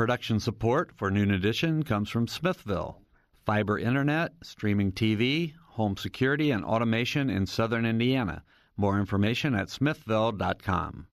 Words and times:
Production 0.00 0.40
support 0.40 0.92
for 0.96 1.10
Noon 1.10 1.30
Edition 1.30 1.82
comes 1.82 2.08
from 2.08 2.26
Smithville. 2.26 3.02
Fiber 3.44 3.78
internet, 3.78 4.32
streaming 4.42 4.92
TV, 4.92 5.52
home 5.72 5.94
security, 5.98 6.50
and 6.50 6.64
automation 6.64 7.28
in 7.28 7.44
southern 7.44 7.84
Indiana. 7.84 8.42
More 8.78 8.98
information 8.98 9.54
at 9.54 9.68
smithville.com. 9.68 11.06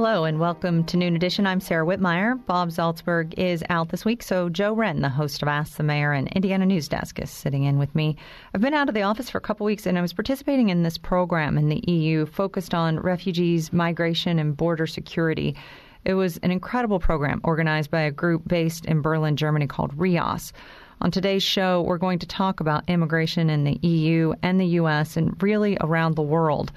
Hello 0.00 0.22
and 0.22 0.38
welcome 0.38 0.84
to 0.84 0.96
Noon 0.96 1.16
Edition. 1.16 1.44
I'm 1.44 1.60
Sarah 1.60 1.84
Whitmire. 1.84 2.36
Bob 2.46 2.68
Zaltsberg 2.68 3.34
is 3.36 3.64
out 3.68 3.88
this 3.88 4.04
week, 4.04 4.22
so 4.22 4.48
Joe 4.48 4.72
Hren, 4.72 5.00
the 5.00 5.08
host 5.08 5.42
of 5.42 5.48
Ask 5.48 5.76
the 5.76 5.82
Mayor 5.82 6.12
and 6.12 6.28
Indiana 6.28 6.66
News 6.66 6.86
Desk, 6.86 7.18
is 7.18 7.32
sitting 7.32 7.64
in 7.64 7.80
with 7.80 7.92
me. 7.96 8.14
I've 8.54 8.60
been 8.60 8.74
out 8.74 8.88
of 8.88 8.94
the 8.94 9.02
office 9.02 9.28
for 9.28 9.38
a 9.38 9.40
couple 9.40 9.66
weeks 9.66 9.86
and 9.86 9.98
I 9.98 10.00
was 10.00 10.12
participating 10.12 10.68
in 10.68 10.84
this 10.84 10.98
program 10.98 11.58
in 11.58 11.68
the 11.68 11.82
EU 11.90 12.26
focused 12.26 12.74
on 12.74 13.00
refugees, 13.00 13.72
migration, 13.72 14.38
and 14.38 14.56
border 14.56 14.86
security. 14.86 15.56
It 16.04 16.14
was 16.14 16.36
an 16.44 16.52
incredible 16.52 17.00
program 17.00 17.40
organized 17.42 17.90
by 17.90 18.02
a 18.02 18.12
group 18.12 18.46
based 18.46 18.86
in 18.86 19.02
Berlin, 19.02 19.34
Germany 19.34 19.66
called 19.66 19.98
RIAS. 19.98 20.52
On 21.00 21.10
today's 21.10 21.42
show, 21.42 21.82
we're 21.82 21.98
going 21.98 22.20
to 22.20 22.26
talk 22.26 22.60
about 22.60 22.88
immigration 22.88 23.50
in 23.50 23.64
the 23.64 23.80
EU 23.82 24.32
and 24.44 24.60
the 24.60 24.66
U.S. 24.66 25.16
and 25.16 25.42
really 25.42 25.76
around 25.80 26.14
the 26.14 26.22
world. 26.22 26.70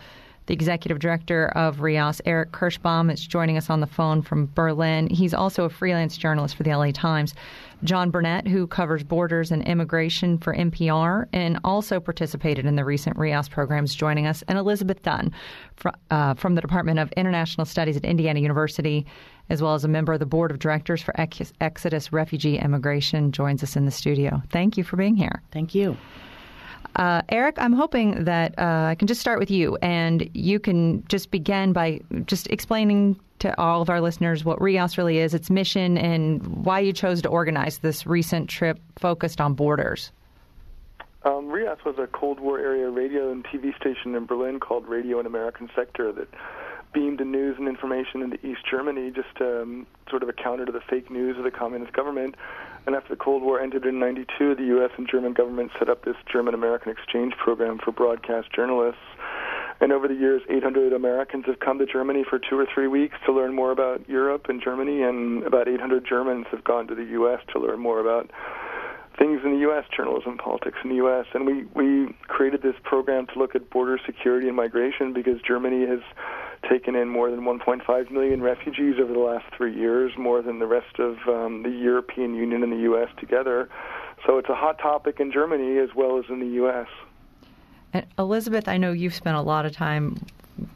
The 0.51 0.55
executive 0.55 0.99
director 0.99 1.47
of 1.55 1.79
RIAS, 1.79 2.21
Eric 2.25 2.51
Kirschbaum, 2.51 3.09
is 3.09 3.25
joining 3.25 3.55
us 3.55 3.69
on 3.69 3.79
the 3.79 3.87
phone 3.87 4.21
from 4.21 4.49
Berlin. 4.53 5.07
He's 5.07 5.33
also 5.33 5.63
a 5.63 5.69
freelance 5.69 6.17
journalist 6.17 6.57
for 6.57 6.63
the 6.63 6.75
LA 6.75 6.91
Times. 6.91 7.33
John 7.85 8.11
Burnett, 8.11 8.49
who 8.49 8.67
covers 8.67 9.01
borders 9.01 9.49
and 9.49 9.65
immigration 9.65 10.37
for 10.37 10.53
NPR 10.53 11.27
and 11.31 11.57
also 11.63 12.01
participated 12.01 12.65
in 12.65 12.75
the 12.75 12.83
recent 12.83 13.15
RIAS 13.17 13.47
programs, 13.47 13.95
joining 13.95 14.27
us, 14.27 14.43
and 14.49 14.57
Elizabeth 14.57 15.01
Dunn 15.03 15.31
fr- 15.77 15.87
uh, 16.09 16.33
from 16.33 16.55
the 16.55 16.61
Department 16.61 16.99
of 16.99 17.13
International 17.13 17.63
Studies 17.63 17.95
at 17.95 18.03
Indiana 18.03 18.41
University, 18.41 19.05
as 19.49 19.61
well 19.61 19.73
as 19.73 19.85
a 19.85 19.87
member 19.87 20.11
of 20.11 20.19
the 20.19 20.25
board 20.25 20.51
of 20.51 20.59
directors 20.59 21.01
for 21.01 21.17
Ex- 21.17 21.53
Exodus 21.61 22.11
Refugee 22.11 22.57
Immigration, 22.57 23.31
joins 23.31 23.63
us 23.63 23.77
in 23.77 23.85
the 23.85 23.91
studio. 23.91 24.43
Thank 24.49 24.75
you 24.75 24.83
for 24.83 24.97
being 24.97 25.15
here. 25.15 25.41
Thank 25.53 25.73
you. 25.73 25.95
Uh, 26.95 27.21
Eric, 27.29 27.55
I'm 27.57 27.73
hoping 27.73 28.25
that 28.25 28.57
uh, 28.57 28.87
I 28.89 28.95
can 28.95 29.07
just 29.07 29.21
start 29.21 29.39
with 29.39 29.49
you, 29.49 29.77
and 29.81 30.29
you 30.33 30.59
can 30.59 31.05
just 31.07 31.31
begin 31.31 31.73
by 31.73 32.01
just 32.25 32.47
explaining 32.47 33.19
to 33.39 33.59
all 33.59 33.81
of 33.81 33.89
our 33.89 34.01
listeners 34.01 34.45
what 34.45 34.61
RIAS 34.61 34.97
really 34.97 35.17
is, 35.17 35.33
its 35.33 35.49
mission, 35.49 35.97
and 35.97 36.45
why 36.47 36.79
you 36.79 36.93
chose 36.93 37.21
to 37.23 37.29
organize 37.29 37.79
this 37.79 38.05
recent 38.05 38.49
trip 38.49 38.79
focused 38.97 39.41
on 39.41 39.53
borders. 39.53 40.11
Um, 41.23 41.49
RIAS 41.49 41.79
was 41.85 41.95
a 41.97 42.07
Cold 42.07 42.39
War 42.39 42.59
area 42.59 42.89
radio 42.89 43.31
and 43.31 43.43
TV 43.45 43.75
station 43.75 44.15
in 44.15 44.25
Berlin 44.25 44.59
called 44.59 44.87
Radio 44.87 45.17
and 45.17 45.27
American 45.27 45.69
Sector 45.75 46.11
that 46.13 46.27
beamed 46.93 47.19
the 47.19 47.25
news 47.25 47.55
and 47.57 47.67
information 47.67 48.21
into 48.21 48.35
East 48.45 48.61
Germany, 48.69 49.11
just 49.11 49.39
um, 49.39 49.87
sort 50.09 50.23
of 50.23 50.29
a 50.29 50.33
counter 50.33 50.65
to 50.65 50.71
the 50.71 50.81
fake 50.81 51.09
news 51.09 51.37
of 51.37 51.43
the 51.43 51.51
communist 51.51 51.93
government. 51.93 52.35
And 52.85 52.95
after 52.95 53.09
the 53.09 53.19
Cold 53.19 53.43
War 53.43 53.59
ended 53.59 53.85
in 53.85 53.99
92, 53.99 54.55
the 54.55 54.63
U.S. 54.63 54.91
and 54.97 55.07
German 55.09 55.33
government 55.33 55.71
set 55.77 55.89
up 55.89 56.03
this 56.03 56.15
German 56.31 56.53
American 56.53 56.91
exchange 56.91 57.33
program 57.37 57.79
for 57.83 57.91
broadcast 57.91 58.51
journalists. 58.53 59.01
And 59.79 59.91
over 59.91 60.07
the 60.07 60.13
years, 60.13 60.41
800 60.49 60.93
Americans 60.93 61.45
have 61.47 61.59
come 61.59 61.79
to 61.79 61.85
Germany 61.85 62.23
for 62.29 62.39
two 62.39 62.57
or 62.57 62.67
three 62.71 62.87
weeks 62.87 63.15
to 63.25 63.33
learn 63.33 63.53
more 63.53 63.71
about 63.71 64.07
Europe 64.07 64.45
and 64.49 64.61
Germany, 64.61 65.01
and 65.01 65.43
about 65.43 65.67
800 65.67 66.05
Germans 66.07 66.45
have 66.51 66.63
gone 66.63 66.87
to 66.87 66.95
the 66.95 67.05
U.S. 67.17 67.39
to 67.53 67.59
learn 67.59 67.79
more 67.79 67.99
about 67.99 68.29
things 69.17 69.41
in 69.43 69.53
the 69.53 69.59
U.S., 69.59 69.85
journalism, 69.95 70.37
politics 70.37 70.77
in 70.83 70.89
the 70.89 70.97
U.S. 70.97 71.25
And 71.33 71.45
we, 71.45 71.65
we 71.75 72.15
created 72.27 72.61
this 72.61 72.75
program 72.83 73.27
to 73.33 73.39
look 73.39 73.55
at 73.55 73.69
border 73.69 73.99
security 74.05 74.47
and 74.47 74.55
migration 74.55 75.13
because 75.13 75.41
Germany 75.47 75.85
has 75.85 75.99
taken 76.69 76.95
in 76.95 77.09
more 77.09 77.31
than 77.31 77.41
1.5 77.41 78.11
million 78.11 78.41
refugees 78.41 78.95
over 79.01 79.11
the 79.13 79.19
last 79.19 79.45
three 79.55 79.75
years, 79.75 80.11
more 80.17 80.41
than 80.41 80.59
the 80.59 80.67
rest 80.67 80.99
of 80.99 81.17
um, 81.27 81.63
the 81.63 81.69
European 81.69 82.35
Union 82.35 82.63
and 82.63 82.71
the 82.71 82.83
U.S. 82.83 83.09
together. 83.19 83.69
So 84.25 84.37
it's 84.37 84.49
a 84.49 84.55
hot 84.55 84.77
topic 84.79 85.19
in 85.19 85.31
Germany 85.31 85.77
as 85.79 85.89
well 85.95 86.19
as 86.19 86.25
in 86.29 86.39
the 86.39 86.55
U.S. 86.55 86.87
Elizabeth, 88.17 88.67
I 88.67 88.77
know 88.77 88.91
you've 88.91 89.15
spent 89.15 89.35
a 89.35 89.41
lot 89.41 89.65
of 89.65 89.73
time 89.73 90.17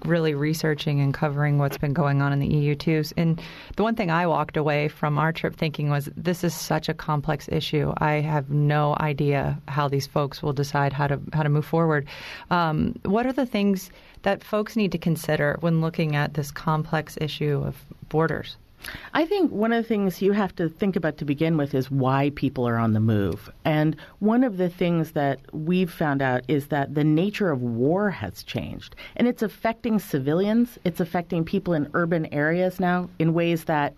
really 0.06 0.34
researching 0.34 1.00
and 1.00 1.13
covering 1.13 1.57
what's 1.57 1.78
been 1.78 1.94
going 1.94 2.22
on 2.22 2.34
in 2.34 2.40
the 2.40 2.47
EU 2.47 2.75
too. 2.75 3.03
And 3.18 3.41
the 3.75 3.84
one 3.84 3.96
thing 3.96 4.12
I 4.12 4.28
walked 4.28 4.57
away 4.57 4.88
from 4.88 5.18
our 5.18 5.31
trip 5.31 5.56
thinking 5.56 5.90
was 5.90 6.09
this 6.16 6.44
is 6.44 6.53
such 6.53 6.90
a 6.90 6.94
complex 6.94 7.47
issue. 7.50 7.94
I 7.97 8.22
have 8.22 8.50
no 8.50 8.96
idea 9.00 9.59
how 9.68 9.88
these 9.88 10.07
folks 10.07 10.41
will 10.41 10.53
decide 10.53 10.94
how 10.94 11.07
to 11.07 11.19
how 11.34 11.44
to 11.44 11.50
move 11.50 11.66
forward. 11.66 12.07
Um, 12.50 12.96
what 13.03 13.25
are 13.25 13.34
the 13.34 13.46
things 13.46 13.91
that 14.23 14.44
folks 14.44 14.75
need 14.75 14.91
to 14.91 14.97
consider 14.97 15.57
when 15.59 15.81
looking 15.81 16.16
at 16.16 16.34
this 16.34 16.52
complex 16.52 17.17
issue 17.22 17.63
of 17.66 17.84
borders? 18.09 18.57
I 19.13 19.25
think 19.25 19.51
one 19.51 19.73
of 19.73 19.84
the 19.84 19.88
things 19.88 20.22
you 20.22 20.31
have 20.34 20.56
to 20.57 20.69
think 20.69 20.96
about 20.96 21.18
to 21.18 21.25
begin 21.25 21.57
with 21.57 21.73
is 21.73 21.90
why 21.90 22.31
people 22.35 22.68
are 22.68 22.78
on 22.78 22.94
the 22.94 23.00
move. 23.00 23.50
And 23.63 23.96
one 24.19 24.44
of 24.44 24.57
the 24.57 24.69
things 24.69 25.12
that 25.12 25.40
we've 25.53 25.91
found 25.91 26.22
out 26.22 26.44
is 26.47 26.68
that 26.68 26.96
the 26.96 27.03
nature 27.03 27.51
of 27.51 27.62
war 27.62 28.09
has 28.09 28.44
changed. 28.44 28.96
And 29.16 29.28
it's 29.28 29.41
affecting 29.41 30.00
civilians, 30.00 30.78
it's 30.84 31.00
affecting 31.00 31.44
people 31.44 31.73
in 31.73 31.90
urban 31.94 32.25
areas 32.34 32.79
now 32.79 33.09
in 33.19 33.34
ways 33.34 33.66
that 33.66 33.96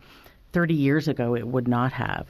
30 0.54 0.74
years 0.74 1.08
ago 1.08 1.36
it 1.36 1.48
would 1.48 1.68
not 1.68 1.92
have. 1.94 2.28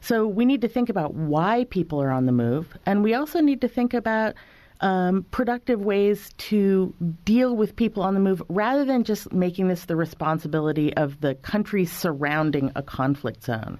So 0.00 0.26
we 0.26 0.44
need 0.44 0.60
to 0.60 0.68
think 0.68 0.88
about 0.88 1.14
why 1.14 1.66
people 1.70 2.00
are 2.00 2.10
on 2.10 2.26
the 2.26 2.32
move. 2.32 2.76
And 2.86 3.02
we 3.02 3.14
also 3.14 3.40
need 3.40 3.60
to 3.62 3.68
think 3.68 3.92
about 3.92 4.34
um, 4.80 5.24
productive 5.30 5.80
ways 5.80 6.32
to 6.38 6.94
deal 7.24 7.56
with 7.56 7.76
people 7.76 8.02
on 8.02 8.14
the 8.14 8.20
move 8.20 8.42
rather 8.48 8.84
than 8.84 9.04
just 9.04 9.32
making 9.32 9.68
this 9.68 9.86
the 9.86 9.96
responsibility 9.96 10.94
of 10.96 11.20
the 11.20 11.34
countries 11.36 11.90
surrounding 11.90 12.72
a 12.74 12.82
conflict 12.82 13.44
zone. 13.44 13.78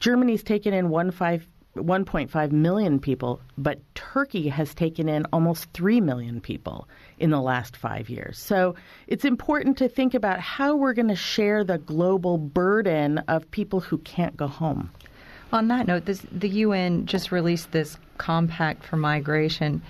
Germany's 0.00 0.42
taken 0.42 0.72
in 0.74 0.90
one 0.90 1.10
1.5 1.74 2.52
million 2.52 2.98
people, 2.98 3.40
but 3.56 3.80
Turkey 3.94 4.48
has 4.48 4.74
taken 4.74 5.08
in 5.08 5.26
almost 5.32 5.72
3 5.72 6.00
million 6.00 6.40
people 6.40 6.88
in 7.18 7.30
the 7.30 7.40
last 7.40 7.76
five 7.76 8.08
years. 8.08 8.38
So 8.38 8.74
it's 9.06 9.24
important 9.24 9.78
to 9.78 9.88
think 9.88 10.14
about 10.14 10.40
how 10.40 10.76
we're 10.76 10.94
going 10.94 11.08
to 11.08 11.16
share 11.16 11.64
the 11.64 11.78
global 11.78 12.38
burden 12.38 13.18
of 13.28 13.50
people 13.50 13.80
who 13.80 13.98
can't 13.98 14.36
go 14.36 14.46
home. 14.46 14.90
On 15.52 15.68
that 15.68 15.86
note, 15.86 16.04
this, 16.04 16.24
the 16.30 16.48
UN 16.48 17.06
just 17.06 17.32
released 17.32 17.72
this 17.72 17.96
compact 18.18 18.84
for 18.84 18.96
migration. 18.96 19.82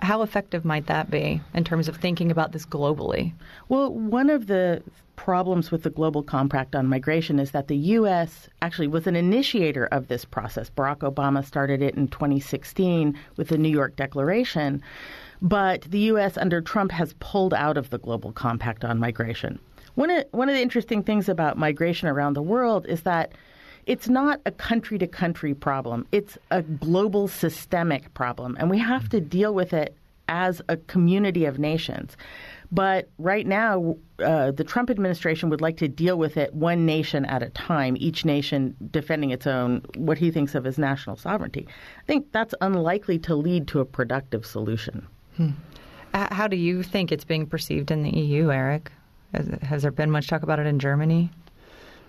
How 0.00 0.22
effective 0.22 0.64
might 0.64 0.86
that 0.86 1.10
be 1.10 1.40
in 1.54 1.64
terms 1.64 1.88
of 1.88 1.96
thinking 1.96 2.30
about 2.30 2.52
this 2.52 2.64
globally? 2.64 3.32
Well, 3.68 3.92
one 3.92 4.30
of 4.30 4.46
the 4.46 4.82
problems 5.16 5.72
with 5.72 5.82
the 5.82 5.90
Global 5.90 6.22
Compact 6.22 6.76
on 6.76 6.86
Migration 6.86 7.40
is 7.40 7.50
that 7.50 7.66
the 7.66 7.76
U.S. 7.76 8.48
actually 8.62 8.86
was 8.86 9.08
an 9.08 9.16
initiator 9.16 9.86
of 9.86 10.06
this 10.06 10.24
process. 10.24 10.70
Barack 10.70 10.98
Obama 10.98 11.44
started 11.44 11.82
it 11.82 11.96
in 11.96 12.06
2016 12.08 13.18
with 13.36 13.48
the 13.48 13.58
New 13.58 13.68
York 13.68 13.96
Declaration, 13.96 14.80
but 15.42 15.82
the 15.82 15.98
U.S. 15.98 16.38
under 16.38 16.60
Trump 16.60 16.92
has 16.92 17.14
pulled 17.14 17.52
out 17.52 17.76
of 17.76 17.90
the 17.90 17.98
Global 17.98 18.30
Compact 18.30 18.84
on 18.84 19.00
Migration. 19.00 19.58
One 19.96 20.10
of, 20.10 20.24
one 20.30 20.48
of 20.48 20.54
the 20.54 20.62
interesting 20.62 21.02
things 21.02 21.28
about 21.28 21.58
migration 21.58 22.06
around 22.06 22.34
the 22.34 22.42
world 22.42 22.86
is 22.86 23.02
that 23.02 23.32
it's 23.88 24.08
not 24.08 24.40
a 24.44 24.50
country 24.52 24.98
to 24.98 25.06
country 25.06 25.54
problem. 25.54 26.06
It's 26.12 26.36
a 26.50 26.62
global 26.62 27.26
systemic 27.26 28.12
problem, 28.12 28.56
and 28.60 28.68
we 28.70 28.78
have 28.78 29.08
to 29.08 29.20
deal 29.20 29.54
with 29.54 29.72
it 29.72 29.96
as 30.28 30.60
a 30.68 30.76
community 30.76 31.46
of 31.46 31.58
nations. 31.58 32.14
But 32.70 33.08
right 33.18 33.46
now, 33.46 33.96
uh, 34.22 34.50
the 34.50 34.62
Trump 34.62 34.90
administration 34.90 35.48
would 35.48 35.62
like 35.62 35.78
to 35.78 35.88
deal 35.88 36.18
with 36.18 36.36
it 36.36 36.52
one 36.52 36.84
nation 36.84 37.24
at 37.24 37.42
a 37.42 37.48
time, 37.48 37.96
each 37.98 38.26
nation 38.26 38.76
defending 38.90 39.30
its 39.30 39.46
own, 39.46 39.80
what 39.96 40.18
he 40.18 40.30
thinks 40.30 40.54
of 40.54 40.66
as 40.66 40.76
national 40.76 41.16
sovereignty. 41.16 41.66
I 41.66 42.04
think 42.04 42.30
that's 42.30 42.54
unlikely 42.60 43.18
to 43.20 43.34
lead 43.34 43.68
to 43.68 43.80
a 43.80 43.86
productive 43.86 44.44
solution. 44.44 45.06
Hmm. 45.36 45.50
How 46.12 46.46
do 46.46 46.56
you 46.56 46.82
think 46.82 47.10
it's 47.10 47.24
being 47.24 47.46
perceived 47.46 47.90
in 47.90 48.02
the 48.02 48.10
EU, 48.10 48.50
Eric? 48.50 48.92
Has, 49.32 49.48
has 49.62 49.82
there 49.82 49.90
been 49.90 50.10
much 50.10 50.26
talk 50.28 50.42
about 50.42 50.58
it 50.58 50.66
in 50.66 50.78
Germany? 50.78 51.30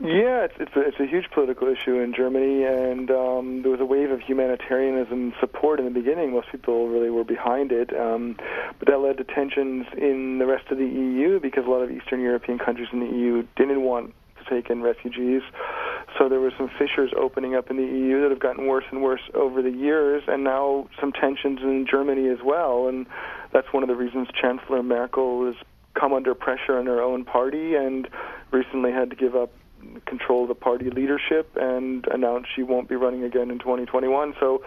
Yeah, 0.01 0.45
it's 0.45 0.53
it's 0.57 0.71
a, 0.77 0.79
it's 0.79 0.99
a 1.01 1.05
huge 1.05 1.29
political 1.33 1.67
issue 1.67 1.99
in 1.99 2.13
Germany, 2.15 2.63
and 2.63 3.11
um, 3.11 3.61
there 3.63 3.71
was 3.71 3.81
a 3.81 3.85
wave 3.85 4.11
of 4.11 4.21
humanitarianism 4.21 5.33
support 5.41 5.79
in 5.79 5.85
the 5.85 5.91
beginning. 5.91 6.31
Most 6.31 6.47
people 6.53 6.87
really 6.87 7.09
were 7.09 7.25
behind 7.25 7.73
it, 7.73 7.91
um, 7.99 8.37
but 8.79 8.87
that 8.87 8.99
led 8.99 9.17
to 9.17 9.25
tensions 9.25 9.87
in 9.97 10.37
the 10.39 10.45
rest 10.45 10.71
of 10.71 10.77
the 10.77 10.85
EU 10.85 11.41
because 11.41 11.65
a 11.65 11.69
lot 11.69 11.81
of 11.81 11.91
Eastern 11.91 12.21
European 12.21 12.59
countries 12.59 12.87
in 12.93 13.01
the 13.01 13.07
EU 13.07 13.45
didn't 13.57 13.81
want 13.81 14.13
to 14.37 14.49
take 14.49 14.69
in 14.69 14.81
refugees. 14.81 15.41
So 16.17 16.29
there 16.29 16.39
were 16.39 16.53
some 16.57 16.69
fissures 16.79 17.11
opening 17.19 17.55
up 17.55 17.69
in 17.69 17.75
the 17.75 17.83
EU 17.83 18.21
that 18.21 18.31
have 18.31 18.39
gotten 18.39 18.67
worse 18.67 18.85
and 18.91 19.01
worse 19.01 19.21
over 19.33 19.61
the 19.61 19.69
years, 19.69 20.23
and 20.27 20.45
now 20.45 20.87
some 21.01 21.11
tensions 21.11 21.59
in 21.61 21.85
Germany 21.85 22.29
as 22.29 22.39
well. 22.41 22.87
And 22.87 23.05
that's 23.51 23.67
one 23.73 23.83
of 23.83 23.89
the 23.89 23.95
reasons 23.95 24.29
Chancellor 24.39 24.81
Merkel 24.81 25.45
has 25.47 25.55
come 25.93 26.13
under 26.13 26.33
pressure 26.33 26.79
in 26.79 26.85
her 26.85 27.01
own 27.01 27.25
party 27.25 27.75
and 27.75 28.07
recently 28.51 28.93
had 28.93 29.09
to 29.09 29.17
give 29.17 29.35
up 29.35 29.51
control 30.05 30.47
the 30.47 30.55
party 30.55 30.89
leadership 30.89 31.55
and 31.55 32.05
announced 32.07 32.49
she 32.55 32.63
won't 32.63 32.89
be 32.89 32.95
running 32.95 33.23
again 33.23 33.51
in 33.51 33.59
2021. 33.59 34.35
So 34.39 34.63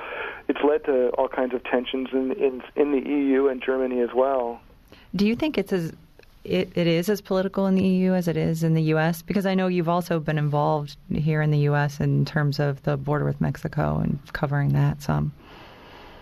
it's 0.48 0.60
led 0.62 0.84
to 0.84 1.08
all 1.10 1.28
kinds 1.28 1.54
of 1.54 1.64
tensions 1.64 2.08
in 2.12 2.32
in, 2.32 2.62
in 2.76 2.92
the 2.92 3.08
EU 3.08 3.48
and 3.48 3.62
Germany 3.62 4.00
as 4.00 4.10
well. 4.14 4.60
Do 5.14 5.26
you 5.26 5.36
think 5.36 5.58
it's 5.58 5.72
as 5.72 5.92
it, 6.44 6.72
it 6.74 6.86
is 6.86 7.08
as 7.08 7.20
political 7.20 7.66
in 7.66 7.74
the 7.74 7.84
EU 7.84 8.14
as 8.14 8.26
it 8.26 8.36
is 8.36 8.62
in 8.62 8.74
the 8.74 8.82
U.S. 8.82 9.22
Because 9.22 9.46
I 9.46 9.54
know 9.54 9.68
you've 9.68 9.88
also 9.88 10.18
been 10.18 10.38
involved 10.38 10.96
here 11.12 11.40
in 11.40 11.50
the 11.50 11.58
U.S. 11.58 12.00
in 12.00 12.24
terms 12.24 12.58
of 12.58 12.82
the 12.82 12.96
border 12.96 13.24
with 13.24 13.40
Mexico 13.40 13.98
and 13.98 14.18
covering 14.32 14.70
that 14.70 15.02
some. 15.02 15.32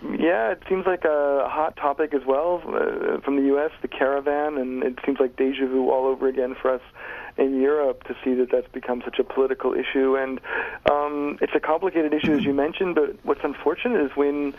Yeah, 0.03 0.51
it 0.51 0.63
seems 0.67 0.87
like 0.87 1.05
a 1.05 1.47
hot 1.47 1.75
topic 1.75 2.13
as 2.13 2.21
well 2.25 2.61
uh, 2.65 3.21
from 3.21 3.35
the 3.35 3.43
U.S. 3.47 3.71
The 3.83 3.87
caravan, 3.87 4.57
and 4.57 4.83
it 4.83 4.97
seems 5.05 5.19
like 5.19 5.35
deja 5.35 5.67
vu 5.67 5.91
all 5.91 6.07
over 6.07 6.27
again 6.27 6.55
for 6.59 6.73
us 6.73 6.81
in 7.41 7.59
Europe 7.59 8.03
to 8.03 8.15
see 8.23 8.33
that 8.35 8.51
that's 8.51 8.67
become 8.71 9.01
such 9.03 9.19
a 9.19 9.23
political 9.23 9.73
issue. 9.73 10.15
And 10.15 10.39
um, 10.89 11.37
it's 11.41 11.53
a 11.55 11.59
complicated 11.59 12.13
issue, 12.13 12.33
as 12.33 12.43
you 12.43 12.53
mentioned. 12.53 12.95
But 12.95 13.15
what's 13.23 13.43
unfortunate 13.43 14.01
is 14.01 14.15
when 14.15 14.53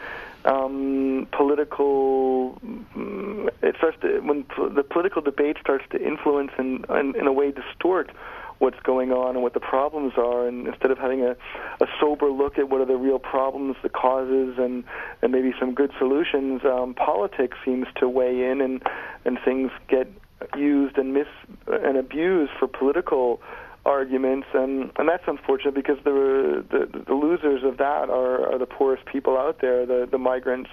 um, 0.45 1.29
political 1.33 2.59
mm, 2.65 3.49
it 3.63 3.77
starts 3.77 3.99
to 4.03 4.21
when 4.21 4.45
the 4.75 4.83
political 4.83 5.23
debate 5.23 5.57
starts 5.61 5.85
to 5.91 6.05
influence 6.05 6.51
and, 6.59 6.85
and 6.89 7.17
in 7.17 7.27
a 7.27 7.33
way 7.33 7.53
distort 7.53 8.11
what's 8.59 8.79
going 8.85 9.11
on 9.11 9.35
and 9.35 9.43
what 9.43 9.55
the 9.55 9.61
problems 9.61 10.13
are, 10.17 10.47
and 10.47 10.69
instead 10.69 10.93
of 10.93 10.99
having 10.99 11.21
a, 11.23 11.33
a 11.81 11.87
sober 12.01 12.31
look 12.31 12.59
at 12.59 12.69
what 12.69 12.81
are 12.81 12.87
the 12.87 12.97
real 12.97 13.19
problems, 13.19 13.75
the 13.83 13.89
causes, 13.89 14.57
and 14.57 14.85
and 15.21 15.33
maybe 15.33 15.53
some 15.59 15.75
good 15.75 15.91
solutions, 15.99 16.63
um, 16.65 16.95
politics 16.95 17.57
seems 17.65 17.87
to 17.97 18.09
weigh 18.09 18.51
in, 18.51 18.61
and 18.61 18.83
and 19.25 19.39
things 19.45 19.71
get 19.89 20.09
used 20.57 20.99
and 20.99 21.15
mis 21.15 21.27
and 21.67 21.97
abused 21.97 22.53
for 22.59 22.69
political 22.69 23.41
arguments, 23.85 24.47
and 24.55 24.91
and 24.97 25.09
that's 25.09 25.25
unfortunate 25.27 25.75
because 25.75 25.99
the 26.05 26.65
the, 26.71 27.05
the 27.07 27.15
losers 27.15 27.63
of 27.65 27.79
that 27.79 28.11
are, 28.11 28.53
are 28.53 28.59
the 28.59 28.67
poorest 28.67 29.05
people 29.07 29.37
out 29.37 29.61
there, 29.61 29.87
the 29.87 30.09
the 30.11 30.19
migrants 30.19 30.71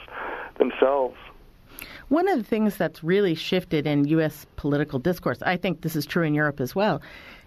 themselves. 0.57 1.15
One 2.09 2.27
of 2.27 2.37
the 2.37 2.43
things 2.43 2.75
that's 2.75 3.03
really 3.03 3.35
shifted 3.35 3.85
in 3.85 4.05
U.S. 4.05 4.47
political 4.55 4.97
discourse, 4.97 5.41
I 5.43 5.57
think 5.57 5.81
this 5.81 5.95
is 5.95 6.05
true 6.07 6.23
in 6.23 6.33
Europe 6.33 6.59
as 6.59 6.73
well, 6.73 7.01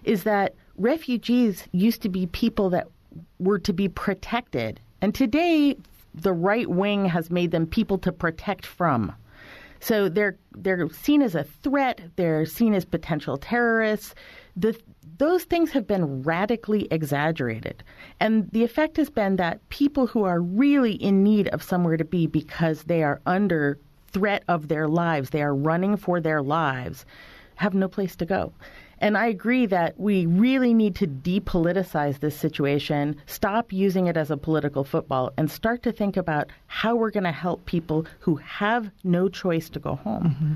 is 0.05 0.23
that 0.23 0.55
refugees 0.77 1.67
used 1.73 2.01
to 2.03 2.09
be 2.09 2.27
people 2.27 2.69
that 2.69 2.87
were 3.39 3.59
to 3.59 3.73
be 3.73 3.89
protected. 3.89 4.79
And 5.01 5.13
today, 5.13 5.75
the 6.15 6.31
right 6.31 6.69
wing 6.69 7.05
has 7.05 7.29
made 7.29 7.51
them 7.51 7.67
people 7.67 7.97
to 7.99 8.11
protect 8.11 8.65
from. 8.65 9.13
So 9.83 10.07
they're 10.07 10.37
they're 10.53 10.87
seen 10.89 11.21
as 11.21 11.35
a 11.35 11.43
threat. 11.43 11.99
They're 12.15 12.45
seen 12.45 12.73
as 12.73 12.85
potential 12.85 13.35
terrorists. 13.35 14.15
The, 14.55 14.79
those 15.17 15.43
things 15.43 15.71
have 15.71 15.85
been 15.85 16.23
radically 16.23 16.87
exaggerated, 16.89 17.83
and 18.21 18.49
the 18.51 18.63
effect 18.63 18.95
has 18.95 19.09
been 19.09 19.35
that 19.35 19.67
people 19.67 20.07
who 20.07 20.23
are 20.23 20.39
really 20.39 20.93
in 20.93 21.21
need 21.21 21.49
of 21.49 21.61
somewhere 21.61 21.97
to 21.97 22.05
be 22.05 22.27
because 22.27 22.83
they 22.83 23.03
are 23.03 23.19
under 23.25 23.77
threat 24.13 24.43
of 24.47 24.69
their 24.69 24.87
lives, 24.87 25.31
they 25.31 25.43
are 25.43 25.53
running 25.53 25.97
for 25.97 26.21
their 26.21 26.41
lives, 26.41 27.05
have 27.55 27.73
no 27.73 27.89
place 27.89 28.15
to 28.15 28.25
go. 28.25 28.53
And 29.03 29.17
I 29.17 29.27
agree 29.27 29.65
that 29.65 29.99
we 29.99 30.25
really 30.27 30.73
need 30.73 30.95
to 30.95 31.07
depoliticize 31.07 32.21
this 32.21 32.37
situation, 32.37 33.17
stop 33.25 33.73
using 33.73 34.07
it 34.07 34.15
as 34.15 34.31
a 34.31 34.37
political 34.37 34.85
football, 34.85 35.33
and 35.35 35.51
start 35.51 35.83
to 35.83 35.91
think 35.91 36.15
about 36.15 36.49
how 36.67 36.95
we're 36.95 37.11
going 37.11 37.25
to 37.25 37.31
help 37.33 37.65
people 37.65 38.05
who 38.19 38.37
have 38.37 38.89
no 39.03 39.27
choice 39.27 39.69
to 39.71 39.79
go 39.79 39.95
home. 39.95 40.23
Mm-hmm. 40.23 40.53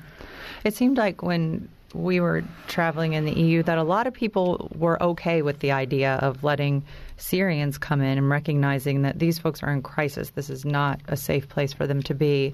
It 0.63 0.75
seemed 0.75 0.95
like 0.95 1.21
when 1.21 1.67
we 1.93 2.21
were 2.21 2.41
traveling 2.69 3.11
in 3.11 3.25
the 3.25 3.37
EU 3.37 3.63
that 3.63 3.77
a 3.77 3.83
lot 3.83 4.07
of 4.07 4.13
people 4.13 4.71
were 4.77 5.01
okay 5.03 5.41
with 5.41 5.59
the 5.59 5.73
idea 5.73 6.13
of 6.13 6.45
letting 6.45 6.85
Syrians 7.17 7.77
come 7.77 7.99
in 7.99 8.17
and 8.17 8.29
recognizing 8.29 9.01
that 9.01 9.19
these 9.19 9.37
folks 9.37 9.61
are 9.61 9.73
in 9.73 9.81
crisis. 9.81 10.29
This 10.29 10.49
is 10.49 10.63
not 10.63 11.01
a 11.09 11.17
safe 11.17 11.49
place 11.49 11.73
for 11.73 11.85
them 11.85 12.01
to 12.03 12.13
be. 12.13 12.53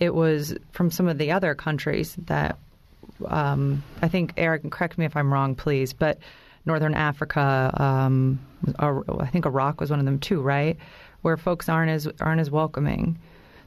It 0.00 0.14
was 0.14 0.54
from 0.72 0.90
some 0.90 1.08
of 1.08 1.18
the 1.18 1.30
other 1.32 1.54
countries 1.54 2.16
that 2.24 2.58
um, 3.26 3.82
I 4.02 4.08
think 4.08 4.32
Eric, 4.36 4.70
correct 4.70 4.98
me 4.98 5.04
if 5.04 5.16
I'm 5.16 5.32
wrong, 5.32 5.54
please, 5.54 5.92
but 5.92 6.18
Northern 6.64 6.94
Africa, 6.94 7.72
um, 7.76 8.40
I 8.78 9.26
think 9.26 9.46
Iraq 9.46 9.80
was 9.80 9.90
one 9.90 10.00
of 10.00 10.04
them 10.04 10.18
too, 10.18 10.40
right? 10.40 10.76
Where 11.22 11.36
folks 11.36 11.68
aren't 11.68 11.90
as 11.90 12.08
aren't 12.20 12.40
as 12.40 12.50
welcoming. 12.50 13.18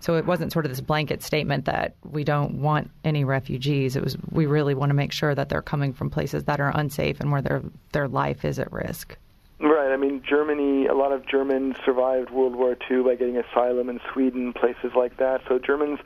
So 0.01 0.15
it 0.15 0.25
wasn't 0.25 0.53
sort 0.53 0.65
of 0.65 0.71
this 0.71 0.79
blanket 0.79 1.21
statement 1.23 1.65
that 1.65 1.95
we 2.09 2.23
don't 2.23 2.61
want 2.61 2.89
any 3.03 3.25
refugees. 3.25 3.95
It 3.95 4.03
was 4.03 4.17
we 4.31 4.45
really 4.45 4.73
want 4.73 4.89
to 4.91 4.93
make 4.93 5.11
sure 5.11 5.35
that 5.35 5.49
they're 5.49 5.61
coming 5.61 5.93
from 5.93 6.09
places 6.09 6.45
that 6.45 6.59
are 6.59 6.71
unsafe 6.73 7.19
and 7.19 7.31
where 7.31 7.41
their 7.41 7.61
their 7.91 8.07
life 8.07 8.45
is 8.45 8.59
at 8.59 8.71
risk. 8.71 9.17
Right. 9.59 9.91
I 9.91 9.97
mean, 9.97 10.21
Germany. 10.27 10.87
A 10.87 10.93
lot 10.93 11.11
of 11.11 11.25
Germans 11.25 11.75
survived 11.85 12.29
World 12.29 12.55
War 12.55 12.77
II 12.89 13.03
by 13.03 13.15
getting 13.15 13.37
asylum 13.37 13.89
in 13.89 13.99
Sweden, 14.13 14.53
places 14.53 14.91
like 14.95 15.17
that. 15.17 15.41
So 15.47 15.59
Germans 15.59 15.99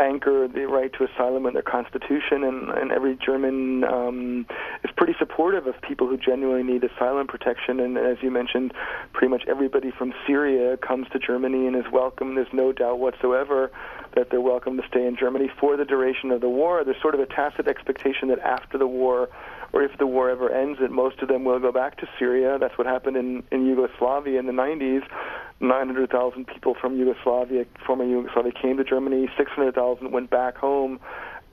anchor 0.00 0.48
the 0.48 0.66
right 0.66 0.92
to 0.94 1.04
asylum 1.04 1.46
in 1.46 1.54
their 1.54 1.62
constitution, 1.62 2.44
and, 2.44 2.70
and 2.70 2.92
every 2.92 3.16
German 3.16 3.84
um, 3.84 4.46
is 4.84 4.90
pretty 4.96 5.14
supportive 5.18 5.66
of 5.66 5.80
people 5.82 6.06
who 6.06 6.16
genuinely 6.16 6.62
need 6.62 6.84
asylum 6.84 7.26
protection. 7.26 7.80
And 7.80 7.98
as 7.98 8.18
you 8.22 8.30
mentioned, 8.30 8.72
pretty 9.12 9.28
much 9.28 9.42
everybody 9.48 9.90
from 9.90 10.12
Syria 10.26 10.76
comes 10.76 11.08
to 11.10 11.18
Germany 11.18 11.66
and 11.66 11.76
is 11.76 11.90
welcome. 11.92 12.34
There's 12.34 12.52
no 12.52 12.72
doubt 12.72 12.98
whatsoever 12.98 13.70
that 14.14 14.30
they're 14.30 14.40
welcome 14.40 14.76
to 14.76 14.86
stay 14.88 15.06
in 15.06 15.16
Germany 15.16 15.50
for 15.60 15.76
the 15.76 15.84
duration 15.84 16.30
of 16.30 16.40
the 16.40 16.48
war. 16.48 16.84
There's 16.84 17.00
sort 17.02 17.14
of 17.14 17.20
a 17.20 17.26
tacit 17.26 17.68
expectation 17.68 18.28
that 18.28 18.38
after 18.40 18.78
the 18.78 18.86
war, 18.86 19.28
or 19.72 19.82
if 19.82 19.96
the 19.98 20.06
war 20.06 20.30
ever 20.30 20.50
ends, 20.50 20.78
that 20.80 20.90
most 20.90 21.20
of 21.20 21.28
them 21.28 21.44
will 21.44 21.58
go 21.58 21.72
back 21.72 21.98
to 21.98 22.08
Syria. 22.18 22.58
That's 22.58 22.76
what 22.78 22.86
happened 22.86 23.16
in, 23.16 23.42
in 23.52 23.66
Yugoslavia 23.66 24.38
in 24.38 24.46
the 24.46 24.52
90s. 24.52 25.02
900,000 25.60 26.46
people 26.46 26.74
from 26.80 26.96
Yugoslavia, 26.96 27.64
former 27.84 28.04
Yugoslavia, 28.04 28.52
came 28.52 28.76
to 28.76 28.84
Germany. 28.84 29.28
600,000 29.36 30.12
went 30.12 30.30
back 30.30 30.56
home 30.56 31.00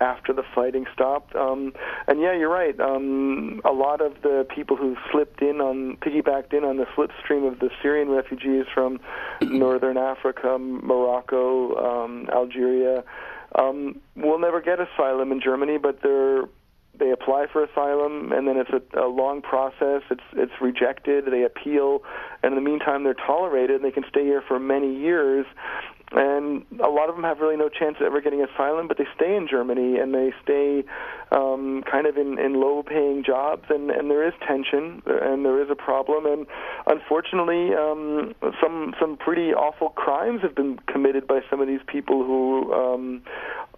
after 0.01 0.33
the 0.33 0.43
fighting 0.53 0.85
stopped. 0.93 1.35
Um, 1.35 1.73
and 2.07 2.19
yeah, 2.19 2.33
you're 2.33 2.51
right. 2.51 2.77
Um, 2.79 3.61
a 3.63 3.71
lot 3.71 4.01
of 4.01 4.21
the 4.21 4.45
people 4.53 4.75
who 4.75 4.95
slipped 5.11 5.41
in 5.41 5.61
on, 5.61 5.97
piggybacked 5.97 6.53
in 6.53 6.63
on 6.63 6.77
the 6.77 6.85
slipstream 6.95 7.47
of 7.51 7.59
the 7.59 7.69
Syrian 7.81 8.09
refugees 8.09 8.65
from 8.73 8.99
northern 9.41 9.97
Africa, 9.97 10.57
Morocco, 10.59 12.03
um, 12.03 12.29
Algeria, 12.31 13.03
um, 13.57 13.99
will 14.15 14.39
never 14.39 14.61
get 14.61 14.79
asylum 14.79 15.31
in 15.31 15.41
Germany, 15.41 15.77
but 15.77 16.01
they're 16.01 16.43
they 16.99 17.11
apply 17.11 17.47
for 17.51 17.63
asylum, 17.63 18.31
and 18.31 18.47
then 18.47 18.57
it's 18.57 18.69
a, 18.71 18.99
a 18.99 19.07
long 19.07 19.41
process. 19.41 20.01
It's 20.09 20.23
it's 20.33 20.53
rejected. 20.61 21.25
They 21.31 21.43
appeal, 21.43 21.99
and 22.43 22.53
in 22.53 22.63
the 22.63 22.69
meantime, 22.69 23.03
they're 23.03 23.13
tolerated. 23.13 23.77
and 23.77 23.85
They 23.85 23.91
can 23.91 24.05
stay 24.09 24.23
here 24.23 24.43
for 24.47 24.59
many 24.59 24.95
years, 24.95 25.45
and 26.15 26.65
a 26.81 26.89
lot 26.89 27.09
of 27.09 27.15
them 27.15 27.23
have 27.23 27.39
really 27.39 27.57
no 27.57 27.69
chance 27.69 27.97
of 27.99 28.05
ever 28.05 28.21
getting 28.21 28.41
asylum, 28.41 28.87
but 28.87 28.97
they 28.97 29.07
stay 29.15 29.35
in 29.35 29.47
Germany 29.49 29.97
and 29.97 30.13
they 30.13 30.31
stay 30.43 30.83
um, 31.31 31.83
kind 31.89 32.07
of 32.07 32.17
in, 32.17 32.39
in 32.39 32.53
low-paying 32.53 33.23
jobs, 33.25 33.63
and, 33.69 33.91
and 33.91 34.09
there 34.09 34.25
is 34.25 34.33
tension 34.47 35.01
and 35.05 35.45
there 35.45 35.61
is 35.61 35.69
a 35.69 35.75
problem, 35.75 36.25
and 36.25 36.47
unfortunately, 36.87 37.73
um, 37.75 38.33
some 38.61 38.93
some 38.99 39.17
pretty 39.17 39.53
awful 39.53 39.89
crimes 39.89 40.41
have 40.41 40.55
been 40.55 40.79
committed 40.87 41.27
by 41.27 41.41
some 41.49 41.59
of 41.61 41.67
these 41.67 41.81
people 41.87 42.23
who 42.23 42.73
um, 42.73 43.21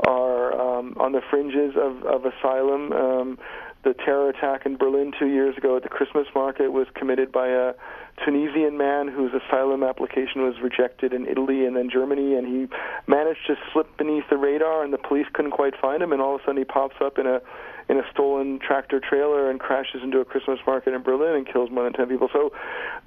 are 0.06 0.54
um, 0.54 0.96
on 1.00 1.12
the 1.14 1.22
fringes 1.30 1.74
of, 1.76 2.04
of 2.04 2.26
asylum. 2.26 2.92
Um, 2.94 3.40
the 3.84 3.94
terror 3.94 4.30
attack 4.30 4.66
in 4.66 4.76
Berlin 4.76 5.14
two 5.18 5.28
years 5.28 5.56
ago 5.58 5.78
at 5.78 5.84
the 5.84 5.90
Christmas 5.90 6.28
market 6.36 6.74
was 6.74 6.88
committed 6.96 7.32
by 7.32 7.48
a 7.48 7.74
Tunisian 8.24 8.78
man 8.78 9.08
whose 9.08 9.32
asylum 9.34 9.84
application 9.84 10.42
was 10.42 10.56
rejected 10.62 11.14
in 11.14 11.28
Italy 11.28 11.66
and 11.66 11.76
then 11.76 11.90
Germany, 11.90 12.36
and 12.36 12.48
he 12.48 12.68
managed 13.06 13.46
to 13.48 13.56
slip 13.72 13.96
beneath 13.98 14.24
the 14.30 14.38
radar, 14.38 14.84
and 14.84 14.92
the 14.92 14.98
police 14.98 15.28
couldn't 15.34 15.52
quite 15.52 15.74
find 15.80 16.02
him, 16.02 16.12
and 16.12 16.22
all 16.22 16.36
of 16.36 16.42
a 16.42 16.44
sudden 16.44 16.58
he 16.58 16.66
pops 16.66 16.96
up 17.02 17.18
in 17.18 17.28
a 17.28 17.42
in 17.90 17.98
a 17.98 18.04
stolen 18.12 18.60
tractor 18.60 19.00
trailer 19.00 19.50
and 19.50 19.62
crashes 19.62 20.02
into 20.04 20.20
a 20.20 20.26
Christmas 20.26 20.60
market 20.68 20.94
in 20.94 21.02
Berlin 21.04 21.36
and 21.36 21.48
kills 21.48 21.70
more 21.72 21.86
than 21.86 21.94
ten 21.94 22.10
people. 22.10 22.28
So 22.34 22.52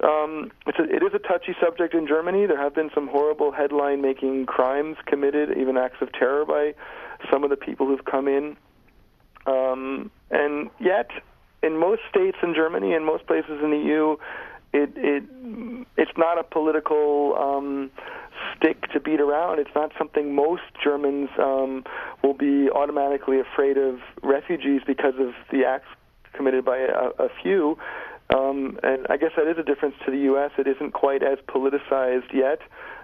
um, 0.03 0.51
it's 0.65 0.79
a, 0.79 0.83
it 0.83 1.03
is 1.03 1.13
a 1.13 1.19
touchy 1.19 1.55
subject 1.61 1.93
in 1.93 2.07
Germany. 2.07 2.47
There 2.47 2.57
have 2.57 2.73
been 2.73 2.89
some 2.95 3.07
horrible 3.07 3.51
headline-making 3.51 4.47
crimes 4.47 4.97
committed, 5.05 5.55
even 5.57 5.77
acts 5.77 6.01
of 6.01 6.11
terror 6.13 6.45
by 6.45 6.73
some 7.31 7.43
of 7.43 7.51
the 7.51 7.57
people 7.57 7.85
who've 7.85 8.05
come 8.05 8.27
in, 8.27 8.57
um, 9.45 10.09
and 10.31 10.71
yet 10.79 11.11
in 11.61 11.77
most 11.77 12.01
states 12.09 12.37
in 12.41 12.55
Germany 12.55 12.93
and 12.93 13.05
most 13.05 13.27
places 13.27 13.59
in 13.63 13.69
the 13.69 13.77
EU 13.77 14.17
it 14.73 14.91
it 14.95 15.23
it's 15.97 16.17
not 16.17 16.37
a 16.39 16.43
political 16.43 17.35
um, 17.37 17.91
stick 18.55 18.89
to 18.93 18.99
beat 18.99 19.19
around. 19.19 19.59
It's 19.59 19.75
not 19.75 19.91
something 19.97 20.33
most 20.33 20.63
Germans 20.83 21.29
um, 21.39 21.83
will 22.23 22.33
be 22.33 22.69
automatically 22.69 23.39
afraid 23.39 23.77
of 23.77 23.99
refugees 24.23 24.81
because 24.85 25.15
of 25.19 25.33
the 25.51 25.65
acts 25.65 25.87
committed 26.33 26.65
by 26.65 26.77
a, 26.77 27.23
a 27.23 27.29
few. 27.41 27.77
Um, 28.33 28.79
and 28.81 29.05
I 29.09 29.17
guess 29.17 29.31
that 29.35 29.47
is 29.47 29.57
a 29.57 29.63
difference 29.63 29.95
to 30.05 30.11
the 30.11 30.19
U.S. 30.19 30.51
It 30.57 30.67
isn't 30.67 30.91
quite 30.93 31.21
as 31.21 31.37
politicized 31.47 32.33
yet. 32.33 32.59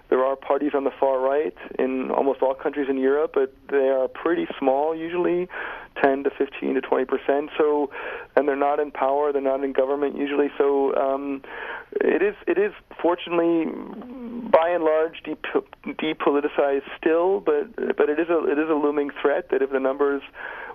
There 0.08 0.24
are 0.24 0.36
parties 0.36 0.72
on 0.74 0.84
the 0.84 0.90
far 0.98 1.20
right 1.20 1.54
in 1.78 2.10
almost 2.10 2.40
all 2.40 2.54
countries 2.54 2.86
in 2.88 2.96
Europe, 2.96 3.32
but 3.34 3.52
they 3.70 3.88
are 3.90 4.08
pretty 4.08 4.46
small 4.58 4.96
usually 4.96 5.48
10 6.02 6.24
to 6.24 6.30
15 6.30 6.74
to 6.74 6.80
20 6.80 7.04
percent. 7.04 7.50
So, 7.56 7.90
and 8.36 8.48
they're 8.48 8.56
not 8.56 8.80
in 8.80 8.90
power, 8.90 9.32
they're 9.32 9.42
not 9.42 9.62
in 9.64 9.72
government 9.72 10.16
usually. 10.16 10.48
So, 10.58 10.94
um, 10.94 11.42
it 11.92 12.22
is 12.22 12.34
it 12.46 12.58
is 12.58 12.72
fortunately 13.00 13.66
by 14.50 14.68
and 14.70 14.84
large 14.84 15.22
depoliticized 15.24 16.88
still, 16.96 17.40
but 17.40 17.96
but 17.96 18.08
it 18.08 18.18
is 18.18 18.28
a 18.28 18.44
it 18.50 18.58
is 18.58 18.68
a 18.68 18.74
looming 18.74 19.10
threat 19.20 19.50
that 19.50 19.62
if 19.62 19.70
the 19.70 19.80
numbers 19.80 20.22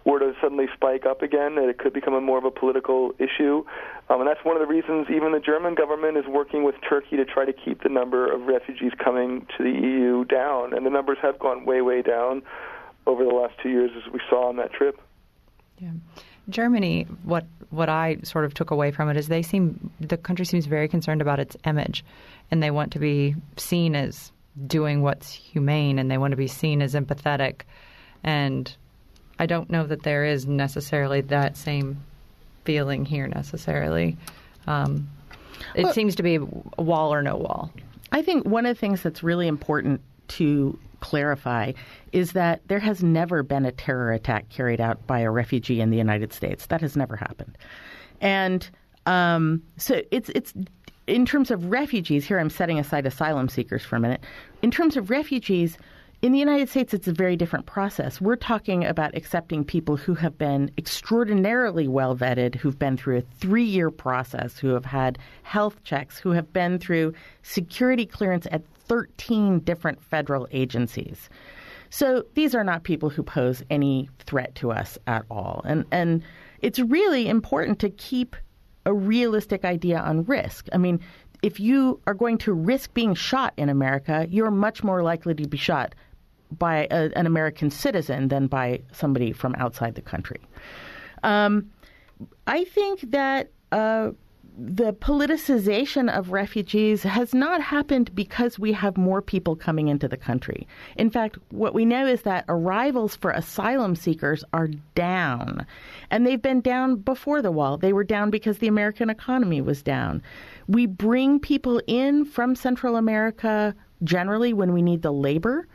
were 0.05 0.19
to 0.19 0.33
suddenly 0.41 0.65
spike 0.73 1.05
up 1.05 1.21
again, 1.21 1.55
that 1.55 1.69
it 1.69 1.77
could 1.77 1.93
become 1.93 2.13
a 2.13 2.21
more 2.21 2.37
of 2.37 2.43
a 2.43 2.51
political 2.51 3.13
issue. 3.19 3.63
Um, 4.09 4.19
and 4.19 4.27
that's 4.27 4.43
one 4.43 4.55
of 4.55 4.61
the 4.61 4.67
reasons 4.67 5.07
even 5.09 5.31
the 5.31 5.39
German 5.39 5.75
government 5.75 6.17
is 6.17 6.25
working 6.27 6.63
with 6.63 6.75
Turkey 6.87 7.15
to 7.17 7.25
try 7.25 7.45
to 7.45 7.53
keep 7.53 7.83
the 7.83 7.89
number 7.89 8.31
of 8.31 8.41
refugees 8.41 8.91
coming 9.01 9.47
to 9.57 9.63
the 9.63 9.71
EU 9.71 10.25
down. 10.25 10.73
And 10.73 10.85
the 10.85 10.89
numbers 10.89 11.17
have 11.21 11.39
gone 11.39 11.65
way, 11.65 11.81
way 11.81 12.01
down 12.01 12.41
over 13.07 13.23
the 13.23 13.31
last 13.31 13.53
two 13.61 13.69
years, 13.69 13.91
as 13.95 14.11
we 14.11 14.19
saw 14.29 14.49
on 14.49 14.57
that 14.57 14.73
trip. 14.73 14.99
Yeah. 15.83 15.91
Germany, 16.49 17.07
what 17.23 17.45
what 17.69 17.89
I 17.89 18.17
sort 18.23 18.45
of 18.45 18.53
took 18.53 18.71
away 18.71 18.91
from 18.91 19.09
it 19.09 19.17
is 19.17 19.27
they 19.27 19.41
seem 19.41 19.91
the 19.99 20.17
country 20.17 20.45
seems 20.45 20.65
very 20.65 20.87
concerned 20.87 21.21
about 21.21 21.39
its 21.39 21.57
image, 21.65 22.05
and 22.51 22.63
they 22.63 22.71
want 22.71 22.93
to 22.93 22.99
be 22.99 23.35
seen 23.57 23.95
as 23.95 24.31
doing 24.67 25.01
what's 25.01 25.31
humane, 25.31 25.99
and 25.99 26.09
they 26.09 26.17
want 26.17 26.31
to 26.31 26.37
be 26.37 26.47
seen 26.47 26.81
as 26.81 26.93
empathetic, 26.93 27.61
and 28.23 28.73
I 29.39 29.45
don't 29.45 29.69
know 29.69 29.85
that 29.85 30.03
there 30.03 30.25
is 30.25 30.45
necessarily 30.45 31.21
that 31.21 31.57
same 31.57 32.01
feeling 32.63 33.03
here 33.03 33.27
necessarily. 33.27 34.15
Um, 34.67 35.09
it 35.75 35.83
well, 35.83 35.93
seems 35.93 36.15
to 36.15 36.23
be 36.23 36.35
a 36.35 36.81
wall 36.81 37.13
or 37.13 37.21
no 37.21 37.35
wall. 37.35 37.71
I 38.11 38.21
think 38.21 38.45
one 38.45 38.65
of 38.65 38.75
the 38.75 38.79
things 38.79 39.01
that's 39.01 39.23
really 39.23 39.47
important 39.47 40.01
to 40.29 40.79
clarify 41.03 41.73
is 42.13 42.31
that 42.31 42.61
there 42.69 42.79
has 42.79 43.03
never 43.03 43.43
been 43.43 43.65
a 43.65 43.71
terror 43.73 44.13
attack 44.13 44.47
carried 44.47 44.79
out 44.79 45.05
by 45.05 45.19
a 45.19 45.29
refugee 45.29 45.81
in 45.81 45.89
the 45.89 45.97
United 45.97 46.31
States. 46.31 46.67
That 46.67 46.79
has 46.79 46.95
never 46.95 47.17
happened. 47.17 47.57
And 48.21 48.69
um, 49.05 49.61
so 49.75 50.01
it's 50.11 50.29
it's 50.29 50.53
in 51.05 51.25
terms 51.25 51.51
of 51.51 51.69
refugees. 51.69 52.25
Here, 52.25 52.39
I'm 52.39 52.49
setting 52.49 52.79
aside 52.79 53.05
asylum 53.05 53.49
seekers 53.49 53.83
for 53.83 53.97
a 53.97 53.99
minute. 53.99 54.23
In 54.61 54.71
terms 54.71 54.95
of 54.95 55.09
refugees, 55.09 55.77
in 56.21 56.31
the 56.31 56.39
United 56.39 56.69
States, 56.69 56.93
it's 56.93 57.09
a 57.09 57.11
very 57.11 57.35
different 57.35 57.65
process. 57.65 58.21
We're 58.21 58.37
talking 58.37 58.85
about 58.85 59.13
accepting 59.13 59.65
people 59.65 59.97
who 59.97 60.13
have 60.15 60.37
been 60.37 60.71
extraordinarily 60.77 61.89
well 61.89 62.15
vetted, 62.15 62.55
who've 62.55 62.79
been 62.79 62.95
through 62.95 63.17
a 63.17 63.21
three 63.41 63.65
year 63.65 63.91
process, 63.91 64.57
who 64.57 64.69
have 64.69 64.85
had 64.85 65.17
health 65.41 65.83
checks, 65.83 66.17
who 66.17 66.31
have 66.31 66.53
been 66.53 66.79
through 66.79 67.13
security 67.41 68.05
clearance 68.05 68.47
at 68.51 68.63
13 68.93 69.59
different 69.61 69.99
federal 70.03 70.47
agencies. 70.51 71.27
So 71.89 72.25
these 72.35 72.53
are 72.53 72.63
not 72.63 72.83
people 72.83 73.09
who 73.09 73.23
pose 73.23 73.63
any 73.71 74.07
threat 74.19 74.53
to 74.55 74.71
us 74.71 74.99
at 75.07 75.25
all. 75.31 75.63
And, 75.65 75.85
and 75.91 76.21
it's 76.59 76.77
really 76.77 77.27
important 77.27 77.79
to 77.79 77.89
keep 77.89 78.35
a 78.85 78.93
realistic 78.93 79.65
idea 79.65 79.97
on 79.97 80.25
risk. 80.25 80.67
I 80.73 80.77
mean, 80.77 80.99
if 81.41 81.59
you 81.59 81.99
are 82.05 82.13
going 82.13 82.37
to 82.39 82.53
risk 82.53 82.93
being 82.93 83.15
shot 83.15 83.53
in 83.57 83.67
America, 83.69 84.27
you're 84.29 84.51
much 84.51 84.83
more 84.83 85.01
likely 85.01 85.33
to 85.33 85.47
be 85.47 85.57
shot 85.57 85.95
by 86.51 86.87
a, 86.91 87.09
an 87.15 87.25
American 87.25 87.71
citizen 87.71 88.27
than 88.27 88.45
by 88.45 88.83
somebody 88.91 89.31
from 89.31 89.55
outside 89.55 89.95
the 89.95 90.01
country. 90.01 90.39
Um, 91.23 91.71
I 92.45 92.63
think 92.65 93.09
that 93.09 93.49
uh, 93.71 94.11
the 94.55 94.93
politicization 94.93 96.15
of 96.15 96.31
refugees 96.31 97.03
has 97.03 97.33
not 97.33 97.61
happened 97.61 98.13
because 98.13 98.59
we 98.59 98.71
have 98.73 98.97
more 98.97 99.21
people 99.21 99.55
coming 99.55 99.87
into 99.87 100.07
the 100.07 100.17
country. 100.17 100.67
In 100.95 101.09
fact, 101.09 101.37
what 101.49 101.73
we 101.73 101.85
know 101.85 102.05
is 102.05 102.21
that 102.21 102.45
arrivals 102.47 103.15
for 103.15 103.31
asylum 103.31 103.95
seekers 103.95 104.43
are 104.53 104.67
down. 104.93 105.65
And 106.11 106.25
they've 106.25 106.41
been 106.41 106.61
down 106.61 106.97
before 106.97 107.41
the 107.41 107.51
wall. 107.51 107.77
They 107.77 107.93
were 107.93 108.03
down 108.03 108.29
because 108.29 108.59
the 108.59 108.67
American 108.67 109.09
economy 109.09 109.61
was 109.61 109.81
down. 109.81 110.21
We 110.67 110.85
bring 110.85 111.39
people 111.39 111.81
in 111.87 112.25
from 112.25 112.55
Central 112.55 112.95
America 112.95 113.75
generally 114.03 114.53
when 114.53 114.73
we 114.73 114.81
need 114.81 115.01
the 115.01 115.13
labor, 115.13 115.67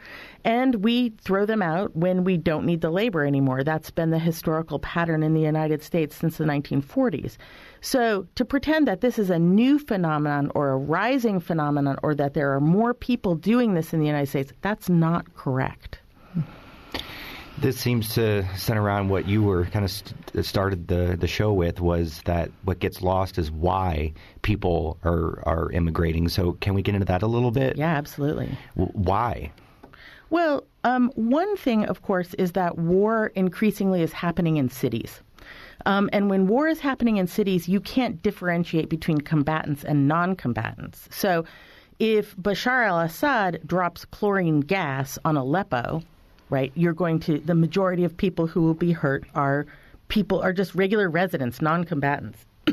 and 0.45 0.77
we 0.77 1.11
throw 1.21 1.47
them 1.47 1.63
out 1.63 1.97
when 1.97 2.25
we 2.25 2.37
don't 2.37 2.67
need 2.67 2.81
the 2.81 2.91
labor 2.91 3.25
anymore. 3.25 3.65
That's 3.65 3.91
been 3.91 4.11
the 4.11 4.19
historical 4.19 4.79
pattern 4.79 5.23
in 5.23 5.35
the 5.35 5.41
United 5.41 5.83
States 5.83 6.17
since 6.17 6.37
the 6.37 6.45
1940s. 6.45 7.37
So 7.81 8.27
to 8.35 8.45
pretend 8.45 8.89
that 8.89 9.01
this 9.01 9.19
is 9.19 9.31
a 9.31 9.39
new 9.39 9.79
phenomenon 9.79 10.51
or 10.55 10.71
a 10.71 10.77
rising 10.77 11.41
phenomenon 11.41 11.97
or 12.03 12.15
that 12.15 12.35
there 12.35 12.55
are 12.55 12.61
more 12.61 12.95
people 12.95 13.35
doing 13.35 13.75
this 13.75 13.93
in 13.93 14.01
the 14.01 14.07
United 14.07 14.29
States, 14.29 14.53
that's 14.61 14.89
not 14.89 15.35
correct. 15.35 15.99
This 17.61 17.77
seems 17.77 18.15
to 18.15 18.45
center 18.57 18.83
around 18.83 19.09
what 19.09 19.27
you 19.27 19.43
were 19.43 19.65
kind 19.67 19.85
of 19.85 19.91
st- 19.91 20.47
started 20.47 20.87
the, 20.87 21.17
the 21.19 21.27
show 21.27 21.53
with 21.53 21.81
was 21.81 22.23
that 22.25 22.53
what 22.63 22.79
gets 22.79 23.03
lost 23.03 23.37
is 23.37 23.51
why 23.51 24.13
people 24.43 24.97
are, 25.03 25.43
are 25.45 25.73
immigrating. 25.73 26.29
So, 26.29 26.53
can 26.53 26.75
we 26.75 26.83
get 26.83 26.95
into 26.95 27.07
that 27.07 27.23
a 27.23 27.27
little 27.27 27.51
bit? 27.51 27.77
Yeah, 27.77 27.97
absolutely. 27.97 28.57
W- 28.77 28.93
why? 28.95 29.51
Well, 30.31 30.65
um, 30.85 31.11
one 31.17 31.57
thing, 31.57 31.85
of 31.87 32.03
course, 32.03 32.33
is 32.35 32.53
that 32.53 32.79
war 32.79 33.33
increasingly 33.35 34.03
is 34.03 34.13
happening 34.13 34.59
in 34.59 34.69
cities. 34.69 35.21
Um, 35.87 36.11
and 36.13 36.29
when 36.29 36.47
war 36.47 36.69
is 36.69 36.81
happening 36.81 37.17
in 37.17 37.27
cities, 37.27 37.69
you 37.69 37.81
can't 37.81 38.23
differentiate 38.23 38.89
between 38.89 39.19
combatants 39.19 39.85
and 39.85 40.09
non 40.09 40.37
combatants. 40.37 41.09
So, 41.11 41.45
if 41.99 42.37
Bashar 42.37 42.87
al 42.87 43.01
Assad 43.01 43.61
drops 43.67 44.05
chlorine 44.05 44.61
gas 44.61 45.19
on 45.25 45.37
Aleppo, 45.37 46.03
right? 46.51 46.73
You're 46.75 46.93
going 46.93 47.21
to 47.21 47.39
the 47.39 47.55
majority 47.55 48.05
of 48.05 48.17
people 48.17 48.47
who 48.47 48.63
will 48.63 48.75
be 48.75 48.93
hurt 48.93 49.25
are 49.35 49.67
people 50.09 50.41
are 50.41 50.53
just 50.53 50.75
regular 50.75 51.09
residents, 51.09 51.61
non-combatants. 51.61 52.45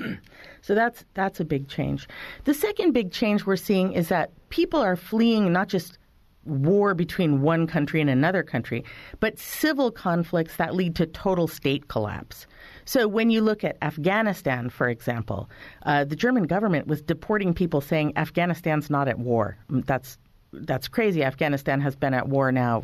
so 0.61 0.75
that's 0.75 1.05
that's 1.13 1.39
a 1.39 1.45
big 1.45 1.67
change. 1.67 2.07
The 2.45 2.53
second 2.53 2.91
big 2.93 3.11
change 3.11 3.45
we're 3.45 3.55
seeing 3.55 3.93
is 3.93 4.09
that 4.09 4.31
people 4.49 4.79
are 4.79 4.95
fleeing 4.95 5.51
not 5.51 5.67
just 5.67 5.97
war 6.45 6.93
between 6.93 7.41
one 7.41 7.67
country 7.67 8.01
and 8.01 8.09
another 8.09 8.43
country, 8.43 8.83
but 9.19 9.37
civil 9.39 9.91
conflicts 9.91 10.57
that 10.57 10.75
lead 10.75 10.95
to 10.95 11.05
total 11.05 11.47
state 11.47 11.87
collapse. 11.87 12.47
So 12.85 13.07
when 13.07 13.29
you 13.29 13.41
look 13.41 13.63
at 13.63 13.77
Afghanistan, 13.81 14.69
for 14.69 14.87
example, 14.87 15.49
uh, 15.83 16.03
the 16.03 16.15
German 16.15 16.43
government 16.43 16.87
was 16.87 17.01
deporting 17.01 17.53
people 17.53 17.81
saying 17.81 18.13
Afghanistan's 18.15 18.89
not 18.89 19.07
at 19.07 19.19
war. 19.19 19.57
That's 19.69 20.17
that's 20.53 20.87
crazy. 20.87 21.23
Afghanistan 21.23 21.81
has 21.81 21.95
been 21.95 22.13
at 22.13 22.29
war 22.29 22.51
now 22.51 22.83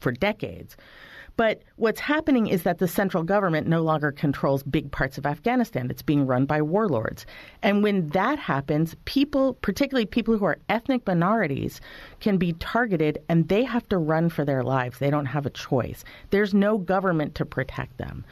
for 0.00 0.12
decades. 0.12 0.76
But 1.40 1.62
what's 1.76 2.00
happening 2.00 2.48
is 2.48 2.64
that 2.64 2.80
the 2.80 2.86
central 2.86 3.22
government 3.22 3.66
no 3.66 3.80
longer 3.80 4.12
controls 4.12 4.62
big 4.62 4.92
parts 4.92 5.16
of 5.16 5.24
Afghanistan. 5.24 5.88
It's 5.88 6.02
being 6.02 6.26
run 6.26 6.44
by 6.44 6.60
warlords. 6.60 7.24
And 7.62 7.82
when 7.82 8.08
that 8.08 8.38
happens, 8.38 8.94
people, 9.06 9.54
particularly 9.54 10.04
people 10.04 10.36
who 10.36 10.44
are 10.44 10.58
ethnic 10.68 11.06
minorities, 11.06 11.80
can 12.20 12.36
be 12.36 12.52
targeted 12.52 13.22
and 13.30 13.48
they 13.48 13.64
have 13.64 13.88
to 13.88 13.96
run 13.96 14.28
for 14.28 14.44
their 14.44 14.62
lives. 14.62 14.98
They 14.98 15.08
don't 15.08 15.24
have 15.24 15.46
a 15.46 15.50
choice. 15.50 16.04
There's 16.28 16.52
no 16.52 16.76
government 16.76 17.36
to 17.36 17.46
protect 17.46 17.96
them. 17.96 18.22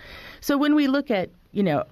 So 0.43 0.59
when 0.59 0.75
we 0.75 0.87
look 0.87 1.11
at 1.11 1.31
you 1.53 1.63
know, 1.63 1.85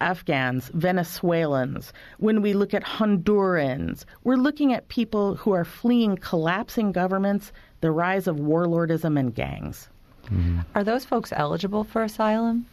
Afghans, 0.00 0.70
Venezuelans, 0.72 1.92
when 2.16 2.40
we 2.40 2.54
look 2.54 2.72
at 2.72 2.82
Hondurans, 2.82 4.06
we're 4.24 4.36
looking 4.36 4.72
at 4.72 4.88
people 4.88 5.34
who 5.34 5.52
are 5.52 5.66
fleeing 5.66 6.16
collapsing 6.16 6.92
governments 6.92 7.52
the 7.82 7.90
rise 7.90 8.26
of 8.26 8.36
warlordism 8.36 9.20
and 9.20 9.34
gangs. 9.34 9.90
Mm-hmm. 10.32 10.60
Are 10.74 10.84
those 10.84 11.04
folks 11.04 11.32
eligible 11.34 11.84
for 11.84 12.02
asylum? 12.02 12.66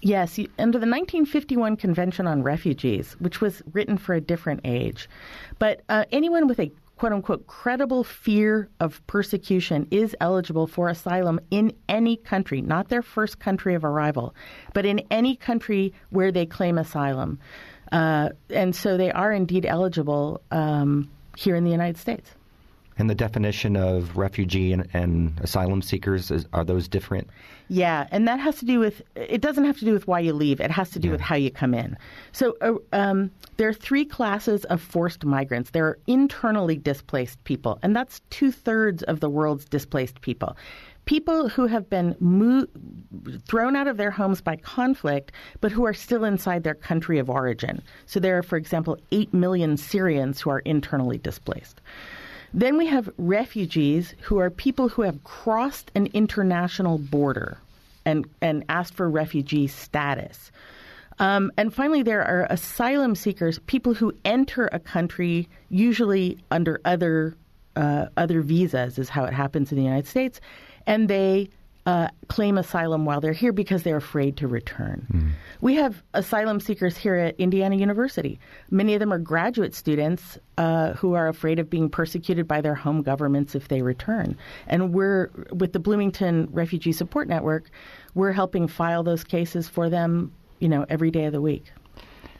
Yes, 0.00 0.38
under 0.58 0.78
the 0.78 0.86
1951 0.86 1.76
Convention 1.76 2.26
on 2.26 2.42
Refugees, 2.42 3.16
which 3.20 3.40
was 3.40 3.62
written 3.72 3.98
for 3.98 4.14
a 4.14 4.20
different 4.20 4.60
age. 4.64 5.08
But 5.58 5.82
uh, 5.88 6.04
anyone 6.10 6.46
with 6.46 6.58
a 6.58 6.72
quote 6.96 7.12
unquote 7.12 7.46
credible 7.46 8.04
fear 8.04 8.68
of 8.80 9.04
persecution 9.06 9.86
is 9.90 10.14
eligible 10.20 10.66
for 10.66 10.88
asylum 10.88 11.40
in 11.50 11.72
any 11.88 12.16
country, 12.16 12.60
not 12.60 12.88
their 12.88 13.02
first 13.02 13.38
country 13.38 13.74
of 13.74 13.84
arrival, 13.84 14.34
but 14.72 14.86
in 14.86 15.00
any 15.10 15.36
country 15.36 15.92
where 16.10 16.32
they 16.32 16.46
claim 16.46 16.78
asylum. 16.78 17.38
Uh, 17.92 18.30
and 18.50 18.74
so 18.74 18.96
they 18.96 19.10
are 19.10 19.32
indeed 19.32 19.66
eligible 19.66 20.40
um, 20.50 21.10
here 21.36 21.56
in 21.56 21.64
the 21.64 21.70
United 21.70 21.98
States. 21.98 22.30
And 22.96 23.10
the 23.10 23.14
definition 23.14 23.76
of 23.76 24.16
refugee 24.16 24.72
and, 24.72 24.88
and 24.92 25.38
asylum 25.40 25.82
seekers 25.82 26.30
is, 26.30 26.46
are 26.52 26.64
those 26.64 26.86
different? 26.86 27.28
Yeah, 27.68 28.06
and 28.10 28.28
that 28.28 28.38
has 28.40 28.58
to 28.58 28.64
do 28.64 28.78
with 28.78 29.02
it 29.14 29.40
doesn't 29.40 29.64
have 29.64 29.78
to 29.78 29.84
do 29.84 29.92
with 29.92 30.06
why 30.06 30.20
you 30.20 30.32
leave. 30.32 30.60
It 30.60 30.70
has 30.70 30.90
to 30.90 30.98
do 30.98 31.08
yeah. 31.08 31.12
with 31.12 31.20
how 31.20 31.34
you 31.34 31.50
come 31.50 31.74
in. 31.74 31.96
So 32.32 32.56
uh, 32.60 32.74
um, 32.92 33.30
there 33.56 33.68
are 33.68 33.74
three 33.74 34.04
classes 34.04 34.64
of 34.66 34.80
forced 34.80 35.24
migrants. 35.24 35.70
There 35.70 35.86
are 35.86 35.98
internally 36.06 36.76
displaced 36.76 37.42
people, 37.44 37.78
and 37.82 37.96
that's 37.96 38.20
two 38.30 38.52
thirds 38.52 39.02
of 39.04 39.20
the 39.20 39.30
world's 39.30 39.64
displaced 39.64 40.20
people. 40.20 40.56
People 41.06 41.48
who 41.48 41.66
have 41.66 41.90
been 41.90 42.16
mo- 42.18 42.66
thrown 43.46 43.76
out 43.76 43.88
of 43.88 43.98
their 43.98 44.10
homes 44.10 44.40
by 44.40 44.56
conflict, 44.56 45.32
but 45.60 45.70
who 45.70 45.84
are 45.84 45.92
still 45.92 46.24
inside 46.24 46.64
their 46.64 46.74
country 46.74 47.18
of 47.18 47.28
origin. 47.28 47.82
So 48.06 48.20
there 48.20 48.38
are, 48.38 48.42
for 48.42 48.56
example, 48.56 48.98
8 49.12 49.34
million 49.34 49.76
Syrians 49.76 50.40
who 50.40 50.50
are 50.50 50.60
internally 50.60 51.18
displaced. 51.18 51.80
Then 52.54 52.78
we 52.78 52.86
have 52.86 53.10
refugees 53.18 54.14
who 54.22 54.38
are 54.38 54.48
people 54.48 54.88
who 54.88 55.02
have 55.02 55.22
crossed 55.24 55.90
an 55.94 56.06
international 56.14 56.96
border. 56.98 57.58
and, 58.06 58.26
and 58.40 58.64
asked 58.68 58.94
for 58.94 59.08
refugee 59.08 59.66
status. 59.66 60.52
Um, 61.18 61.52
and 61.56 61.72
finally, 61.72 62.02
there 62.02 62.22
are 62.22 62.46
asylum 62.50 63.14
seekers, 63.14 63.58
people 63.60 63.94
who 63.94 64.12
enter 64.24 64.68
a 64.72 64.78
country 64.78 65.48
usually 65.70 66.38
under 66.50 66.80
other 66.84 67.36
uh, 67.76 68.06
other 68.16 68.40
visas, 68.40 68.98
is 68.98 69.08
how 69.08 69.24
it 69.24 69.32
happens 69.32 69.72
in 69.72 69.78
the 69.78 69.84
United 69.84 70.06
States, 70.06 70.40
and 70.86 71.08
they 71.08 71.48
uh, 71.86 72.08
claim 72.28 72.56
asylum 72.56 73.04
while 73.04 73.20
they're 73.20 73.32
here 73.32 73.52
because 73.52 73.82
they're 73.82 73.96
afraid 73.96 74.36
to 74.38 74.48
return. 74.48 75.06
Mm. 75.12 75.30
We 75.60 75.74
have 75.74 76.02
asylum 76.14 76.60
seekers 76.60 76.96
here 76.96 77.14
at 77.14 77.38
Indiana 77.38 77.76
University. 77.76 78.38
Many 78.70 78.94
of 78.94 79.00
them 79.00 79.12
are 79.12 79.18
graduate 79.18 79.74
students 79.74 80.38
uh, 80.56 80.94
who 80.94 81.12
are 81.14 81.28
afraid 81.28 81.58
of 81.58 81.68
being 81.68 81.90
persecuted 81.90 82.48
by 82.48 82.62
their 82.62 82.74
home 82.74 83.02
governments 83.02 83.54
if 83.54 83.68
they 83.68 83.82
return. 83.82 84.36
And 84.66 84.94
we're, 84.94 85.30
with 85.50 85.72
the 85.72 85.80
Bloomington 85.80 86.48
Refugee 86.50 86.92
Support 86.92 87.28
Network, 87.28 87.68
we're 88.14 88.32
helping 88.32 88.66
file 88.66 89.02
those 89.02 89.24
cases 89.24 89.68
for 89.68 89.90
them, 89.90 90.32
you 90.60 90.68
know, 90.68 90.86
every 90.88 91.10
day 91.10 91.26
of 91.26 91.32
the 91.32 91.42
week. 91.42 91.70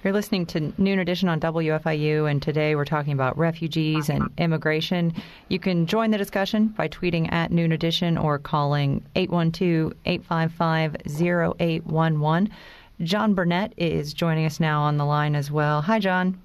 You're 0.05 0.13
listening 0.13 0.45
to 0.47 0.71
Noon 0.77 0.99
Edition 0.99 1.31
on 1.31 1.41
WFIU, 1.41 2.31
and 2.31 2.43
today 2.43 2.75
we're 2.75 2.85
talking 2.85 3.15
about 3.15 3.39
refugees 3.39 4.11
and 4.11 4.29
immigration. 4.37 5.15
You 5.49 5.59
can 5.59 5.87
join 5.87 6.11
the 6.11 6.19
discussion 6.19 6.67
by 6.69 6.89
tweeting 6.89 7.33
at 7.33 7.51
Noon 7.51 7.73
Edition 7.73 8.19
or 8.19 8.39
calling 8.39 9.03
812 9.15 9.95
855 10.05 10.97
0811. 11.09 12.51
John 13.01 13.33
Burnett 13.33 13.73
is 13.79 14.13
joining 14.13 14.45
us 14.45 14.61
now 14.61 14.83
on 14.83 14.99
the 14.99 15.07
line 15.07 15.35
as 15.35 15.51
well. 15.51 15.81
Hi, 15.81 15.99
John. 15.99 16.39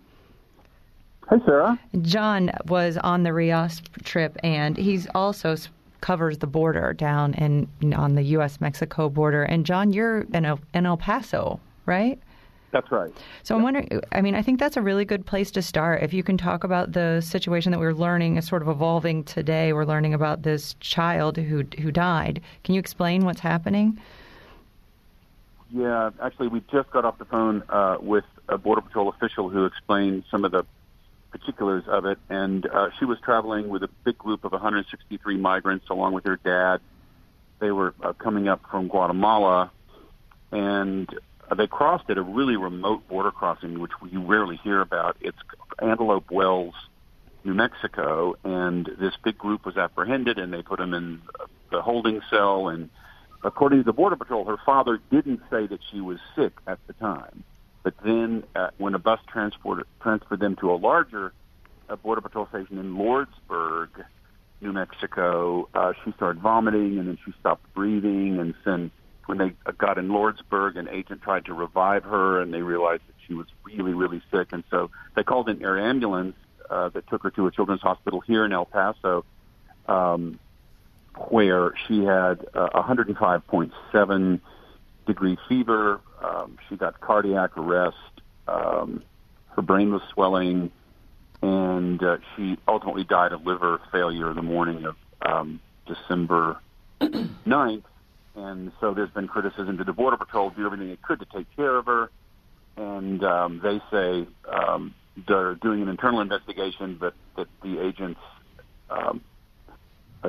Hi, 1.28 1.36
Sarah. 1.46 1.78
John 2.02 2.52
was 2.68 2.96
on 2.96 3.24
the 3.24 3.34
RIAS 3.34 3.82
trip, 4.06 4.38
and 4.42 4.78
he's 4.78 5.06
also 5.14 5.58
covers 6.00 6.38
the 6.38 6.48
border 6.48 6.94
down 6.94 7.34
in 7.34 7.94
on 7.94 8.16
the 8.16 8.24
U.S. 8.24 8.62
Mexico 8.62 9.10
border. 9.10 9.44
And 9.44 9.66
John, 9.66 9.92
you're 9.92 10.22
in, 10.34 10.46
El, 10.46 10.62
in 10.74 10.86
El 10.86 10.96
Paso, 10.96 11.60
right? 11.86 12.18
That's 12.72 12.92
right. 12.92 13.12
So 13.44 13.56
I'm 13.56 13.64
wondering, 13.64 14.02
I 14.12 14.22
mean, 14.22 14.36
I 14.36 14.42
think 14.42 14.60
that's 14.60 14.78
a 14.78 14.82
really 14.82 15.06
good 15.06 15.26
place 15.26 15.50
to 15.52 15.62
start. 15.62 16.04
If 16.04 16.14
you 16.14 16.24
can 16.24 16.38
talk 16.38 16.64
about 16.64 16.92
the 16.92 17.22
situation 17.22 17.72
that 17.72 17.80
we're 17.80 17.94
learning 17.94 18.38
is 18.38 18.48
sort 18.48 18.62
of 18.62 18.68
evolving 18.68 19.24
today. 19.24 19.74
We're 19.74 19.86
learning 19.86 20.14
about 20.14 20.44
this 20.44 20.76
child 20.80 21.38
who 21.38 21.64
who 21.80 21.92
died. 21.92 22.42
Can 22.64 22.76
you 22.76 22.80
explain 22.80 23.26
what's 23.26 23.40
happening? 23.40 24.00
Yeah, 25.72 26.10
actually, 26.22 26.48
we 26.48 26.62
just 26.72 26.90
got 26.92 27.06
off 27.06 27.18
the 27.20 27.26
phone 27.26 27.64
uh, 27.70 27.98
with 28.00 28.26
a 28.48 28.58
Border 28.58 28.82
Patrol 28.82 29.10
official 29.10 29.50
who 29.50 29.66
explained 29.66 30.24
some 30.32 30.44
of 30.44 30.52
the 30.52 30.66
particulars 31.32 31.84
of 31.88 32.06
it. 32.06 32.18
And 32.30 32.66
uh, 32.66 32.90
she 32.98 33.06
was 33.06 33.20
traveling 33.20 33.70
with 33.70 33.84
a 33.84 33.90
big 34.04 34.18
group 34.18 34.44
of 34.44 34.52
163 34.52 35.38
migrants 35.38 35.88
along 35.90 36.14
with 36.14 36.26
her 36.26 36.38
dad. 36.44 36.82
They 37.60 37.72
were 37.72 37.94
uh, 38.02 38.14
coming 38.14 38.48
up 38.48 38.62
from 38.72 38.88
Guatemala, 38.88 39.72
and 40.52 41.08
uh, 41.50 41.56
they 41.56 41.68
crossed 41.68 42.10
at 42.10 42.18
a 42.18 42.22
really 42.22 42.56
remote 42.56 43.08
border 43.08 43.32
crossing, 43.32 43.80
which 43.80 43.92
you 44.12 44.22
rarely 44.22 44.58
hear 44.64 44.82
about. 44.82 45.18
It's 45.20 45.38
Antelope 45.82 46.30
Wells, 46.32 46.76
New 47.44 47.54
Mexico, 47.54 48.36
and 48.44 48.86
this 49.00 49.14
big 49.24 49.38
group 49.38 49.66
was 49.66 49.78
apprehended, 49.78 50.38
and 50.38 50.54
they 50.54 50.62
put 50.62 50.80
them 50.80 50.94
in 50.94 51.22
the 51.72 51.82
holding 51.82 52.22
cell. 52.30 52.68
And 52.68 52.90
according 53.44 53.80
to 53.80 53.84
the 53.84 53.94
Border 53.94 54.16
Patrol, 54.16 54.46
her 54.46 54.58
father 54.66 55.00
didn't 55.10 55.42
say 55.50 55.66
that 55.68 55.80
she 55.92 56.02
was 56.02 56.20
sick 56.36 56.54
at 56.68 56.80
the 56.88 56.94
time, 56.94 57.44
but 57.84 57.94
then 58.04 58.44
uh, 58.56 58.70
when 58.78 58.94
a 58.94 59.00
bus 59.00 59.20
transported 59.28 59.86
transferred 60.02 60.40
them 60.40 60.56
to 60.58 60.72
a 60.72 60.76
larger 60.76 61.34
uh, 61.90 61.96
Border 61.96 62.22
Patrol 62.22 62.48
station 62.48 62.78
in 62.78 62.94
Lordsburg, 62.96 63.90
New 64.62 64.74
Mexico, 64.74 65.70
uh, 65.74 65.94
she 66.04 66.12
started 66.12 66.42
vomiting, 66.42 67.00
and 67.00 67.08
then 67.08 67.18
she 67.26 67.34
stopped 67.40 67.74
breathing, 67.74 68.38
and 68.40 68.54
then 68.66 68.92
when 69.30 69.38
they 69.38 69.54
got 69.78 70.00
in 70.00 70.08
Lordsburg, 70.08 70.76
an 70.76 70.90
agent 70.90 71.22
tried 71.22 71.46
to 71.46 71.54
revive 71.54 72.04
her, 72.04 72.42
and 72.42 72.52
they 72.52 72.64
realized 72.64 73.04
that 73.06 73.14
she 73.28 73.36
was 73.36 73.46
really, 73.64 73.94
really 73.94 74.24
sick, 74.32 74.48
and 74.54 74.64
so 74.72 74.90
they 75.16 75.22
called 75.22 75.48
an 75.50 75.64
air 75.64 75.78
ambulance 75.78 76.36
uh, 76.68 76.90
that 76.90 77.08
took 77.10 77.22
her 77.22 77.30
to 77.30 77.46
a 77.46 77.52
children's 77.52 77.84
hospital 77.84 78.22
here 78.22 78.44
in 78.44 78.52
El 78.52 78.66
Paso, 78.66 79.24
um, 79.88 80.40
where 81.30 81.74
she 81.88 82.04
had 82.04 82.44
uh, 82.56 82.70
105.7 82.74 84.42
degree 85.06 85.38
fever. 85.48 86.02
Um, 86.24 86.58
she 86.68 86.76
got 86.76 87.00
cardiac 87.00 87.56
arrest. 87.56 87.98
Um, 88.48 89.04
her 89.50 89.62
brain 89.62 89.94
was 89.94 90.02
swelling, 90.12 90.72
and 91.44 92.02
uh, 92.02 92.18
she 92.36 92.58
ultimately 92.68 93.04
died 93.04 93.34
of 93.34 93.46
liver 93.46 93.80
failure 93.92 94.34
the 94.34 94.42
morning 94.42 94.86
of 94.86 94.96
um, 95.22 95.60
December 95.86 96.60
9th 97.00 97.84
and 98.40 98.72
so 98.80 98.94
there's 98.94 99.10
been 99.12 99.28
criticism. 99.28 99.78
Did 99.78 99.88
the 99.88 99.94
Border 99.94 100.18
Patrol 100.18 100.50
do 100.50 100.66
everything 100.66 100.90
it 100.90 101.02
could 101.02 101.20
to 101.20 101.26
take 101.26 101.54
care 101.56 101.76
of 101.76 101.86
her? 101.86 102.10
And 102.78 103.24
um, 103.24 103.60
they 103.62 103.82
say 103.92 104.28
um, 104.48 104.94
they're 105.28 105.56
doing 105.56 105.82
an 105.82 105.90
internal 105.90 106.22
investigation, 106.22 106.98
but 107.00 107.14
that 107.36 107.48
the 107.62 107.80
agents 107.80 108.20
um, 108.90 109.22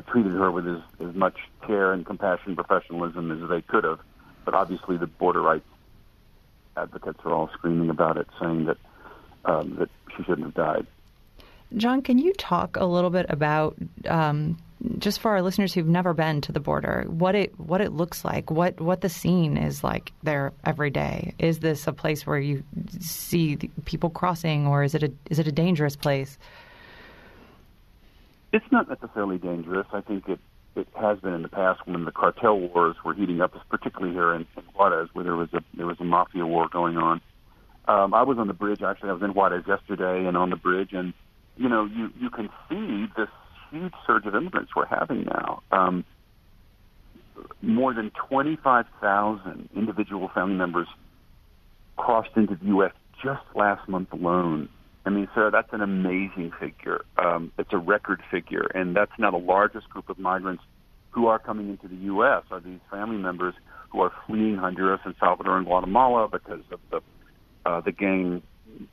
treated 0.09 0.33
her 0.33 0.51
with 0.51 0.67
as, 0.67 0.81
as 1.01 1.15
much 1.15 1.37
care 1.67 1.93
and 1.93 2.05
compassion 2.05 2.57
professionalism 2.57 3.31
as 3.31 3.49
they 3.49 3.63
could 3.63 3.85
have. 3.85 4.01
But 4.45 4.55
obviously, 4.55 4.97
the 4.97 5.07
border 5.07 5.43
rights 5.43 5.67
advocates 6.77 7.21
are 7.25 7.33
all 7.33 7.51
screaming 7.53 7.91
about 7.91 8.17
it, 8.17 8.27
saying 8.41 8.67
that 8.67 8.79
um, 9.45 9.77
that 9.79 9.91
she 10.17 10.23
shouldn't 10.25 10.47
have 10.47 10.55
died. 10.55 10.87
John, 11.77 12.03
can 12.03 12.19
you 12.19 12.33
talk 12.33 12.77
a 12.77 12.85
little 12.85 13.11
bit 13.11 13.27
about 13.29 13.77
um, 14.09 14.59
just 14.99 15.21
for 15.21 15.31
our 15.31 15.43
listeners 15.43 15.75
who've 15.75 15.87
never 15.87 16.15
been 16.15 16.41
to 16.43 16.53
the 16.53 16.61
border, 16.61 17.05
what 17.09 17.35
it 17.35 17.59
what 17.61 17.81
it 17.81 17.93
looks 17.93 18.25
like, 18.25 18.51
what 18.51 18.81
what 18.81 19.01
the 19.01 19.09
scene 19.09 19.57
is 19.57 19.85
like 19.85 20.13
there 20.23 20.53
every 20.65 20.91
day. 20.91 21.35
Is 21.39 21.61
this 21.61 21.87
a 21.87 21.93
place 21.93 22.27
where 22.27 22.39
you 22.39 22.63
see 22.99 23.57
people 23.85 24.11
crossing, 24.11 24.67
or 24.67 24.83
is 24.83 24.95
it 24.95 25.03
a 25.03 25.13
is 25.31 25.39
it 25.39 25.47
a 25.47 25.53
dangerous 25.53 25.97
place? 25.97 26.39
It's 28.53 28.65
not 28.73 28.89
necessarily 28.89 29.39
dangerous. 29.39 29.87
I 29.93 30.01
think 30.01 30.29
it 30.29 30.41
it 30.77 30.89
has 30.99 31.19
been 31.21 31.35
in 31.35 31.43
the 31.43 31.49
past 31.49 31.81
when 31.87 32.05
the 32.05 32.13
cartel 32.13 32.59
wars 32.59 32.97
were 33.05 33.13
heating 33.13 33.41
up, 33.41 33.55
particularly 33.69 34.15
here 34.15 34.35
in, 34.35 34.47
in 34.57 34.63
Juarez, 34.75 35.09
where 35.13 35.25
there 35.25 35.37
was 35.37 35.53
a 35.53 35.63
there 35.75 35.87
was 35.87 36.01
a 36.01 36.05
mafia 36.05 36.47
war 36.47 36.69
going 36.69 36.97
on. 36.97 37.21
Um, 37.87 38.15
I 38.15 38.23
was 38.23 38.39
on 38.39 38.47
the 38.47 38.55
bridge 38.55 38.83
actually. 38.83 39.11
I 39.11 39.15
was 39.15 39.23
in 39.23 39.35
Juarez 39.35 39.65
yesterday, 39.67 40.27
and 40.27 40.37
on 40.37 40.49
the 40.49 40.57
bridge, 40.57 40.93
and 40.93 41.13
you 41.57 41.69
know, 41.69 41.85
you 41.85 42.11
you 42.19 42.31
can 42.31 42.49
see 42.69 43.07
this 43.17 43.29
huge 43.71 43.93
surge 44.07 44.27
of 44.27 44.35
immigrants 44.35 44.73
we're 44.75 44.87
having 44.87 45.25
now. 45.25 45.63
Um, 45.71 46.05
more 47.63 47.95
than 47.95 48.11
25,000 48.29 49.69
individual 49.75 50.31
family 50.35 50.57
members 50.57 50.89
crossed 51.97 52.37
into 52.37 52.57
the 52.57 52.67
U.S. 52.67 52.93
just 53.23 53.43
last 53.55 53.89
month 53.89 54.13
alone. 54.13 54.69
I 55.07 55.11
mean, 55.11 55.29
Sarah, 55.35 55.51
that's 55.51 55.73
an 55.73 55.81
amazing 55.81 56.53
figure. 56.59 57.05
Um, 57.17 57.53
it's 57.59 57.73
a 57.73 57.79
record 57.79 58.23
figure, 58.31 58.67
and 58.75 58.95
that's 58.95 59.13
now 59.19 59.31
the 59.31 59.39
largest 59.39 59.89
group 59.89 60.09
of 60.09 60.19
migrants 60.19 60.63
who 61.11 61.27
are 61.27 61.39
coming 61.39 61.69
into 61.71 61.89
the 61.89 62.03
U.S. 62.05 62.45
are 62.51 62.61
these 62.61 62.81
family 62.91 63.17
members 63.17 63.55
who 63.91 64.01
are 64.01 64.13
fleeing 64.27 64.57
Honduras 64.57 65.01
and 65.05 65.15
Salvador 65.19 65.57
and 65.57 65.67
Guatemala 65.67 66.29
because 66.29 66.63
of 66.71 66.81
the 66.91 67.01
uh, 67.67 67.81
the 67.81 67.93
gang 67.93 68.43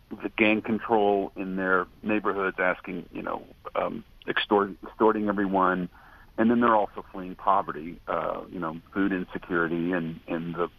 the 0.10 0.30
gang 0.38 0.62
control 0.62 1.32
in 1.36 1.56
their 1.56 1.88
neighborhoods, 2.04 2.58
asking 2.60 3.06
you 3.12 3.22
know 3.22 3.44
um, 3.76 4.04
extort, 4.28 4.72
extorting 4.84 5.30
everyone, 5.30 5.90
and 6.38 6.50
then 6.50 6.60
they're 6.60 6.76
also 6.76 7.04
fleeing 7.12 7.36
poverty, 7.36 8.00
uh, 8.08 8.42
you 8.52 8.60
know, 8.60 8.78
food 8.94 9.12
insecurity, 9.12 9.92
and 9.92 10.20
in 10.28 10.54
the 10.54 10.70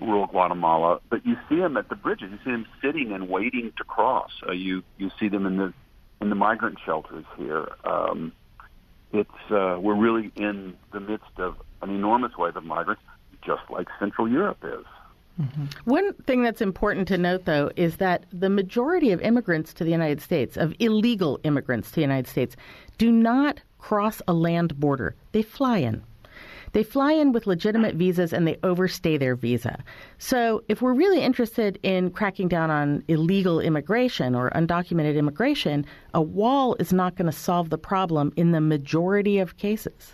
rural 0.00 0.26
Guatemala. 0.26 1.00
But 1.08 1.26
you 1.26 1.36
see 1.48 1.56
them 1.56 1.76
at 1.76 1.88
the 1.88 1.96
bridges. 1.96 2.30
You 2.30 2.38
see 2.44 2.50
them 2.50 2.66
sitting 2.82 3.12
and 3.12 3.28
waiting 3.28 3.72
to 3.78 3.84
cross. 3.84 4.30
Uh, 4.46 4.52
you 4.52 4.82
you 4.98 5.10
see 5.18 5.28
them 5.28 5.46
in 5.46 5.56
the 5.56 5.72
in 6.20 6.30
the 6.30 6.34
migrant 6.34 6.78
shelters 6.84 7.24
here. 7.36 7.68
Um, 7.84 8.32
it's 9.12 9.50
uh, 9.50 9.78
we're 9.80 9.96
really 9.96 10.32
in 10.36 10.74
the 10.92 11.00
midst 11.00 11.38
of 11.38 11.56
an 11.82 11.90
enormous 11.90 12.36
wave 12.36 12.56
of 12.56 12.64
migrants, 12.64 13.02
just 13.44 13.62
like 13.70 13.88
Central 13.98 14.28
Europe 14.28 14.58
is. 14.62 14.84
Mm-hmm. 15.40 15.64
One 15.84 16.14
thing 16.14 16.42
that's 16.42 16.60
important 16.60 17.08
to 17.08 17.18
note, 17.18 17.44
though, 17.44 17.70
is 17.76 17.96
that 17.96 18.24
the 18.32 18.48
majority 18.48 19.12
of 19.12 19.20
immigrants 19.20 19.74
to 19.74 19.84
the 19.84 19.90
United 19.90 20.20
States, 20.20 20.56
of 20.56 20.74
illegal 20.78 21.38
immigrants 21.44 21.90
to 21.90 21.96
the 21.96 22.00
United 22.00 22.28
States, 22.28 22.56
do 22.96 23.12
not 23.12 23.60
cross 23.78 24.22
a 24.26 24.32
land 24.32 24.78
border. 24.80 25.14
They 25.32 25.42
fly 25.42 25.78
in. 25.78 26.02
They 26.72 26.82
fly 26.82 27.12
in 27.12 27.32
with 27.32 27.46
legitimate 27.46 27.94
visas 27.94 28.32
and 28.32 28.46
they 28.46 28.58
overstay 28.62 29.16
their 29.16 29.34
visa. 29.34 29.82
So, 30.18 30.62
if 30.68 30.82
we're 30.82 30.92
really 30.92 31.22
interested 31.22 31.78
in 31.82 32.10
cracking 32.10 32.48
down 32.48 32.70
on 32.70 33.02
illegal 33.08 33.60
immigration 33.60 34.34
or 34.34 34.50
undocumented 34.50 35.16
immigration, 35.16 35.86
a 36.12 36.20
wall 36.20 36.76
is 36.78 36.92
not 36.92 37.14
going 37.14 37.30
to 37.30 37.36
solve 37.36 37.70
the 37.70 37.78
problem 37.78 38.32
in 38.36 38.52
the 38.52 38.60
majority 38.60 39.38
of 39.38 39.56
cases. 39.56 40.12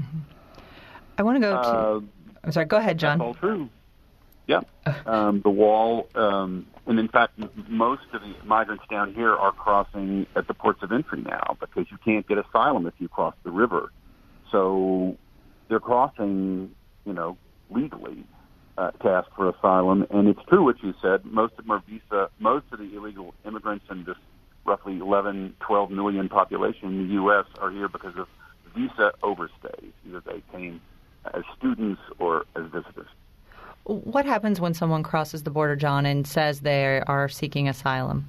Mm-hmm. 0.00 0.20
I 1.18 1.22
want 1.22 1.36
to 1.36 1.40
go 1.40 1.50
to. 1.50 1.58
Uh, 1.58 2.00
I'm 2.44 2.52
sorry, 2.52 2.66
go 2.66 2.78
ahead, 2.78 2.98
John. 2.98 3.18
That's 3.18 3.26
all 3.26 3.34
true. 3.34 3.68
Yeah, 4.46 4.60
um, 5.06 5.40
the 5.40 5.50
wall, 5.50 6.08
um, 6.16 6.66
and 6.86 6.98
in 6.98 7.08
fact, 7.08 7.38
most 7.68 8.02
of 8.12 8.22
the 8.22 8.34
migrants 8.44 8.84
down 8.90 9.14
here 9.14 9.32
are 9.32 9.52
crossing 9.52 10.26
at 10.34 10.48
the 10.48 10.54
ports 10.54 10.82
of 10.82 10.90
entry 10.90 11.22
now 11.22 11.56
because 11.60 11.86
you 11.90 11.98
can't 12.04 12.26
get 12.26 12.38
asylum 12.38 12.86
if 12.86 12.94
you 12.98 13.08
cross 13.08 13.34
the 13.44 13.52
river. 13.52 13.92
So 14.50 15.16
they're 15.68 15.80
crossing, 15.80 16.74
you 17.06 17.12
know, 17.12 17.38
legally 17.70 18.24
uh, 18.76 18.90
to 18.90 19.08
ask 19.08 19.28
for 19.36 19.48
asylum. 19.48 20.06
And 20.10 20.28
it's 20.28 20.40
true 20.48 20.64
what 20.64 20.82
you 20.82 20.92
said. 21.00 21.24
Most 21.24 21.52
of 21.58 21.64
them 21.64 21.70
are 21.70 21.82
visa. 21.88 22.30
Most 22.38 22.66
of 22.72 22.78
the 22.78 22.96
illegal 22.96 23.34
immigrants 23.46 23.86
in 23.90 24.04
this 24.04 24.16
roughly 24.64 24.98
11, 24.98 25.54
12 25.60 25.90
million 25.90 26.28
population 26.28 26.88
in 26.88 27.06
the 27.06 27.14
U.S. 27.14 27.46
are 27.58 27.70
here 27.70 27.88
because 27.88 28.16
of 28.16 28.26
visa 28.76 29.12
overstays. 29.22 29.92
Either 30.06 30.22
they 30.24 30.42
came 30.52 30.80
as 31.32 31.42
students 31.58 32.00
or 32.18 32.44
as 32.56 32.64
visitors. 32.72 33.08
What 33.84 34.26
happens 34.26 34.60
when 34.60 34.74
someone 34.74 35.02
crosses 35.02 35.42
the 35.42 35.50
border, 35.50 35.74
John, 35.74 36.06
and 36.06 36.26
says 36.26 36.60
they 36.60 37.02
are 37.06 37.28
seeking 37.28 37.68
asylum? 37.68 38.28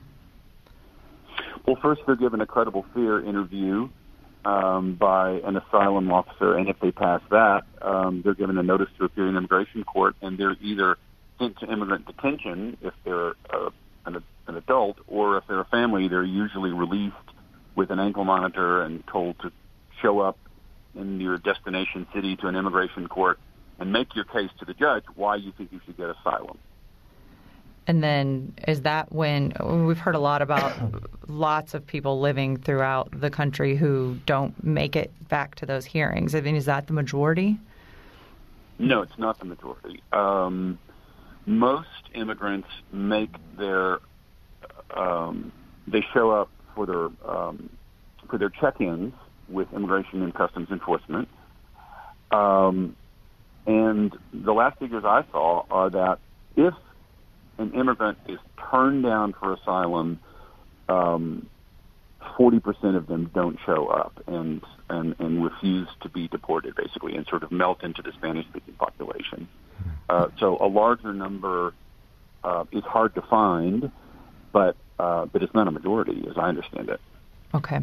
Well, 1.68 1.78
first 1.82 2.02
they're 2.06 2.16
given 2.16 2.42
a 2.42 2.46
credible 2.46 2.86
fear 2.94 3.24
interview 3.24 3.90
um, 4.46 4.96
by 4.96 5.42
an 5.46 5.56
asylum 5.56 6.12
officer, 6.12 6.56
and 6.58 6.68
if 6.68 6.80
they 6.80 6.92
pass 6.92 7.22
that, 7.30 7.64
um, 7.82 8.22
they're 8.24 8.34
given 8.34 8.58
a 8.58 8.64
notice 8.64 8.90
to 8.98 9.06
appear 9.06 9.28
in 9.28 9.38
immigration 9.38 9.84
court, 9.84 10.16
and 10.22 10.38
they're 10.38 10.58
either 10.60 10.98
sent 11.40 11.60
to 11.60 11.72
immigrant 11.72 12.06
detention 12.08 12.76
if 12.82 12.94
they're 13.06 13.36
uh, 13.52 13.70
an, 14.06 14.24
an 14.48 14.58
adult, 14.58 14.98
or 15.08 15.38
if 15.38 15.44
they're 15.48 15.62
a 15.62 15.66
family, 15.66 16.08
they're 16.08 16.24
usually 16.24 16.72
released 16.72 17.16
with 17.76 17.92
an 17.92 18.00
ankle 18.00 18.26
monitor 18.26 18.82
and 18.82 19.06
told 19.08 19.40
to 19.40 19.52
show 20.02 20.20
up 20.20 20.38
in 20.96 21.22
your 21.22 21.38
destination 21.38 22.06
city 22.14 22.36
to 22.36 22.48
an 22.48 22.56
immigration 22.56 23.08
court 23.08 23.40
and 23.80 23.92
make 23.92 24.16
your 24.16 24.26
case 24.26 24.50
to 24.60 24.66
the 24.66 24.74
judge 24.74 25.04
why 25.16 25.36
you 25.36 25.52
think 25.58 25.72
you 25.72 25.82
should 25.86 25.98
get 25.98 26.10
asylum. 26.10 26.58
And 27.86 28.02
then 28.02 28.54
is 28.68 28.82
that 28.82 29.12
when 29.12 29.54
we've 29.86 29.98
heard 29.98 30.16
a 30.16 30.20
lot 30.20 30.42
about 30.42 30.74
lots 31.28 31.74
of 31.74 31.86
people 31.86 32.20
living 32.20 32.58
throughout 32.58 33.10
the 33.20 33.30
country 33.30 33.76
who 33.76 34.18
don't 34.26 34.64
make 34.64 34.96
it 34.96 35.12
back 35.28 35.56
to 35.56 35.66
those 35.66 35.86
hearings? 35.86 36.34
I 36.34 36.42
mean, 36.42 36.56
is 36.56 36.66
that 36.66 36.88
the 36.88 36.94
majority? 36.94 37.60
No, 38.80 39.02
it's 39.02 39.18
not 39.18 39.40
the 39.40 39.46
majority. 39.46 40.02
Um, 40.12 40.80
most 41.46 41.88
immigrants 42.14 42.70
make 42.92 43.32
their 43.58 44.00
um, 44.96 45.52
they 45.88 46.04
show 46.14 46.32
up 46.32 46.50
for 46.76 46.86
their 46.86 47.10
um, 47.30 47.70
for 48.30 48.38
their 48.38 48.50
check-ins 48.50 49.14
with 49.50 49.72
Immigration 49.74 50.24
and 50.24 50.34
Customs 50.34 50.70
Enforcement. 50.72 51.28
Um, 52.32 52.96
and 53.66 54.16
the 54.34 54.54
last 54.54 54.80
figures 54.80 55.04
I 55.06 55.24
saw 55.32 55.66
are 55.70 55.90
that 55.90 56.20
if 56.56 56.74
an 57.58 57.74
immigrant 57.74 58.18
is 58.28 58.40
turned 58.72 59.04
down 59.04 59.34
for 59.34 59.54
asylum, 59.54 60.20
um, 60.90 61.48
40% 62.38 62.96
of 62.96 63.08
them 63.08 63.30
don't 63.34 63.58
show 63.66 63.88
up 63.88 64.24
and, 64.28 64.62
and, 64.90 65.16
and 65.20 65.44
refuse 65.44 65.88
to 66.02 66.10
be 66.10 66.28
deported, 66.28 66.76
basically, 66.76 67.16
and 67.16 67.26
sort 67.28 67.44
of 67.44 67.52
melt 67.52 67.84
into 67.84 68.02
the 68.02 68.12
Spanish 68.14 68.46
speaking 68.48 68.74
population. 68.74 69.48
Uh, 70.10 70.28
so 70.40 70.58
a 70.60 70.68
larger 70.68 71.14
number 71.14 71.74
uh, 72.44 72.66
is 72.72 72.84
hard 72.84 73.16
to 73.16 73.22
find, 73.22 73.92
but, 74.52 74.76
uh, 75.00 75.26
but 75.26 75.44
it's 75.44 75.54
not 75.54 75.68
a 75.68 75.72
majority, 75.72 76.26
as 76.30 76.38
I 76.38 76.50
understand 76.50 76.90
it. 76.90 77.00
Okay. 77.56 77.80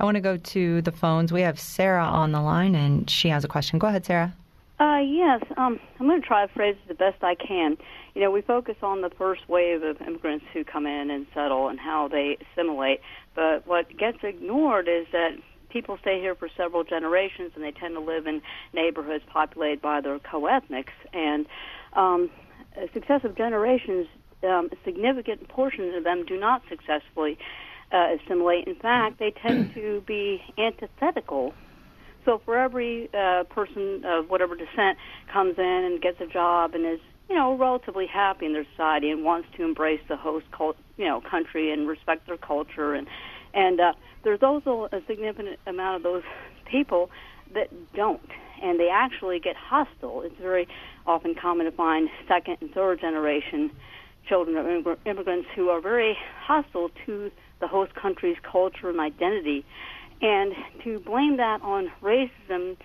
I 0.00 0.04
want 0.04 0.16
to 0.16 0.20
go 0.20 0.36
to 0.38 0.82
the 0.82 0.92
phones. 0.92 1.32
We 1.32 1.42
have 1.42 1.60
Sarah 1.60 2.04
on 2.04 2.32
the 2.32 2.40
line, 2.40 2.74
and 2.74 3.08
she 3.08 3.28
has 3.28 3.44
a 3.44 3.48
question. 3.48 3.78
Go 3.78 3.86
ahead, 3.86 4.06
Sarah. 4.06 4.34
Uh, 4.82 4.98
yes, 4.98 5.40
um, 5.56 5.78
I'm 6.00 6.08
going 6.08 6.20
to 6.20 6.26
try 6.26 6.44
to 6.44 6.52
phrase 6.52 6.74
it 6.74 6.88
the 6.88 6.94
best 6.94 7.22
I 7.22 7.36
can. 7.36 7.76
You 8.16 8.20
know, 8.20 8.32
we 8.32 8.40
focus 8.40 8.74
on 8.82 9.00
the 9.00 9.10
first 9.10 9.48
wave 9.48 9.84
of 9.84 10.00
immigrants 10.00 10.44
who 10.52 10.64
come 10.64 10.86
in 10.86 11.08
and 11.08 11.24
settle 11.32 11.68
and 11.68 11.78
how 11.78 12.08
they 12.08 12.36
assimilate, 12.42 12.98
but 13.36 13.64
what 13.64 13.96
gets 13.96 14.18
ignored 14.24 14.88
is 14.88 15.06
that 15.12 15.36
people 15.68 15.98
stay 16.00 16.18
here 16.18 16.34
for 16.34 16.48
several 16.56 16.82
generations 16.82 17.52
and 17.54 17.62
they 17.62 17.70
tend 17.70 17.94
to 17.94 18.00
live 18.00 18.26
in 18.26 18.42
neighborhoods 18.74 19.22
populated 19.32 19.80
by 19.80 20.00
their 20.00 20.18
co-ethnics. 20.18 20.92
And 21.12 21.46
um, 21.92 22.28
successive 22.92 23.36
generations, 23.36 24.08
um, 24.42 24.68
significant 24.84 25.46
portion 25.46 25.94
of 25.94 26.02
them 26.02 26.24
do 26.26 26.40
not 26.40 26.60
successfully 26.68 27.38
uh, 27.92 28.16
assimilate. 28.16 28.66
In 28.66 28.74
fact, 28.74 29.20
they 29.20 29.30
tend 29.30 29.72
to 29.74 30.02
be 30.08 30.42
antithetical. 30.58 31.54
So 32.24 32.40
for 32.44 32.56
every 32.56 33.10
uh, 33.12 33.44
person 33.44 34.02
of 34.04 34.30
whatever 34.30 34.54
descent 34.54 34.98
comes 35.32 35.54
in 35.58 35.64
and 35.64 36.00
gets 36.00 36.20
a 36.20 36.26
job 36.26 36.74
and 36.74 36.86
is 36.86 37.00
you 37.28 37.36
know 37.36 37.56
relatively 37.56 38.06
happy 38.06 38.46
in 38.46 38.52
their 38.52 38.66
society 38.70 39.10
and 39.10 39.24
wants 39.24 39.48
to 39.56 39.64
embrace 39.64 40.00
the 40.08 40.16
host 40.16 40.46
cult, 40.56 40.76
you 40.96 41.06
know 41.06 41.20
country 41.20 41.72
and 41.72 41.88
respect 41.88 42.26
their 42.26 42.36
culture 42.36 42.94
and 42.94 43.06
and 43.54 43.80
uh, 43.80 43.92
there's 44.24 44.42
also 44.42 44.88
a 44.92 45.00
significant 45.06 45.58
amount 45.66 45.96
of 45.96 46.02
those 46.02 46.22
people 46.70 47.10
that 47.54 47.68
don't 47.94 48.20
and 48.62 48.78
they 48.78 48.88
actually 48.88 49.40
get 49.40 49.56
hostile. 49.56 50.22
It's 50.22 50.40
very 50.40 50.68
often 51.04 51.34
common 51.34 51.66
to 51.66 51.72
find 51.72 52.08
second 52.28 52.58
and 52.60 52.70
third 52.70 53.00
generation 53.00 53.70
children 54.28 54.56
of 54.56 54.98
immigrants 55.04 55.48
who 55.56 55.68
are 55.68 55.80
very 55.80 56.16
hostile 56.40 56.90
to 57.06 57.30
the 57.60 57.66
host 57.66 57.92
country's 57.94 58.36
culture 58.50 58.88
and 58.88 59.00
identity. 59.00 59.64
And 60.22 60.54
to 60.84 61.00
blame 61.00 61.36
that 61.38 61.60
on 61.62 61.90
racism 62.00 62.76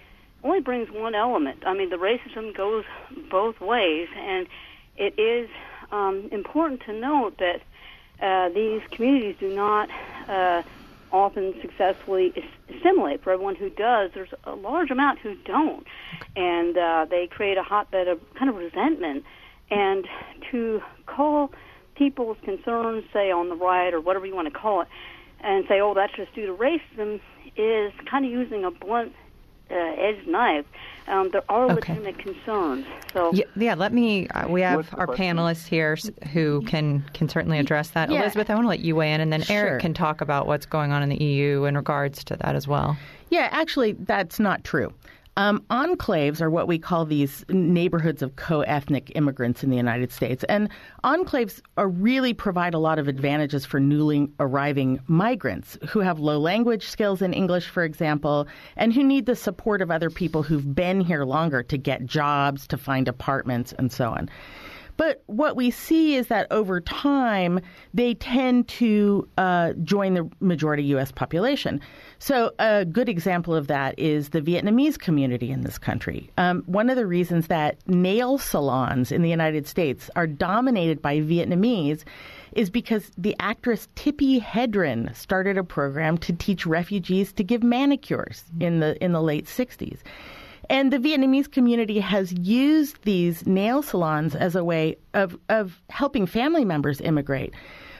only 0.44 0.60
brings 0.60 0.90
one 0.90 1.16
element. 1.16 1.64
I 1.66 1.74
mean, 1.74 1.90
the 1.90 1.98
racism 1.98 2.56
goes 2.56 2.84
both 3.30 3.62
ways, 3.62 4.08
and 4.18 4.48
it 4.98 5.18
is 5.20 5.50
um, 5.92 6.30
important 6.32 6.82
to 6.88 6.94
note 6.94 7.38
that 7.38 7.62
uh, 8.22 8.50
these 8.50 8.82
communities 8.90 9.36
do 9.40 9.56
not 9.56 9.90
uh, 10.28 10.64
often 11.12 11.54
successfully 11.62 12.34
assimilate. 12.70 13.24
For 13.24 13.32
everyone 13.32 13.56
who 13.56 13.70
does, 13.70 14.12
there's 14.14 14.34
a 14.44 14.56
large 14.56 14.90
amount 14.90 15.20
who 15.20 15.36
don't, 15.36 15.86
and 16.36 16.78
uh, 16.78 17.06
they 17.08 17.28
create 17.28 17.58
a 17.58 17.64
hotbed 17.64 18.08
of 18.08 18.20
kind 18.34 18.50
of 18.50 18.56
resentment. 18.56 19.24
And 19.70 20.08
to 20.52 20.82
call 21.06 21.52
people's 21.96 22.38
concerns, 22.44 23.04
say 23.14 23.32
on 23.32 23.50
the 23.50 23.56
right 23.56 23.94
or 23.94 24.02
whatever 24.02 24.26
you 24.26 24.36
want 24.36 24.52
to 24.52 24.60
call 24.60 24.82
it, 24.82 24.88
and 25.42 25.66
say, 25.68 25.80
"Oh, 25.80 25.94
that's 25.94 26.14
just 26.16 26.34
due 26.34 26.48
to 26.48 26.54
racism," 26.54 27.20
is 27.56 27.94
kind 28.10 28.26
of 28.26 28.32
using 28.32 28.64
a 28.64 28.72
blunt 28.72 29.14
uh, 29.70 29.76
edged 29.76 30.28
knife. 30.28 30.66
Um, 31.08 31.30
there 31.32 31.44
are 31.50 31.66
okay. 31.72 31.94
legitimate 31.94 32.20
concerns. 32.20 32.86
So 33.14 33.32
yeah, 33.34 33.46
yeah 33.56 33.76
let 33.76 33.94
me. 33.94 34.28
Uh, 34.30 34.48
we 34.50 34.62
have 34.62 34.94
our 34.96 35.06
question? 35.08 35.38
panelists 35.38 35.66
here 35.66 35.98
who 36.34 36.62
can 36.64 37.06
can 37.14 37.30
certainly 37.30 37.60
address 37.60 37.90
that. 37.92 38.10
Yeah. 38.10 38.22
Elizabeth, 38.22 38.50
I 38.50 38.56
want 38.56 38.66
to 38.66 38.70
let 38.70 38.82
you 38.82 38.96
weigh 38.96 39.14
in, 39.14 39.22
and 39.22 39.32
then 39.32 39.44
Eric 39.50 39.82
can 39.82 39.94
talk 39.94 40.22
about 40.22 40.48
what's 40.48 40.66
going 40.66 40.92
on 40.92 41.04
in 41.04 41.10
the 41.10 41.24
EU 41.24 41.64
in 41.64 41.76
regards 41.76 42.24
to 42.26 42.36
that 42.38 42.56
as 42.56 42.68
well. 42.68 42.98
Yeah, 43.30 43.50
actually, 43.52 43.94
that's 43.94 44.40
not 44.40 44.64
true. 44.64 44.94
Um, 45.38 45.64
enclaves 45.70 46.42
are 46.42 46.50
what 46.50 46.68
we 46.68 46.80
call 46.80 47.06
these 47.06 47.46
neighborhoods 47.48 48.24
of 48.24 48.36
co 48.36 48.62
ethnic 48.62 49.12
immigrants 49.14 49.64
in 49.64 49.70
the 49.70 49.78
United 49.78 50.12
States. 50.12 50.44
And 50.50 50.68
enclaves 51.04 51.62
are 51.78 51.88
really 51.88 52.34
provide 52.34 52.74
a 52.74 52.80
lot 52.80 52.98
of 52.98 53.08
advantages 53.08 53.64
for 53.64 53.80
newly 53.80 54.30
arriving 54.40 55.00
migrants 55.06 55.78
who 55.88 56.00
have 56.00 56.20
low 56.20 56.40
language 56.40 56.88
skills 56.88 57.22
in 57.22 57.34
English, 57.34 57.70
for 57.70 57.84
example, 57.84 58.48
and 58.76 58.92
who 58.92 59.04
need 59.04 59.28
the 59.28 59.36
support 59.36 59.84
of 59.84 59.92
other 59.92 60.10
people 60.10 60.42
who've 60.42 60.74
been 60.74 61.02
here 61.02 61.24
longer 61.24 61.62
to 61.62 61.78
get 61.78 62.08
jobs, 62.08 62.66
to 62.68 62.78
find 62.78 63.08
apartments, 63.08 63.74
and 63.74 63.92
so 63.92 64.10
on. 64.10 64.30
But 64.98 65.24
what 65.28 65.56
we 65.56 65.72
see 65.72 66.16
is 66.16 66.28
that 66.28 66.48
over 66.52 66.82
time, 66.82 67.60
they 67.94 68.16
tend 68.16 68.68
to 68.70 69.28
uh, 69.38 69.74
join 69.84 70.16
the 70.16 70.30
majority 70.40 70.84
U.S. 70.86 71.12
population. 71.12 71.80
So, 72.20 72.52
a 72.60 72.84
good 72.84 73.08
example 73.08 73.56
of 73.56 73.68
that 73.68 73.98
is 73.98 74.30
the 74.30 74.42
Vietnamese 74.42 75.00
community 75.00 75.52
in 75.52 75.62
this 75.62 75.78
country. 75.78 76.32
Um, 76.38 76.64
one 76.66 76.90
of 76.90 76.96
the 76.96 77.06
reasons 77.06 77.48
that 77.48 77.78
nail 77.88 78.40
salons 78.40 79.12
in 79.12 79.22
the 79.22 79.30
United 79.30 79.68
States 79.68 80.10
are 80.16 80.28
dominated 80.28 81.02
by 81.02 81.20
Vietnamese 81.20 82.04
is 82.54 82.70
because 82.72 83.12
the 83.18 83.36
actress 83.40 83.88
Tippi 83.96 84.42
Hedren 84.42 85.16
started 85.16 85.58
a 85.58 85.64
program 85.64 86.18
to 86.20 86.34
teach 86.34 86.66
refugees 86.66 87.32
to 87.34 87.44
give 87.44 87.62
manicures 87.62 88.44
in 88.60 88.80
the 88.80 89.02
in 89.04 89.12
the 89.12 89.22
late 89.22 89.46
60s. 89.46 90.00
And 90.70 90.92
the 90.92 91.00
Vietnamese 91.00 91.50
community 91.50 92.00
has 92.00 92.34
used 92.34 93.02
these 93.04 93.46
nail 93.48 93.82
salons 93.82 94.36
as 94.36 94.56
a 94.56 94.64
way 94.64 94.98
of, 95.14 95.38
of 95.50 95.82
helping 95.90 96.26
family 96.26 96.66
members 96.66 97.00
immigrate. 97.02 97.54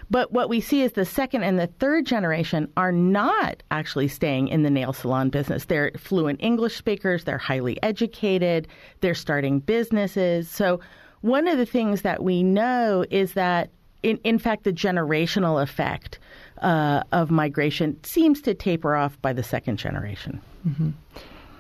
But 0.10 0.32
what 0.32 0.50
we 0.50 0.62
see 0.62 0.84
is 0.84 0.94
the 0.94 1.06
second 1.06 1.44
and 1.44 1.60
the 1.60 1.68
third 1.68 2.06
generation 2.06 2.72
are 2.78 2.92
not 2.92 3.62
actually 3.72 4.08
staying 4.08 4.48
in 4.48 4.64
the 4.64 4.70
nail 4.70 4.94
salon 4.94 5.30
business. 5.30 5.66
They're 5.66 5.92
fluent 5.98 6.42
English 6.42 6.76
speakers, 6.76 7.26
they're 7.26 7.38
highly 7.38 7.82
educated, 7.84 8.68
they're 9.02 9.16
starting 9.16 9.60
businesses. 9.60 10.50
So, 10.50 10.80
one 11.22 11.48
of 11.48 11.58
the 11.58 11.66
things 11.66 12.04
that 12.04 12.24
we 12.24 12.44
know 12.44 13.04
is 13.10 13.34
that, 13.34 13.72
in, 14.04 14.18
in 14.24 14.38
fact, 14.38 14.64
the 14.64 14.72
generational 14.72 15.62
effect 15.62 16.20
uh, 16.62 17.04
of 17.12 17.32
migration 17.32 18.02
seems 18.04 18.40
to 18.44 18.54
taper 18.54 18.96
off 18.96 19.20
by 19.22 19.34
the 19.34 19.44
second 19.44 19.78
generation. 19.78 20.40
Mm-hmm. 20.66 20.92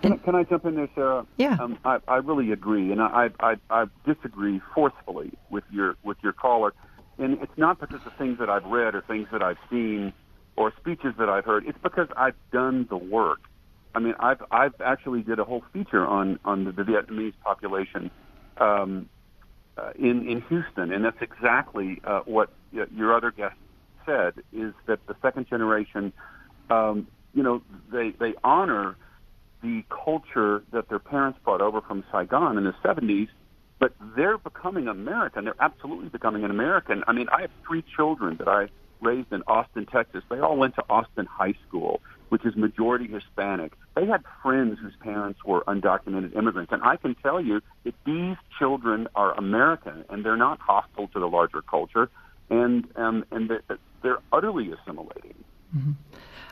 Can, 0.01 0.17
can, 0.19 0.35
I 0.35 0.43
jump 0.43 0.65
in 0.65 0.75
there, 0.75 0.89
Sarah? 0.93 1.25
Yeah. 1.37 1.57
Um, 1.59 1.77
I, 1.83 1.97
I 2.07 2.17
really 2.17 2.51
agree, 2.51 2.91
and 2.91 3.01
I, 3.01 3.29
I, 3.39 3.55
I 3.69 3.85
disagree 4.05 4.61
forcefully 4.75 5.31
with 5.49 5.63
your 5.71 5.95
with 6.03 6.17
your 6.23 6.33
caller. 6.33 6.73
And 7.17 7.41
it's 7.41 7.57
not 7.57 7.79
because 7.79 8.01
of 8.05 8.13
things 8.13 8.37
that 8.39 8.49
I've 8.49 8.65
read 8.65 8.93
or 8.93 9.01
things 9.01 9.27
that 9.31 9.41
I've 9.41 9.57
seen 9.71 10.13
or 10.55 10.71
speeches 10.79 11.13
that 11.17 11.29
I've 11.29 11.45
heard. 11.45 11.65
It's 11.65 11.77
because 11.81 12.07
I've 12.15 12.35
done 12.51 12.85
the 12.89 12.97
work. 12.97 13.39
I 13.95 13.99
mean, 13.99 14.13
I've 14.19 14.41
I've 14.51 14.73
actually 14.83 15.23
did 15.23 15.39
a 15.39 15.43
whole 15.43 15.63
feature 15.73 16.05
on 16.05 16.39
on 16.45 16.65
the, 16.65 16.71
the 16.71 16.83
Vietnamese 16.83 17.33
population 17.43 18.11
um, 18.57 19.09
uh, 19.77 19.91
in 19.97 20.27
in 20.27 20.41
Houston, 20.49 20.91
and 20.91 21.03
that's 21.03 21.21
exactly 21.21 21.99
uh, 22.03 22.21
what 22.25 22.51
your 22.71 23.15
other 23.15 23.31
guest 23.31 23.55
said. 24.05 24.33
Is 24.53 24.73
that 24.87 24.99
the 25.07 25.15
second 25.21 25.47
generation, 25.49 26.13
um, 26.69 27.07
you 27.33 27.41
know, 27.41 27.63
they 27.91 28.13
they 28.19 28.35
honor 28.43 28.95
the 29.61 29.83
culture 29.89 30.63
that 30.71 30.89
their 30.89 30.99
parents 30.99 31.39
brought 31.43 31.61
over 31.61 31.81
from 31.81 32.03
Saigon 32.11 32.57
in 32.57 32.63
the 32.63 32.75
70s, 32.83 33.29
but 33.79 33.93
they're 34.15 34.37
becoming 34.37 34.87
American. 34.87 35.45
They're 35.45 35.55
absolutely 35.59 36.09
becoming 36.09 36.43
an 36.43 36.51
American. 36.51 37.03
I 37.07 37.13
mean, 37.13 37.27
I 37.29 37.41
have 37.41 37.51
three 37.65 37.83
children 37.95 38.37
that 38.37 38.47
I 38.47 38.69
raised 39.01 39.31
in 39.31 39.43
Austin, 39.47 39.85
Texas. 39.85 40.23
They 40.29 40.39
all 40.39 40.57
went 40.57 40.75
to 40.75 40.83
Austin 40.89 41.27
High 41.27 41.53
School, 41.67 42.01
which 42.29 42.45
is 42.45 42.55
majority 42.55 43.07
Hispanic. 43.07 43.73
They 43.95 44.05
had 44.05 44.23
friends 44.41 44.79
whose 44.81 44.95
parents 45.01 45.43
were 45.45 45.63
undocumented 45.65 46.35
immigrants. 46.35 46.71
And 46.71 46.81
I 46.83 46.97
can 46.97 47.15
tell 47.15 47.39
you 47.39 47.61
that 47.83 47.93
these 48.05 48.37
children 48.57 49.07
are 49.15 49.37
American 49.37 50.05
and 50.09 50.25
they're 50.25 50.37
not 50.37 50.59
hostile 50.59 51.07
to 51.09 51.19
the 51.19 51.27
larger 51.27 51.61
culture 51.61 52.09
and, 52.49 52.87
um, 52.95 53.25
and 53.31 53.49
they're 53.49 53.77
they're 54.01 54.19
utterly 54.31 54.71
assimilating. 54.71 55.35
Mm-hmm. 55.75 55.91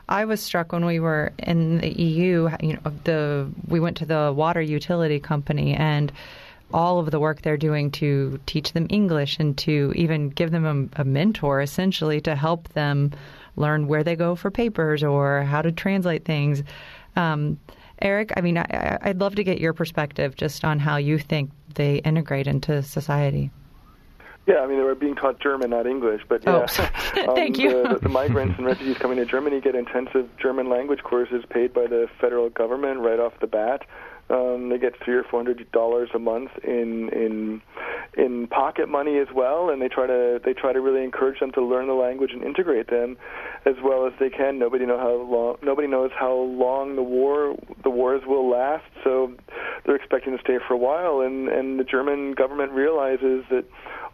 I 0.08 0.26
was 0.26 0.42
struck 0.42 0.72
when 0.72 0.86
we 0.86 1.00
were 1.00 1.34
in 1.40 1.80
the 1.80 1.90
EU. 2.02 2.50
You 2.62 2.74
know, 2.74 2.92
the 3.04 3.50
we 3.68 3.80
went 3.80 3.98
to 3.98 4.06
the 4.06 4.34
water 4.36 4.62
utility 4.62 5.20
company 5.20 5.74
and 5.74 6.12
all 6.74 7.00
of 7.00 7.12
the 7.12 7.20
work 7.20 7.42
they're 7.42 7.58
doing 7.58 7.92
to 7.92 8.40
teach 8.46 8.74
them 8.74 8.88
English 8.90 9.38
and 9.40 9.58
to 9.58 9.94
even 9.96 10.30
give 10.30 10.52
them 10.52 10.90
a, 10.98 11.02
a 11.02 11.04
mentor, 11.06 11.62
essentially, 11.62 12.20
to 12.22 12.36
help 12.36 12.68
them 12.70 13.12
learn 13.56 13.88
where 13.88 14.04
they 14.04 14.16
go 14.16 14.36
for 14.36 14.52
papers 14.52 15.04
or 15.04 15.44
how 15.44 15.62
to 15.62 15.72
translate 15.72 16.26
things. 16.26 16.64
Um, 17.16 17.60
Eric, 18.02 18.34
I 18.36 18.42
mean, 18.42 18.58
I, 18.58 18.98
I'd 19.02 19.20
love 19.20 19.36
to 19.36 19.44
get 19.44 19.60
your 19.60 19.74
perspective 19.74 20.36
just 20.36 20.66
on 20.66 20.80
how 20.80 20.98
you 20.98 21.18
think 21.18 21.52
they 21.76 21.98
integrate 21.98 22.48
into 22.48 22.84
society. 22.84 23.52
Yeah, 24.48 24.58
I 24.58 24.68
mean, 24.68 24.78
they 24.78 24.84
were 24.84 24.94
being 24.96 25.16
taught 25.16 25.40
German, 25.40 25.72
not 25.72 25.88
English, 25.88 26.22
but 26.30 26.44
yeah. 26.44 26.68
Oh, 27.18 27.30
um, 27.30 27.36
thank 27.36 27.58
you. 27.58 27.84
The, 27.84 28.00
the 28.02 28.10
migrants 28.10 28.56
and 28.58 28.68
refugees 28.68 28.98
coming 28.98 29.18
to 29.18 29.26
Germany 29.26 29.62
get 29.62 29.74
intensive 29.74 30.30
German 30.38 30.70
language 30.70 31.02
courses 31.02 31.44
paid 31.50 31.74
by 31.74 31.88
the 31.88 32.08
federal 32.20 32.50
government 32.50 33.00
right 33.00 33.20
off 33.20 33.34
the 33.40 33.48
bat. 33.48 33.84
Um, 34.30 34.70
they 34.70 34.80
get 34.80 34.94
three 35.04 35.14
or 35.14 35.24
four 35.24 35.40
hundred 35.40 35.72
dollars 35.72 36.10
a 36.16 36.20
month 36.20 36.50
in 36.64 37.10
in 37.10 37.62
in 38.18 38.48
pocket 38.48 38.90
money 38.90 39.20
as 39.20 39.28
well, 39.34 39.70
and 39.70 39.80
they 39.80 39.88
try 39.88 40.08
to 40.08 40.42
they 40.44 40.54
try 40.54 40.74
to 40.74 40.82
really 40.82 41.04
encourage 41.04 41.40
them 41.40 41.52
to 41.52 41.64
learn 41.64 41.86
the 41.88 41.94
language 41.94 42.32
and 42.34 42.44
integrate 42.44 42.90
them 42.90 43.18
as 43.66 43.76
well 43.84 44.08
as 44.08 44.14
they 44.20 44.32
can. 44.32 44.58
Nobody 44.58 44.86
know 44.86 44.98
how 44.98 45.14
long 45.14 45.58
nobody 45.62 45.88
knows 45.88 46.10
how 46.18 46.34
long 46.34 46.96
the 46.96 47.04
war 47.04 47.56
the 47.84 47.92
wars 47.92 48.24
will 48.26 48.50
last, 48.50 48.86
so 49.04 49.32
they're 49.86 49.96
expecting 49.96 50.36
to 50.36 50.42
stay 50.42 50.58
for 50.68 50.74
a 50.74 50.78
while. 50.78 51.22
And 51.22 51.48
and 51.48 51.80
the 51.80 51.84
German 51.84 52.34
government 52.34 52.72
realizes 52.72 53.46
that 53.52 53.66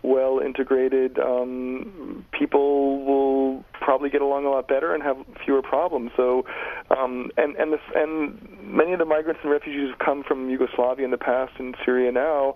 well 0.03 0.39
integrated 0.39 1.19
um, 1.19 2.25
people 2.31 3.05
will 3.05 3.63
probably 3.73 4.09
get 4.09 4.21
along 4.21 4.45
a 4.45 4.49
lot 4.49 4.67
better 4.67 4.93
and 4.93 5.03
have 5.03 5.17
fewer 5.43 5.61
problems. 5.61 6.11
So, 6.15 6.43
um, 6.89 7.29
and 7.37 7.55
and 7.55 7.73
the, 7.73 7.77
and 7.95 8.37
many 8.63 8.93
of 8.93 8.99
the 8.99 9.05
migrants 9.05 9.41
and 9.43 9.51
refugees 9.51 9.89
who 9.89 10.03
come 10.03 10.23
from 10.27 10.49
Yugoslavia 10.49 11.05
in 11.05 11.11
the 11.11 11.17
past 11.17 11.53
and 11.59 11.75
Syria 11.85 12.11
now 12.11 12.55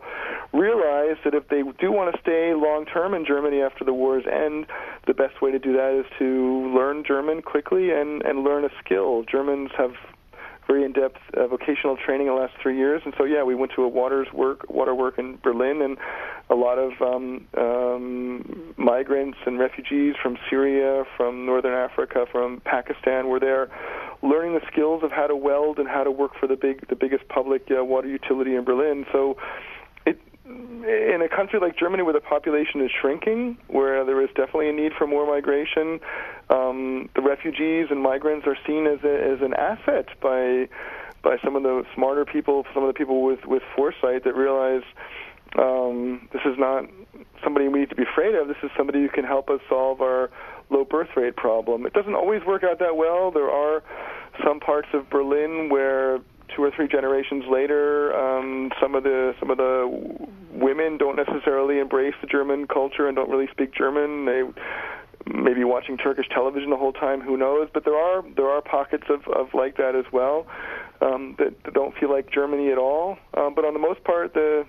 realize 0.53 1.17
that 1.23 1.33
if 1.33 1.47
they 1.49 1.61
do 1.79 1.91
want 1.91 2.15
to 2.15 2.21
stay 2.21 2.53
long 2.55 2.85
term 2.85 3.13
in 3.13 3.25
Germany 3.25 3.61
after 3.61 3.83
the 3.83 3.93
wars 3.93 4.23
end, 4.31 4.65
the 5.07 5.13
best 5.13 5.41
way 5.41 5.51
to 5.51 5.59
do 5.59 5.73
that 5.73 5.99
is 5.99 6.05
to 6.19 6.73
learn 6.75 7.03
German 7.05 7.41
quickly 7.41 7.91
and 7.91 8.21
and 8.23 8.43
learn 8.43 8.65
a 8.65 8.69
skill. 8.83 9.23
Germans 9.29 9.71
have 9.77 9.93
very 10.67 10.83
in-depth 10.83 11.17
uh, 11.35 11.47
vocational 11.47 11.97
training 11.97 12.27
in 12.27 12.33
the 12.33 12.39
last 12.39 12.53
three 12.61 12.77
years. 12.77 13.01
And 13.05 13.13
so, 13.17 13.23
yeah, 13.23 13.43
we 13.43 13.55
went 13.55 13.71
to 13.75 13.83
a 13.83 13.87
waters 13.87 14.27
work, 14.33 14.69
water 14.69 14.95
work 14.95 15.19
in 15.19 15.37
Berlin, 15.43 15.81
and 15.81 15.97
a 16.49 16.55
lot 16.55 16.77
of 16.77 16.93
um, 17.01 17.47
um, 17.57 18.73
migrants 18.77 19.37
and 19.45 19.59
refugees 19.59 20.15
from 20.21 20.37
Syria, 20.49 21.03
from 21.17 21.45
Northern 21.45 21.73
Africa, 21.73 22.25
from 22.31 22.61
Pakistan 22.65 23.27
were 23.27 23.39
there, 23.39 23.69
learning 24.21 24.53
the 24.53 24.65
skills 24.71 25.03
of 25.03 25.11
how 25.11 25.27
to 25.27 25.35
weld 25.35 25.79
and 25.79 25.87
how 25.87 26.03
to 26.03 26.11
work 26.11 26.31
for 26.39 26.47
the 26.47 26.55
big, 26.55 26.87
the 26.87 26.95
biggest 26.95 27.27
public 27.27 27.67
uh, 27.69 27.83
water 27.83 28.07
utility 28.07 28.55
in 28.55 28.63
Berlin. 28.63 29.05
So, 29.11 29.37
in 30.45 31.21
a 31.23 31.29
country 31.29 31.59
like 31.59 31.77
Germany, 31.77 32.03
where 32.03 32.13
the 32.13 32.19
population 32.19 32.81
is 32.81 32.91
shrinking, 33.01 33.57
where 33.67 34.05
there 34.05 34.21
is 34.21 34.29
definitely 34.29 34.69
a 34.69 34.73
need 34.73 34.91
for 34.97 35.07
more 35.07 35.25
migration, 35.25 35.99
um, 36.49 37.09
the 37.15 37.21
refugees 37.21 37.87
and 37.89 38.01
migrants 38.01 38.45
are 38.45 38.57
seen 38.67 38.85
as 38.85 39.03
a, 39.03 39.33
as 39.33 39.41
an 39.41 39.53
asset 39.55 40.07
by 40.21 40.67
by 41.23 41.37
some 41.43 41.55
of 41.55 41.63
the 41.63 41.83
smarter 41.95 42.23
people, 42.23 42.65
some 42.73 42.83
of 42.83 42.87
the 42.87 42.93
people 42.93 43.23
with 43.23 43.45
with 43.45 43.63
foresight 43.75 44.23
that 44.25 44.35
realize 44.35 44.83
um, 45.57 46.27
this 46.31 46.41
is 46.45 46.57
not 46.59 46.85
somebody 47.43 47.67
we 47.67 47.79
need 47.79 47.89
to 47.89 47.95
be 47.95 48.03
afraid 48.03 48.35
of. 48.35 48.47
This 48.47 48.57
is 48.61 48.69
somebody 48.77 49.01
who 49.01 49.09
can 49.09 49.23
help 49.23 49.49
us 49.49 49.59
solve 49.67 50.01
our 50.01 50.29
low 50.69 50.85
birth 50.85 51.09
rate 51.15 51.35
problem. 51.35 51.85
It 51.85 51.93
doesn't 51.93 52.15
always 52.15 52.43
work 52.45 52.63
out 52.63 52.79
that 52.79 52.95
well. 52.95 53.31
There 53.31 53.49
are 53.49 53.83
some 54.43 54.59
parts 54.59 54.89
of 54.93 55.09
Berlin 55.09 55.69
where 55.69 56.19
two 56.55 56.63
or 56.63 56.71
three 56.71 56.87
generations 56.87 57.45
later, 57.49 58.13
um, 58.15 58.71
some 58.81 58.95
of 58.95 59.03
the 59.03 59.33
some 59.39 59.49
of 59.49 59.57
the 59.57 60.27
women 60.51 60.97
don't 60.97 61.15
necessarily 61.15 61.79
embrace 61.79 62.15
the 62.21 62.27
German 62.27 62.67
culture 62.67 63.07
and 63.07 63.15
don't 63.15 63.29
really 63.29 63.47
speak 63.51 63.73
German. 63.73 64.25
They 64.25 64.43
maybe 65.27 65.63
watching 65.63 65.97
Turkish 65.97 66.27
television 66.29 66.69
the 66.69 66.77
whole 66.77 66.93
time. 66.93 67.21
Who 67.21 67.37
knows? 67.37 67.69
But 67.73 67.85
there 67.85 67.95
are 67.95 68.23
there 68.35 68.49
are 68.49 68.61
pockets 68.61 69.05
of, 69.09 69.27
of 69.27 69.53
like 69.53 69.77
that 69.77 69.95
as 69.95 70.05
well 70.11 70.45
um, 71.01 71.35
that, 71.39 71.63
that 71.63 71.73
don't 71.73 71.95
feel 71.97 72.09
like 72.11 72.31
Germany 72.31 72.71
at 72.71 72.77
all. 72.77 73.17
Um, 73.33 73.53
but 73.55 73.65
on 73.65 73.73
the 73.73 73.79
most 73.79 74.03
part, 74.03 74.33
the 74.33 74.65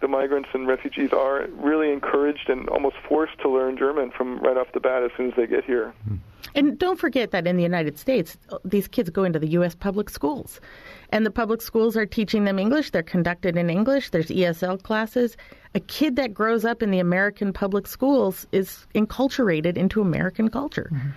the 0.00 0.08
migrants 0.08 0.48
and 0.52 0.66
refugees 0.66 1.12
are 1.12 1.46
really 1.52 1.92
encouraged 1.92 2.48
and 2.48 2.68
almost 2.68 2.96
forced 3.08 3.38
to 3.40 3.48
learn 3.48 3.78
German 3.78 4.10
from 4.10 4.40
right 4.40 4.56
off 4.56 4.66
the 4.74 4.80
bat 4.80 5.04
as 5.04 5.10
soon 5.16 5.28
as 5.28 5.34
they 5.36 5.46
get 5.46 5.64
here. 5.64 5.94
And 6.54 6.78
don't 6.78 6.98
forget 6.98 7.30
that 7.30 7.46
in 7.46 7.56
the 7.56 7.62
United 7.62 7.98
States, 7.98 8.36
these 8.64 8.88
kids 8.88 9.10
go 9.10 9.24
into 9.24 9.38
the 9.38 9.48
U.S. 9.48 9.74
public 9.74 10.10
schools. 10.10 10.60
And 11.10 11.26
the 11.26 11.30
public 11.30 11.60
schools 11.60 11.96
are 11.96 12.06
teaching 12.06 12.44
them 12.44 12.58
English. 12.58 12.90
They're 12.90 13.02
conducted 13.02 13.56
in 13.56 13.68
English. 13.68 14.10
There's 14.10 14.28
ESL 14.28 14.82
classes. 14.82 15.36
A 15.74 15.80
kid 15.80 16.16
that 16.16 16.34
grows 16.34 16.66
up 16.66 16.82
in 16.82 16.90
the 16.90 16.98
American 16.98 17.50
public 17.52 17.86
schools 17.86 18.46
is 18.52 18.86
enculturated 18.94 19.76
into 19.76 20.02
American 20.02 20.50
culture. 20.50 20.90
Mm-hmm. 20.92 21.10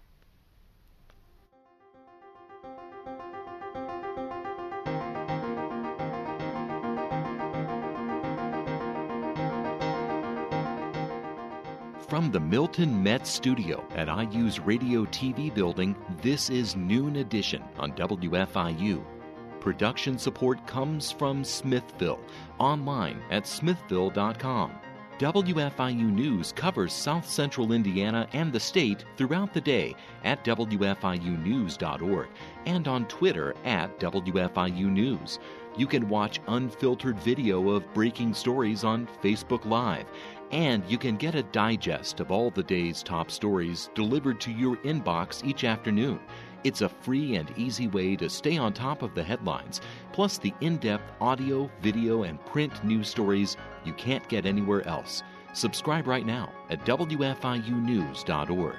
The 12.32 12.40
Milton 12.40 13.02
Metz 13.02 13.28
Studio 13.28 13.84
at 13.96 14.08
IU's 14.08 14.60
Radio 14.60 15.04
TV 15.06 15.52
building, 15.52 15.96
this 16.22 16.52
is 16.52 16.76
Noon 16.76 17.16
Edition 17.16 17.64
on 17.80 17.92
WFIU. 17.94 19.04
Production 19.60 20.20
support 20.20 20.64
comes 20.68 21.12
from 21.12 21.44
Smithville, 21.44 22.20
online 22.60 23.20
at 23.32 23.48
smithville.com. 23.48 24.72
WFIU 25.18 26.14
News 26.14 26.52
covers 26.52 26.94
South 26.94 27.28
Central 27.28 27.72
Indiana 27.72 28.28
and 28.34 28.54
the 28.54 28.60
state 28.60 29.06
throughout 29.18 29.52
the 29.52 29.60
day 29.60 29.96
at 30.24 30.46
WFIUnews.org 30.46 32.28
and 32.68 32.88
on 32.88 33.08
Twitter 33.08 33.56
at 33.66 34.00
WFIU 34.00 34.86
News. 34.86 35.40
You 35.76 35.88
can 35.88 36.08
watch 36.08 36.40
unfiltered 36.48 37.20
video 37.20 37.70
of 37.70 37.92
breaking 37.94 38.34
stories 38.34 38.84
on 38.84 39.08
Facebook 39.24 39.66
Live 39.66 40.06
and 40.52 40.84
you 40.88 40.98
can 40.98 41.16
get 41.16 41.36
a 41.36 41.44
digest 41.44 42.20
of 42.20 42.32
all 42.32 42.50
the 42.50 42.64
day's 42.64 43.04
top 43.04 43.30
stories 43.30 43.90
delivered 43.94 44.42
to 44.42 44.52
your 44.52 44.78
inbox 44.78 45.46
each 45.46 45.64
afternoon. 45.64 46.20
It's 46.64 46.82
a 46.82 46.90
free 46.90 47.36
and 47.36 47.52
easy 47.58 47.88
way 47.88 48.16
to 48.18 48.30
stay 48.30 48.58
on 48.58 48.74
top 48.74 49.02
of 49.02 49.16
the 49.16 49.24
headlines, 49.24 49.80
plus 50.12 50.38
the 50.38 50.54
in 50.62 50.78
depth 50.78 51.12
audio, 51.22 51.70
video, 51.82 52.24
and 52.24 52.44
print 52.46 52.84
news 52.84 53.08
stories 53.08 53.56
you 53.86 53.94
can't 53.94 54.28
get 54.28 54.46
anywhere 54.46 54.86
else. 54.88 55.24
Subscribe 55.54 56.08
right 56.08 56.26
now 56.26 56.52
at 56.70 56.86
WFIUnews.org. 56.86 58.76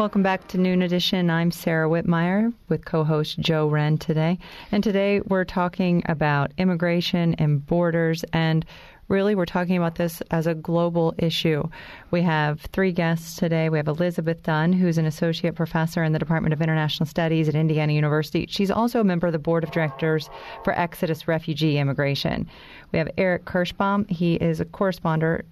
Welcome 0.00 0.22
back 0.22 0.48
to 0.48 0.56
Noon 0.56 0.80
Edition. 0.80 1.28
I'm 1.28 1.50
Sarah 1.50 1.86
Whitmire 1.86 2.54
with 2.70 2.86
co 2.86 3.04
host 3.04 3.38
Joe 3.38 3.68
Hren 3.68 3.98
today. 3.98 4.38
And 4.72 4.82
today 4.82 5.20
we're 5.20 5.44
talking 5.44 6.02
about 6.06 6.52
immigration 6.56 7.34
and 7.34 7.66
borders 7.66 8.24
and 8.32 8.64
really 9.08 9.34
we're 9.34 9.44
talking 9.44 9.76
about 9.76 9.96
this 9.96 10.22
as 10.30 10.46
a 10.46 10.54
global 10.54 11.14
issue. 11.18 11.68
We 12.10 12.22
have 12.22 12.62
three 12.72 12.92
guests 12.92 13.36
today. 13.36 13.68
We 13.68 13.76
have 13.76 13.88
Elizabeth 13.88 14.42
Dunn, 14.42 14.72
who's 14.72 14.96
an 14.96 15.04
associate 15.04 15.54
professor 15.54 16.02
in 16.02 16.14
the 16.14 16.18
Department 16.18 16.54
of 16.54 16.62
International 16.62 17.06
Studies 17.06 17.46
at 17.46 17.54
Indiana 17.54 17.92
University. 17.92 18.46
She's 18.48 18.70
also 18.70 19.00
a 19.00 19.04
member 19.04 19.26
of 19.26 19.34
the 19.34 19.38
board 19.38 19.64
of 19.64 19.70
directors 19.70 20.30
for 20.64 20.72
Exodus 20.72 21.28
Refugee 21.28 21.76
Immigration. 21.76 22.48
We 22.90 22.98
have 22.98 23.10
Eric 23.18 23.44
Kirschbaum. 23.44 24.08
He 24.08 24.36
is 24.36 24.60
a 24.60 24.64
correspondent. 24.64 25.44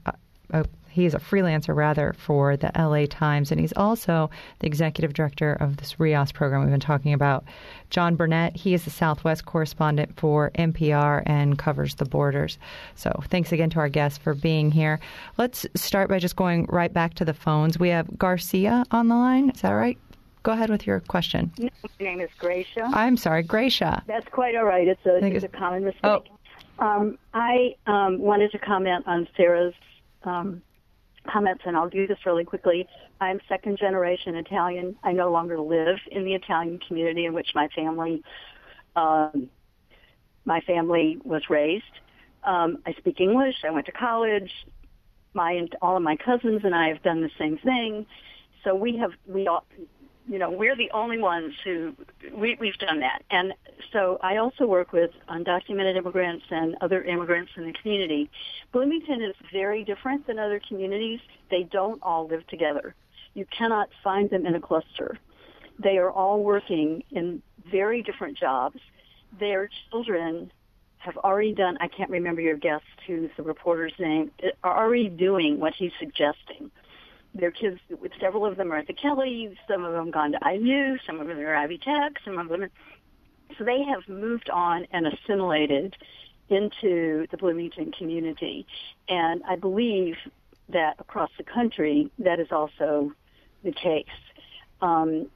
Uh, 0.54 0.62
he 0.90 1.05
is 1.05 1.14
a 1.14 1.18
freelancer 1.18 1.74
rather 1.74 2.14
for 2.18 2.57
the 2.57 2.70
LA 2.77 3.07
Times, 3.07 3.51
and 3.51 3.61
he's 3.61 3.72
also 3.74 4.31
the 4.61 4.66
executive 4.66 5.14
director 5.14 5.53
of 5.55 5.77
this 5.77 5.98
RIAS 5.98 6.33
program 6.33 6.62
we've 6.62 6.70
been 6.70 6.81
talking 6.81 7.12
about. 7.12 7.44
John 7.90 8.16
Burnett, 8.16 8.57
he 8.57 8.74
is 8.74 8.85
the 8.85 8.90
Southwest 8.90 9.46
correspondent 9.46 10.18
for 10.18 10.51
NPR 10.59 11.22
and 11.27 11.59
covers 11.59 11.94
the 11.94 12.05
borders. 12.05 12.59
So 12.94 13.22
thanks 13.29 13.53
again 13.53 13.70
to 13.70 13.79
our 13.79 13.88
guests 13.88 14.18
for 14.18 14.35
being 14.35 14.70
here. 14.70 15.01
Let's 15.37 15.66
start 15.74 16.09
by 16.09 16.18
just 16.18 16.37
going 16.37 16.66
right 16.68 16.92
back 16.92 17.14
to 17.14 17.24
the 17.24 17.35
phones. 17.35 17.79
We 17.79 17.88
have 17.90 18.18
Garcia 18.18 18.85
on 18.90 19.09
the 19.09 19.16
line. 19.16 19.51
Is 19.51 19.62
that 19.62 19.72
right? 19.72 19.98
Go 20.42 20.53
ahead 20.53 20.70
with 20.70 20.87
your 20.87 21.01
question. 21.01 21.53
No, 21.59 21.68
my 21.83 22.05
name 22.05 22.20
is 22.20 22.31
Gracia. 22.38 22.88
I'm 22.92 23.16
sorry, 23.16 23.42
Gracia. 23.42 24.03
That's 24.07 24.29
quite 24.31 24.55
all 24.55 24.64
right. 24.64 24.87
It's 24.87 25.05
a, 25.05 25.16
it's, 25.16 25.44
it's 25.44 25.55
a 25.55 25.57
common 25.57 25.85
mistake. 25.85 26.03
Oh. 26.05 26.22
Um, 26.79 27.18
I 27.35 27.74
um, 27.87 28.18
wanted 28.20 28.53
to 28.53 28.59
comment 28.59 29.05
on 29.07 29.27
Sarah's 29.37 29.74
um, 30.22 30.62
comments, 31.30 31.62
and 31.66 31.76
I'll 31.76 31.88
do 31.88 32.06
this 32.06 32.18
really 32.26 32.44
quickly. 32.44 32.86
I'm 33.20 33.40
second 33.48 33.78
generation 33.78 34.34
Italian. 34.36 34.96
I 35.02 35.12
no 35.12 35.30
longer 35.30 35.58
live 35.60 35.98
in 36.10 36.24
the 36.24 36.34
Italian 36.34 36.80
community 36.86 37.24
in 37.24 37.34
which 37.34 37.48
my 37.54 37.68
family 37.68 38.22
um, 38.96 39.48
my 40.44 40.60
family 40.62 41.18
was 41.24 41.42
raised. 41.50 41.84
Um, 42.42 42.78
I 42.86 42.92
speak 42.94 43.20
English. 43.20 43.56
I 43.64 43.70
went 43.70 43.86
to 43.86 43.92
college. 43.92 44.50
My 45.34 45.66
all 45.82 45.96
of 45.96 46.02
my 46.02 46.16
cousins 46.16 46.62
and 46.64 46.74
I 46.74 46.88
have 46.88 47.02
done 47.02 47.20
the 47.20 47.30
same 47.38 47.58
thing. 47.58 48.06
So 48.64 48.74
we 48.74 48.96
have 48.96 49.12
we 49.26 49.46
all 49.46 49.64
you 50.28 50.38
know, 50.38 50.50
we're 50.50 50.76
the 50.76 50.90
only 50.92 51.18
ones 51.18 51.54
who 51.64 51.94
we, 52.34 52.56
we've 52.60 52.76
done 52.76 53.00
that. 53.00 53.22
And 53.30 53.54
so 53.92 54.18
I 54.22 54.36
also 54.36 54.66
work 54.66 54.92
with 54.92 55.10
undocumented 55.28 55.96
immigrants 55.96 56.44
and 56.50 56.76
other 56.82 57.02
immigrants 57.02 57.52
in 57.56 57.64
the 57.64 57.72
community. 57.72 58.30
Bloomington 58.72 59.22
is 59.22 59.34
very 59.50 59.84
different 59.84 60.26
than 60.26 60.38
other 60.38 60.60
communities. 60.68 61.20
They 61.50 61.62
don't 61.62 62.02
all 62.02 62.28
live 62.28 62.46
together. 62.48 62.94
You 63.34 63.46
cannot 63.46 63.88
find 64.04 64.28
them 64.28 64.44
in 64.44 64.54
a 64.54 64.60
cluster. 64.60 65.18
They 65.78 65.96
are 65.96 66.10
all 66.10 66.42
working 66.42 67.02
in 67.10 67.42
very 67.70 68.02
different 68.02 68.36
jobs. 68.36 68.78
Their 69.38 69.70
children 69.90 70.52
have 70.98 71.16
already 71.18 71.54
done, 71.54 71.78
I 71.80 71.88
can't 71.88 72.10
remember 72.10 72.40
your 72.40 72.56
guest, 72.56 72.84
who's 73.06 73.30
the 73.36 73.44
reporter's 73.44 73.92
name, 73.98 74.30
are 74.62 74.76
already 74.76 75.08
doing 75.08 75.58
what 75.58 75.72
he's 75.74 75.92
suggesting 75.98 76.70
their 77.38 77.51
kids, 77.51 77.81
with 78.01 78.12
several 78.20 78.44
of 78.44 78.57
them 78.57 78.72
are 78.72 78.77
at 78.77 78.87
the 78.87 78.92
Kelley, 78.92 79.57
some 79.68 79.85
of 79.85 79.92
them 79.92 80.11
gone 80.11 80.33
to 80.33 80.38
IU, 80.44 80.96
some 81.07 81.20
of 81.20 81.27
them 81.27 81.38
are 81.38 81.55
Ivy 81.55 81.79
Tech, 81.79 82.12
some 82.24 82.38
of 82.38 82.48
them. 82.48 82.64
Are, 82.64 82.70
so 83.57 83.64
they 83.64 83.83
have 83.83 84.09
moved 84.09 84.51
on 84.51 84.87
and 84.92 85.07
assimilated 85.07 85.96
into 86.48 87.27
the 87.31 87.37
Bloomington 87.38 87.92
community, 87.92 88.66
and 89.09 89.42
I 89.48 89.57
believe 89.57 90.16
that 90.68 90.96
across 90.98 91.31
the 91.38 91.44
country 91.44 92.11
that 92.18 92.40
is 92.40 92.48
also 92.51 93.12
the 93.64 93.72
case. 93.72 94.07
Um, 94.81 95.29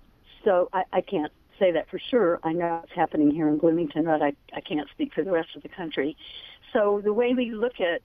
so 0.44 0.68
I, 0.72 0.84
I 0.92 1.00
can't 1.00 1.32
say 1.58 1.72
that 1.72 1.88
for 1.90 1.98
sure. 1.98 2.40
I 2.42 2.52
know 2.52 2.80
it's 2.82 2.92
happening 2.94 3.30
here 3.30 3.48
in 3.48 3.58
Bloomington, 3.58 4.04
but 4.04 4.22
I, 4.22 4.32
I 4.54 4.60
can't 4.60 4.88
speak 4.90 5.14
for 5.14 5.24
the 5.24 5.30
rest 5.30 5.50
of 5.56 5.62
the 5.62 5.68
country. 5.68 6.16
So 6.72 7.00
the 7.02 7.12
way 7.12 7.34
we 7.34 7.52
look 7.52 7.80
at 7.80 8.02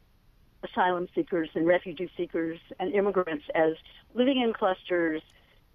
asylum 0.63 1.07
seekers 1.13 1.49
and 1.53 1.67
refugee 1.67 2.09
seekers 2.17 2.59
and 2.79 2.93
immigrants 2.93 3.45
as 3.55 3.73
living 4.13 4.41
in 4.41 4.53
clusters, 4.53 5.21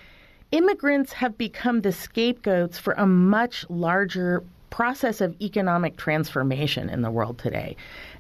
immigrants 0.55 1.13
have 1.13 1.37
become 1.37 1.81
the 1.81 1.91
scapegoats 1.91 2.79
for 2.79 2.93
a 2.93 3.05
much 3.05 3.69
larger 3.69 4.45
process 4.71 5.21
of 5.21 5.35
economic 5.43 5.97
transformation 5.97 6.89
in 6.89 7.03
the 7.03 7.11
world 7.11 7.39
today. 7.39 7.75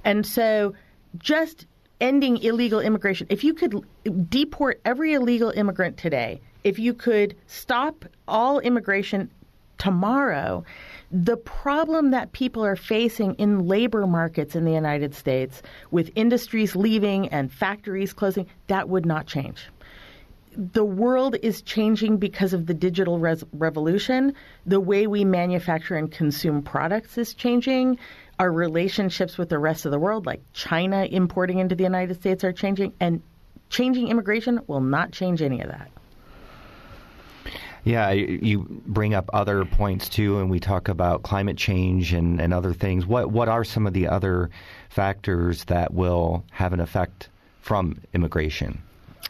And 0.05 0.27
so 0.27 0.75
just 1.17 1.67
ending 2.01 2.39
illegal 2.39 2.81
immigration, 2.81 3.29
if 3.31 3.45
you 3.45 3.55
could 3.55 3.87
deport 4.29 4.81
every 4.85 5.15
illegal 5.15 5.51
immigrant 5.51 5.97
today, 5.97 6.41
if 6.65 6.77
you 6.77 6.93
could 6.93 7.37
stop 7.47 8.05
all 8.27 8.59
immigration 8.59 9.31
tomorrow, 9.79 10.65
the 11.13 11.37
problem 11.37 12.11
that 12.11 12.33
people 12.33 12.65
are 12.65 12.75
facing 12.75 13.35
in 13.35 13.69
labor 13.69 14.09
markets 14.09 14.57
in 14.57 14.65
the 14.65 14.73
United 14.73 15.15
States 15.15 15.63
with 15.93 16.11
industries 16.17 16.75
leaving 16.75 17.29
and 17.29 17.53
factories 17.53 18.13
closing, 18.13 18.47
that 18.67 18.89
would 18.89 19.07
not 19.07 19.27
change 19.29 19.69
the 20.57 20.85
world 20.85 21.37
is 21.43 21.63
changing 21.63 22.19
because 22.19 22.53
of 22.53 22.67
the 22.67 22.75
digital 22.75 23.19
res- 23.19 23.45
revolution. 23.53 24.35
The 24.67 24.81
way 24.81 25.07
we 25.07 25.25
manufacture 25.25 25.97
and 25.97 26.11
consume 26.11 26.63
products 26.63 27.19
is 27.19 27.35
changing. 27.35 27.99
Our 28.39 28.51
relationships 28.51 29.39
with 29.39 29.49
the 29.49 29.59
rest 29.59 29.85
of 29.85 29.93
the 29.93 29.99
world, 29.99 30.27
like 30.27 30.43
China 30.53 31.05
importing 31.05 31.59
into 31.59 31.75
the 31.75 31.85
United 31.85 32.15
States, 32.21 32.45
are 32.45 32.53
changing. 32.53 32.93
And 33.01 33.23
changing 33.69 34.09
immigration 34.09 34.61
will 34.67 34.81
not 34.81 35.13
change 35.13 35.43
any 35.43 35.61
of 35.61 35.69
that. 35.69 35.91
Yeah, 37.85 38.13
you 38.13 38.83
bring 38.87 39.13
up 39.13 39.29
other 39.35 39.67
points 39.67 40.09
too, 40.09 40.39
and 40.41 40.51
we 40.51 40.59
talk 40.59 40.89
about 40.89 41.23
climate 41.23 41.59
change 41.59 42.15
and, 42.15 42.41
and 42.41 42.55
other 42.55 42.73
things. 42.73 43.05
What 43.05 43.31
what 43.31 43.49
are 43.51 43.63
some 43.63 43.87
of 43.87 43.93
the 43.93 44.09
other 44.09 44.49
factors 44.89 45.65
that 45.65 45.93
will 45.93 46.45
have 46.51 46.73
an 46.73 46.81
effect 46.81 47.29
from 47.61 48.01
immigration? 48.15 48.83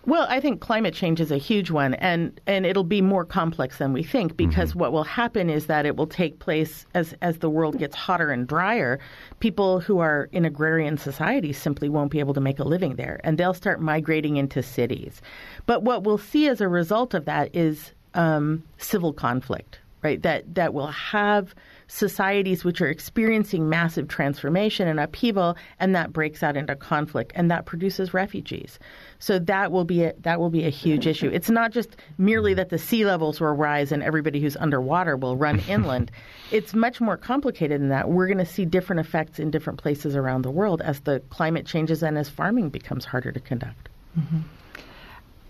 Well, 0.07 0.27
I 0.29 0.39
think 0.39 0.61
climate 0.61 0.93
change 0.93 1.19
is 1.19 1.31
a 1.31 1.39
huge 1.39 1.71
one, 1.71 1.95
and, 1.95 2.39
and 2.47 2.67
it'll 2.67 2.85
be 2.85 3.01
more 3.01 3.25
complex 3.25 3.79
than 3.79 3.95
we 3.95 4.03
think 4.03 4.37
because 4.37 4.71
mm-hmm. 4.71 4.81
what 4.81 4.93
will 4.93 5.05
happen 5.05 5.49
is 5.49 5.67
that 5.67 5.87
it 5.87 5.97
will 5.97 6.07
take 6.07 6.41
place 6.41 6.85
as, 6.95 7.15
as 7.23 7.39
the 7.39 7.49
world 7.49 7.79
gets 7.79 7.97
hotter 7.97 8.31
and 8.31 8.47
drier. 8.47 9.01
People 9.41 9.81
who 9.81 10.01
are 10.01 10.29
in 10.31 10.45
agrarian 10.45 10.99
societies 10.99 11.57
simply 11.57 11.89
won't 11.89 12.11
be 12.11 12.21
able 12.21 12.35
to 12.35 12.41
make 12.41 12.59
a 12.59 12.65
living 12.65 12.97
there, 12.97 13.19
and 13.25 13.39
they'll 13.39 13.55
start 13.55 13.81
migrating 13.81 14.37
into 14.37 14.63
cities. 14.63 15.23
But 15.65 15.85
what 15.85 16.05
we'll 16.05 16.19
see 16.19 16.49
as 16.49 16.61
a 16.61 16.69
result 16.69 17.15
of 17.15 17.25
that 17.25 17.55
is 17.57 17.93
um, 18.13 18.63
civil 18.77 19.15
conflict, 19.15 19.79
right? 20.05 20.23
That, 20.23 20.55
that 20.55 20.75
will 20.75 20.89
have 20.89 21.55
societies 21.87 22.63
which 22.63 22.81
are 22.83 22.89
experiencing 22.89 23.69
massive 23.69 24.07
transformation 24.07 24.87
and 24.87 25.01
upheaval, 25.01 25.57
and 25.81 25.95
that 25.97 26.13
breaks 26.13 26.43
out 26.43 26.57
into 26.57 26.77
conflict, 26.77 27.33
and 27.35 27.51
that 27.51 27.65
produces 27.65 28.13
refugees. 28.13 28.79
So 29.19 29.39
that 29.39 29.73
will 29.73 29.85
be 29.85 30.05
a, 30.05 30.13
that 30.21 30.39
will 30.39 30.51
be 30.51 30.65
a 30.67 30.71
huge 30.71 31.07
issue. 31.07 31.31
It's 31.33 31.49
not 31.49 31.73
just 31.73 31.97
merely 32.19 32.53
that 32.55 32.69
the 32.69 32.79
sea 32.79 33.07
levels 33.07 33.41
will 33.41 33.55
rise 33.55 33.91
and 33.91 34.03
everybody 34.03 34.41
who's 34.41 34.57
underwater 34.57 35.17
will 35.17 35.37
run 35.37 35.59
inland. 35.69 36.11
It's 36.53 36.75
much 36.75 37.01
more 37.01 37.17
complicated 37.17 37.81
than 37.81 37.89
that. 37.89 38.11
We're 38.11 38.27
going 38.27 38.39
to 38.39 38.47
see 38.47 38.67
different 38.67 39.01
effects 39.01 39.39
in 39.39 39.51
different 39.51 39.79
places 39.79 40.15
around 40.15 40.43
the 40.43 40.51
world 40.51 40.83
as 40.83 41.01
the 41.01 41.21
climate 41.31 41.65
changes 41.65 42.03
and 42.03 42.19
as 42.19 42.29
farming 42.29 42.69
becomes 42.69 43.07
harder 43.07 43.33
to 43.33 43.41
conduct. 43.41 43.89
Mm-hmm. 44.19 44.41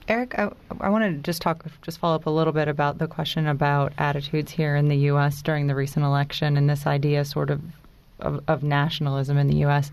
Eric, 0.07 0.38
I, 0.38 0.50
I 0.80 0.90
want 0.90 1.05
to 1.05 1.22
just 1.22 1.40
talk, 1.40 1.64
just 1.82 1.98
follow 1.98 2.14
up 2.14 2.26
a 2.26 2.30
little 2.30 2.52
bit 2.52 2.68
about 2.68 2.98
the 2.98 3.07
question 3.07 3.46
about 3.46 3.92
attitudes 3.96 4.52
here 4.52 4.76
in 4.76 4.88
the 4.88 4.96
U.S. 4.96 5.40
during 5.40 5.66
the 5.66 5.74
recent 5.74 6.05
election 6.05 6.57
and 6.57 6.68
this 6.68 6.86
idea, 6.86 7.24
sort 7.24 7.50
of, 7.50 7.62
of, 8.20 8.42
of 8.46 8.62
nationalism 8.62 9.38
in 9.38 9.46
the 9.46 9.57
U.S. 9.57 9.90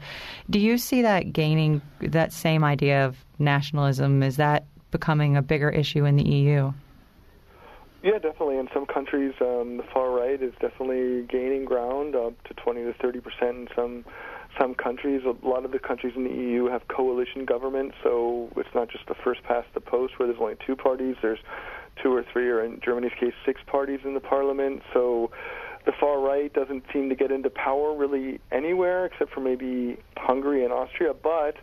Do 0.49 0.59
you 0.59 0.77
see 0.77 1.01
that 1.03 1.31
gaining 1.31 1.81
that 2.01 2.33
same 2.33 2.63
idea 2.63 3.05
of 3.05 3.23
nationalism? 3.39 4.21
Is 4.21 4.35
that 4.35 4.65
becoming 4.91 5.37
a 5.37 5.41
bigger 5.41 5.69
issue 5.69 6.03
in 6.03 6.17
the 6.17 6.23
EU? 6.23 6.73
Yeah, 8.03 8.17
definitely. 8.17 8.57
In 8.57 8.67
some 8.73 8.85
countries, 8.85 9.33
um, 9.39 9.77
the 9.77 9.83
far 9.93 10.09
right 10.09 10.41
is 10.41 10.53
definitely 10.59 11.21
gaining 11.27 11.65
ground, 11.65 12.15
up 12.15 12.33
to 12.45 12.53
20 12.55 12.83
to 12.83 12.93
30 12.93 13.19
percent 13.21 13.57
in 13.57 13.67
some 13.75 14.05
some 14.59 14.75
countries. 14.75 15.21
A 15.25 15.47
lot 15.47 15.65
of 15.65 15.71
the 15.71 15.79
countries 15.79 16.13
in 16.15 16.23
the 16.23 16.29
EU 16.29 16.65
have 16.67 16.87
coalition 16.87 17.45
governments, 17.45 17.95
so 18.03 18.49
it's 18.57 18.73
not 18.73 18.89
just 18.89 19.05
the 19.07 19.15
first 19.23 19.43
past 19.43 19.67
the 19.73 19.81
post 19.81 20.17
where 20.17 20.27
there's 20.27 20.39
only 20.39 20.55
two 20.65 20.75
parties. 20.75 21.15
There's 21.21 21.39
two 22.01 22.13
or 22.13 22.23
three, 22.31 22.49
or 22.49 22.63
in 22.63 22.79
Germany's 22.83 23.13
case, 23.19 23.33
six 23.45 23.61
parties 23.67 23.99
in 24.03 24.13
the 24.13 24.19
parliament. 24.19 24.81
So 24.93 25.31
the 25.85 25.91
far 25.99 26.19
right 26.19 26.53
doesn't 26.53 26.83
seem 26.93 27.09
to 27.09 27.15
get 27.15 27.31
into 27.31 27.49
power 27.49 27.95
really 27.95 28.39
anywhere 28.51 29.05
except 29.05 29.33
for 29.33 29.39
maybe 29.39 29.97
Hungary 30.17 30.63
and 30.63 30.71
Austria, 30.71 31.13
but 31.13 31.55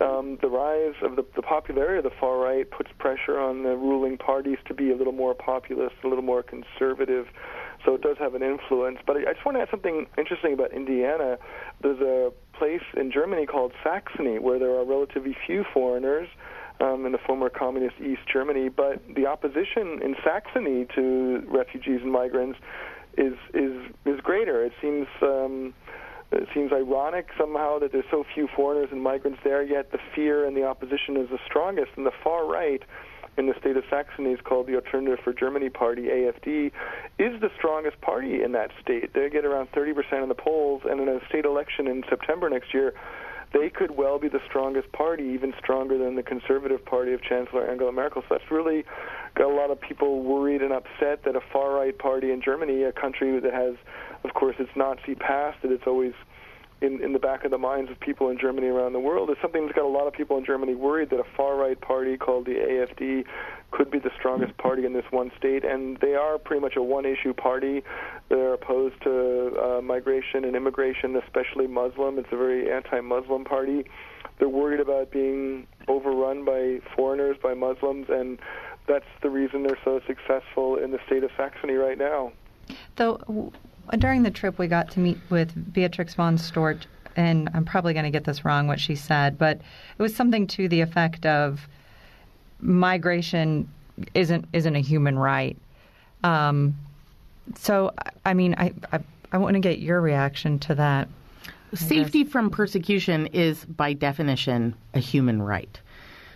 um, 0.00 0.38
the 0.42 0.48
rise 0.48 0.94
of 1.02 1.16
the, 1.16 1.24
the 1.36 1.42
popularity 1.42 1.98
of 1.98 2.04
the 2.04 2.18
far 2.18 2.38
right 2.38 2.68
puts 2.70 2.90
pressure 2.98 3.38
on 3.38 3.62
the 3.62 3.76
ruling 3.76 4.18
parties 4.18 4.58
to 4.66 4.74
be 4.74 4.90
a 4.90 4.96
little 4.96 5.12
more 5.12 5.34
populist, 5.34 5.94
a 6.04 6.08
little 6.08 6.24
more 6.24 6.42
conservative. 6.42 7.26
So 7.84 7.94
it 7.94 8.02
does 8.02 8.16
have 8.18 8.34
an 8.34 8.42
influence. 8.42 8.98
But 9.06 9.16
I, 9.16 9.20
I 9.30 9.32
just 9.34 9.44
want 9.44 9.58
to 9.58 9.62
add 9.62 9.68
something 9.70 10.06
interesting 10.16 10.52
about 10.52 10.72
Indiana. 10.72 11.38
There's 11.82 12.00
a 12.00 12.32
place 12.56 12.82
in 12.96 13.10
Germany 13.12 13.46
called 13.46 13.72
Saxony 13.82 14.38
where 14.38 14.58
there 14.58 14.74
are 14.76 14.84
relatively 14.84 15.36
few 15.46 15.64
foreigners. 15.72 16.28
Um, 16.80 17.06
in 17.06 17.12
the 17.12 17.18
former 17.18 17.50
communist 17.50 17.94
East 18.00 18.22
Germany, 18.30 18.68
but 18.68 19.00
the 19.14 19.26
opposition 19.26 20.02
in 20.02 20.16
Saxony 20.24 20.88
to 20.96 21.44
refugees 21.46 22.00
and 22.02 22.10
migrants 22.10 22.58
is 23.16 23.34
is 23.54 23.80
is 24.04 24.20
greater. 24.20 24.64
It 24.64 24.72
seems 24.82 25.06
um, 25.22 25.72
it 26.32 26.48
seems 26.52 26.72
ironic 26.72 27.28
somehow 27.38 27.78
that 27.78 27.92
there's 27.92 28.04
so 28.10 28.24
few 28.34 28.48
foreigners 28.56 28.88
and 28.90 29.02
migrants 29.02 29.38
there, 29.44 29.62
yet 29.62 29.92
the 29.92 29.98
fear 30.14 30.44
and 30.44 30.56
the 30.56 30.64
opposition 30.64 31.16
is 31.16 31.28
the 31.30 31.38
strongest. 31.46 31.92
And 31.96 32.04
the 32.04 32.12
far 32.22 32.44
right 32.44 32.82
in 33.36 33.46
the 33.46 33.54
state 33.58 33.76
of 33.76 33.84
Saxony 33.90 34.30
is 34.30 34.40
called 34.42 34.66
the 34.66 34.74
Alternative 34.74 35.18
for 35.22 35.32
Germany 35.32 35.70
Party, 35.70 36.04
AFD, 36.04 36.72
is 37.18 37.40
the 37.40 37.50
strongest 37.56 38.00
party 38.00 38.42
in 38.42 38.52
that 38.52 38.70
state. 38.80 39.12
They 39.14 39.28
get 39.30 39.44
around 39.44 39.72
30% 39.72 40.22
in 40.22 40.28
the 40.28 40.34
polls, 40.34 40.82
and 40.84 41.00
in 41.00 41.08
a 41.08 41.20
state 41.28 41.44
election 41.44 41.86
in 41.86 42.04
September 42.08 42.48
next 42.48 42.72
year, 42.74 42.94
they 43.52 43.70
could 43.70 43.96
well 43.96 44.18
be 44.18 44.28
the 44.28 44.40
strongest 44.48 44.90
party, 44.90 45.22
even 45.24 45.54
stronger 45.62 45.96
than 45.96 46.16
the 46.16 46.24
conservative 46.24 46.84
party 46.84 47.12
of 47.12 47.22
Chancellor 47.22 47.70
Angela 47.70 47.92
Merkel. 47.92 48.22
So 48.22 48.36
that's 48.36 48.50
really 48.50 48.84
got 49.36 49.48
a 49.48 49.54
lot 49.54 49.70
of 49.70 49.80
people 49.80 50.22
worried 50.22 50.60
and 50.60 50.72
upset 50.72 51.22
that 51.24 51.36
a 51.36 51.40
far 51.52 51.72
right 51.72 51.96
party 51.96 52.32
in 52.32 52.42
Germany, 52.42 52.82
a 52.82 52.92
country 52.92 53.38
that 53.38 53.52
has 53.52 53.76
of 54.24 54.32
course, 54.32 54.56
its 54.58 54.70
Nazi 54.74 55.14
past 55.14 55.58
that 55.62 55.70
it's 55.70 55.86
always 55.86 56.14
in, 56.84 57.02
in 57.02 57.12
the 57.12 57.18
back 57.18 57.44
of 57.44 57.50
the 57.50 57.58
minds 57.58 57.90
of 57.90 57.98
people 58.00 58.28
in 58.28 58.38
Germany 58.38 58.68
around 58.68 58.92
the 58.92 59.00
world 59.00 59.30
is 59.30 59.36
something 59.40 59.62
that's 59.62 59.74
got 59.74 59.84
a 59.84 59.88
lot 59.88 60.06
of 60.06 60.12
people 60.12 60.36
in 60.36 60.44
Germany 60.44 60.74
worried 60.74 61.10
that 61.10 61.18
a 61.18 61.24
far 61.36 61.56
right 61.56 61.80
party 61.80 62.16
called 62.16 62.46
the 62.46 62.52
AFD 62.52 63.24
could 63.70 63.90
be 63.90 63.98
the 63.98 64.10
strongest 64.18 64.56
party 64.58 64.84
in 64.84 64.92
this 64.92 65.04
one 65.10 65.32
state, 65.38 65.64
and 65.64 65.98
they 65.98 66.14
are 66.14 66.38
pretty 66.38 66.60
much 66.60 66.76
a 66.76 66.82
one 66.82 67.04
issue 67.04 67.32
party. 67.32 67.82
They're 68.28 68.54
opposed 68.54 69.02
to 69.02 69.56
uh, 69.60 69.80
migration 69.80 70.44
and 70.44 70.54
immigration, 70.54 71.16
especially 71.16 71.66
Muslim. 71.66 72.18
It's 72.18 72.28
a 72.30 72.36
very 72.36 72.70
anti 72.70 73.00
Muslim 73.00 73.44
party. 73.44 73.84
They're 74.38 74.48
worried 74.48 74.80
about 74.80 75.10
being 75.10 75.66
overrun 75.88 76.44
by 76.44 76.80
foreigners, 76.94 77.36
by 77.42 77.54
Muslims, 77.54 78.06
and 78.08 78.38
that's 78.86 79.06
the 79.22 79.30
reason 79.30 79.62
they're 79.62 79.78
so 79.84 80.00
successful 80.06 80.76
in 80.76 80.90
the 80.90 80.98
state 81.06 81.24
of 81.24 81.30
Saxony 81.36 81.74
right 81.74 81.98
now. 81.98 82.32
Though 82.96 83.52
during 83.98 84.22
the 84.22 84.30
trip, 84.30 84.58
we 84.58 84.66
got 84.66 84.90
to 84.92 85.00
meet 85.00 85.18
with 85.30 85.72
Beatrix 85.72 86.14
von 86.14 86.36
Storch, 86.36 86.82
and 87.16 87.48
I'm 87.54 87.64
probably 87.64 87.92
going 87.92 88.04
to 88.04 88.10
get 88.10 88.24
this 88.24 88.44
wrong 88.44 88.66
what 88.66 88.80
she 88.80 88.94
said, 88.94 89.38
but 89.38 89.60
it 89.98 90.02
was 90.02 90.14
something 90.14 90.46
to 90.48 90.68
the 90.68 90.80
effect 90.80 91.26
of 91.26 91.68
migration 92.60 93.68
isn't 94.14 94.46
isn't 94.52 94.74
a 94.74 94.80
human 94.80 95.18
right. 95.18 95.56
Um, 96.24 96.74
so, 97.56 97.92
I 98.24 98.34
mean, 98.34 98.54
I, 98.56 98.72
I, 98.92 99.00
I 99.32 99.38
want 99.38 99.54
to 99.54 99.60
get 99.60 99.78
your 99.78 100.00
reaction 100.00 100.58
to 100.60 100.74
that. 100.76 101.08
Safety 101.74 102.24
from 102.24 102.50
persecution 102.50 103.26
is, 103.26 103.64
by 103.64 103.92
definition, 103.92 104.74
a 104.94 105.00
human 105.00 105.42
right. 105.42 105.80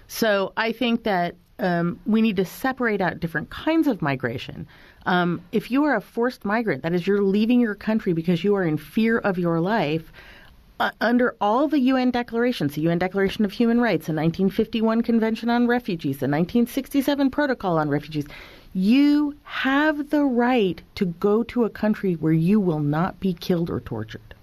So 0.08 0.52
I 0.56 0.72
think 0.72 1.04
that 1.04 1.36
um, 1.58 1.98
we 2.06 2.22
need 2.22 2.36
to 2.36 2.44
separate 2.44 3.00
out 3.00 3.20
different 3.20 3.50
kinds 3.50 3.86
of 3.86 4.00
migration. 4.02 4.66
Um, 5.06 5.42
if 5.52 5.70
you 5.70 5.84
are 5.84 5.96
a 5.96 6.00
forced 6.00 6.44
migrant, 6.44 6.82
that 6.82 6.92
is, 6.92 7.06
you're 7.06 7.22
leaving 7.22 7.60
your 7.60 7.74
country 7.74 8.12
because 8.12 8.44
you 8.44 8.54
are 8.54 8.64
in 8.64 8.76
fear 8.76 9.18
of 9.18 9.38
your 9.38 9.60
life, 9.60 10.12
uh, 10.80 10.90
under 11.00 11.34
all 11.40 11.66
the 11.66 11.80
UN 11.80 12.10
declarations, 12.10 12.74
the 12.74 12.82
UN 12.82 12.98
Declaration 12.98 13.44
of 13.44 13.52
Human 13.52 13.80
Rights, 13.80 14.06
the 14.06 14.12
1951 14.12 15.02
Convention 15.02 15.50
on 15.50 15.66
Refugees, 15.66 16.18
the 16.18 16.28
1967 16.28 17.30
Protocol 17.30 17.78
on 17.78 17.88
Refugees, 17.88 18.26
you 18.74 19.36
have 19.42 20.10
the 20.10 20.24
right 20.24 20.80
to 20.94 21.06
go 21.06 21.42
to 21.42 21.64
a 21.64 21.70
country 21.70 22.14
where 22.14 22.32
you 22.32 22.60
will 22.60 22.80
not 22.80 23.18
be 23.18 23.32
killed 23.32 23.70
or 23.70 23.80
tortured. 23.80 24.34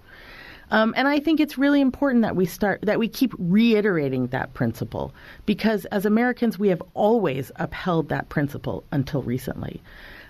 Um, 0.76 0.94
and 0.98 1.08
I 1.08 1.22
think 1.22 1.40
it's 1.40 1.58
really 1.58 1.80
important 1.80 2.22
that 2.24 2.36
we 2.36 2.46
start 2.46 2.82
that 2.82 3.00
we 3.00 3.08
keep 3.08 3.34
reiterating 3.40 4.28
that 4.28 4.54
principle 4.54 5.14
because 5.46 5.86
as 5.86 6.06
Americans 6.06 6.60
we 6.60 6.68
have 6.68 6.84
always 6.94 7.50
upheld 7.56 8.10
that 8.10 8.28
principle 8.28 8.84
until 8.92 9.22
recently. 9.22 9.82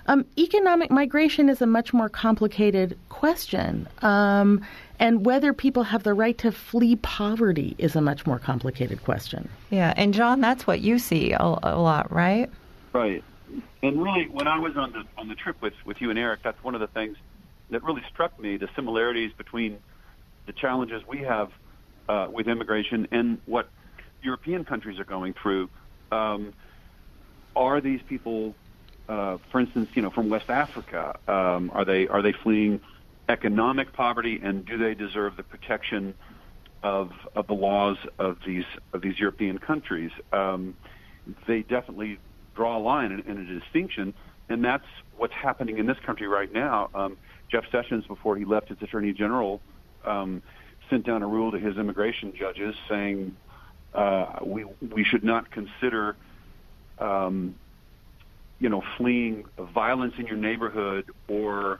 Um, 0.05 0.23
economic 0.37 0.91
migration 0.91 1.49
is 1.49 1.63
a 1.63 1.65
much 1.65 1.95
more 1.95 2.09
complicated 2.09 2.95
question. 3.09 3.87
Um, 4.03 4.63
and 4.99 5.25
whether 5.25 5.51
people 5.51 5.81
have 5.81 6.03
the 6.03 6.13
right 6.13 6.37
to 6.37 6.51
flee 6.51 6.97
poverty 6.97 7.73
is 7.79 7.95
a 7.95 8.01
much 8.01 8.27
more 8.27 8.37
complicated 8.37 9.03
question. 9.03 9.49
Yeah, 9.71 9.95
and 9.97 10.13
John, 10.13 10.41
that's 10.41 10.67
what 10.67 10.79
you 10.79 10.99
see 10.99 11.31
a, 11.31 11.41
a 11.41 11.79
lot, 11.79 12.11
right? 12.11 12.51
Right. 12.93 13.23
And 13.81 13.99
really, 13.99 14.27
when 14.27 14.47
I 14.47 14.59
was 14.59 14.77
on 14.77 14.91
the 14.91 15.05
on 15.17 15.27
the 15.27 15.35
trip 15.35 15.59
with 15.59 15.73
with 15.85 16.01
you 16.01 16.11
and 16.11 16.19
Eric, 16.19 16.41
that's 16.43 16.63
one 16.63 16.75
of 16.75 16.81
the 16.81 16.87
things 16.87 17.17
that 17.71 17.83
really 17.83 18.03
struck 18.13 18.39
me: 18.39 18.57
the 18.57 18.69
similarities 18.75 19.33
between 19.33 19.79
the 20.47 20.53
challenges 20.53 21.01
we 21.07 21.19
have 21.19 21.49
uh, 22.09 22.27
with 22.31 22.47
immigration 22.47 23.07
and 23.11 23.39
what 23.45 23.69
European 24.21 24.63
countries 24.65 24.99
are 24.99 25.05
going 25.05 25.33
through. 25.41 25.69
Um, 26.11 26.53
are 27.55 27.81
these 27.81 28.01
people 28.07 28.55
uh, 29.07 29.37
for 29.51 29.59
instance, 29.59 29.89
you 29.93 30.01
know, 30.01 30.09
from 30.09 30.29
West 30.29 30.49
Africa? 30.49 31.17
Um, 31.27 31.71
are 31.73 31.85
they 31.85 32.07
are 32.07 32.21
they 32.21 32.33
fleeing 32.43 32.81
economic 33.29 33.93
poverty, 33.93 34.39
and 34.43 34.65
do 34.65 34.77
they 34.77 34.93
deserve 34.93 35.37
the 35.37 35.43
protection 35.43 36.15
of 36.83 37.11
of 37.35 37.47
the 37.47 37.53
laws 37.53 37.97
of 38.19 38.37
these 38.45 38.63
of 38.93 39.01
these 39.01 39.19
European 39.19 39.59
countries? 39.59 40.11
Um, 40.31 40.75
they 41.47 41.61
definitely 41.61 42.19
draw 42.55 42.77
a 42.77 42.81
line 42.81 43.11
and, 43.11 43.23
and, 43.25 43.49
a 43.49 43.59
distinction, 43.59 44.13
and 44.49 44.63
that's 44.63 44.85
what's 45.17 45.33
happening 45.33 45.77
in 45.77 45.85
this 45.85 45.97
country 46.05 46.27
right 46.27 46.51
now. 46.51 46.89
Um, 46.93 47.17
Jeff 47.51 47.65
Sessions, 47.71 48.05
before 48.07 48.37
he 48.37 48.45
left 48.45 48.71
as 48.71 48.77
Attorney 48.81 49.11
General, 49.11 49.61
um, 50.05 50.41
sent 50.89 51.05
down 51.05 51.23
a 51.23 51.27
rule 51.27 51.51
to 51.51 51.59
his 51.59 51.77
immigration 51.77 52.33
judges 52.37 52.75
saying 52.89 53.35
uh, 53.93 54.39
we 54.43 54.65
we 54.93 55.03
should 55.03 55.23
not 55.23 55.51
consider 55.51 56.15
um, 56.99 57.55
you 58.59 58.69
know, 58.69 58.81
fleeing 58.97 59.45
violence 59.73 60.13
in 60.17 60.25
your 60.25 60.37
neighborhood 60.37 61.05
or 61.27 61.79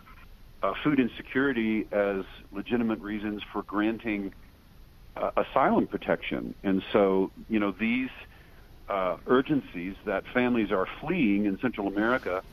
uh, 0.62 0.74
food 0.84 1.00
insecurity 1.00 1.88
as 1.92 2.24
legitimate 2.52 3.00
reasons 3.00 3.42
for 3.52 3.64
granting 3.64 4.34
uh, 5.16 5.32
asylum 5.38 5.88
protection. 5.88 6.54
And 6.64 6.84
so, 6.92 7.32
you 7.50 7.60
know, 7.60 7.72
these 7.72 8.10
uh, 8.90 9.18
urgencies 9.28 9.96
that 10.06 10.24
families 10.34 10.72
are 10.72 10.88
fleeing 11.00 11.46
in 11.46 11.58
Central 11.60 11.88
America 11.88 12.44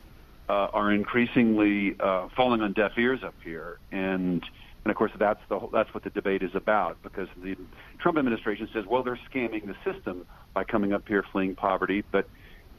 uh, 0.48 0.52
are 0.52 0.92
increasingly 0.92 1.96
uh, 1.98 2.28
falling 2.36 2.60
on 2.60 2.72
deaf 2.72 2.92
ears 2.96 3.20
up 3.24 3.34
here. 3.42 3.78
And 3.90 4.44
and 4.84 4.90
of 4.90 4.96
course, 4.96 5.12
that's 5.16 5.40
the 5.48 5.60
that's 5.72 5.92
what 5.94 6.02
the 6.02 6.10
debate 6.10 6.42
is 6.42 6.54
about 6.54 7.00
because 7.02 7.28
the 7.42 7.56
Trump 8.00 8.18
administration 8.18 8.68
says, 8.72 8.84
well, 8.86 9.02
they're 9.02 9.18
scamming 9.32 9.66
the 9.66 9.76
system 9.90 10.26
by 10.54 10.64
coming 10.64 10.92
up 10.92 11.06
here 11.06 11.24
fleeing 11.32 11.54
poverty, 11.54 12.02
but 12.10 12.28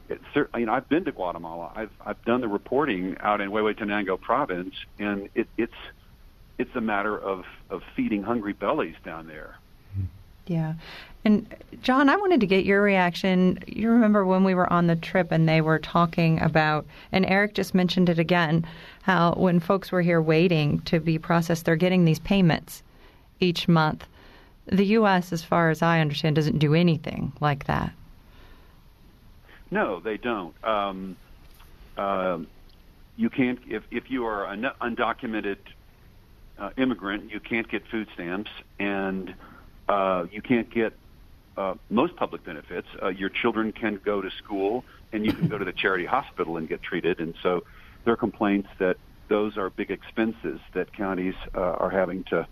it's 0.08 0.22
you 0.34 0.66
know 0.66 0.72
I've 0.72 0.88
been 0.88 1.04
to 1.04 1.12
Guatemala. 1.12 1.72
I've 1.74 1.90
I've 2.04 2.22
done 2.24 2.42
the 2.42 2.48
reporting 2.48 3.16
out 3.20 3.40
in 3.40 3.50
Huehuetenango 3.50 4.20
province, 4.20 4.74
and 4.98 5.30
it, 5.34 5.48
it's 5.56 5.72
it's 6.58 6.74
a 6.74 6.80
matter 6.80 7.18
of 7.18 7.44
of 7.70 7.82
feeding 7.96 8.22
hungry 8.22 8.52
bellies 8.52 8.96
down 9.02 9.26
there. 9.26 9.56
Yeah. 10.46 10.74
And 11.24 11.46
John, 11.82 12.10
I 12.10 12.16
wanted 12.16 12.40
to 12.40 12.46
get 12.46 12.66
your 12.66 12.82
reaction. 12.82 13.58
You 13.66 13.90
remember 13.90 14.26
when 14.26 14.44
we 14.44 14.54
were 14.54 14.70
on 14.70 14.86
the 14.86 14.96
trip 14.96 15.32
and 15.32 15.48
they 15.48 15.62
were 15.62 15.78
talking 15.78 16.40
about, 16.40 16.86
and 17.12 17.24
Eric 17.24 17.54
just 17.54 17.74
mentioned 17.74 18.10
it 18.10 18.18
again, 18.18 18.66
how 19.02 19.32
when 19.32 19.58
folks 19.58 19.90
were 19.90 20.02
here 20.02 20.20
waiting 20.20 20.80
to 20.82 21.00
be 21.00 21.18
processed, 21.18 21.64
they're 21.64 21.76
getting 21.76 22.04
these 22.04 22.18
payments 22.18 22.82
each 23.40 23.68
month. 23.68 24.06
The 24.66 24.86
U.S., 24.86 25.32
as 25.32 25.42
far 25.42 25.70
as 25.70 25.82
I 25.82 26.00
understand, 26.00 26.36
doesn't 26.36 26.58
do 26.58 26.74
anything 26.74 27.32
like 27.40 27.64
that. 27.64 27.92
No, 29.70 30.00
they 30.00 30.16
don't. 30.16 30.54
Um, 30.64 31.16
uh, 31.96 32.38
you 33.16 33.30
can't 33.30 33.58
if 33.68 33.82
if 33.90 34.10
you 34.10 34.26
are 34.26 34.46
an 34.46 34.70
undocumented 34.80 35.58
uh, 36.58 36.70
immigrant, 36.76 37.30
you 37.30 37.40
can't 37.40 37.68
get 37.68 37.86
food 37.86 38.08
stamps, 38.14 38.50
and 38.78 39.34
uh, 39.88 40.24
you 40.30 40.42
can't 40.42 40.72
get 40.72 40.92
uh, 41.56 41.74
most 41.90 42.16
public 42.16 42.44
benefits. 42.44 42.88
Uh, 43.02 43.08
your 43.08 43.28
children 43.28 43.72
can 43.72 44.00
go 44.04 44.20
to 44.20 44.30
school, 44.42 44.84
and 45.12 45.24
you 45.24 45.32
can 45.32 45.48
go 45.48 45.58
to 45.58 45.64
the 45.64 45.72
charity 45.72 46.06
hospital 46.06 46.56
and 46.56 46.68
get 46.68 46.82
treated. 46.82 47.20
And 47.20 47.34
so, 47.42 47.62
there 48.04 48.14
are 48.14 48.16
complaints 48.16 48.68
that 48.78 48.96
those 49.28 49.56
are 49.56 49.70
big 49.70 49.90
expenses 49.90 50.60
that 50.74 50.92
counties 50.92 51.34
uh, 51.54 51.60
are 51.60 51.90
having 51.90 52.24
to 52.24 52.46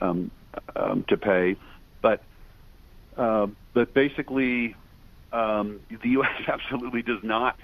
um, 0.00 0.30
um, 0.76 1.04
to 1.08 1.16
pay. 1.16 1.56
But 2.02 2.22
uh, 3.16 3.46
but 3.74 3.94
basically, 3.94 4.74
um, 5.32 5.80
the 5.90 6.08
U.S. 6.10 6.48
absolutely 6.48 7.02
does 7.02 7.22
not 7.22 7.56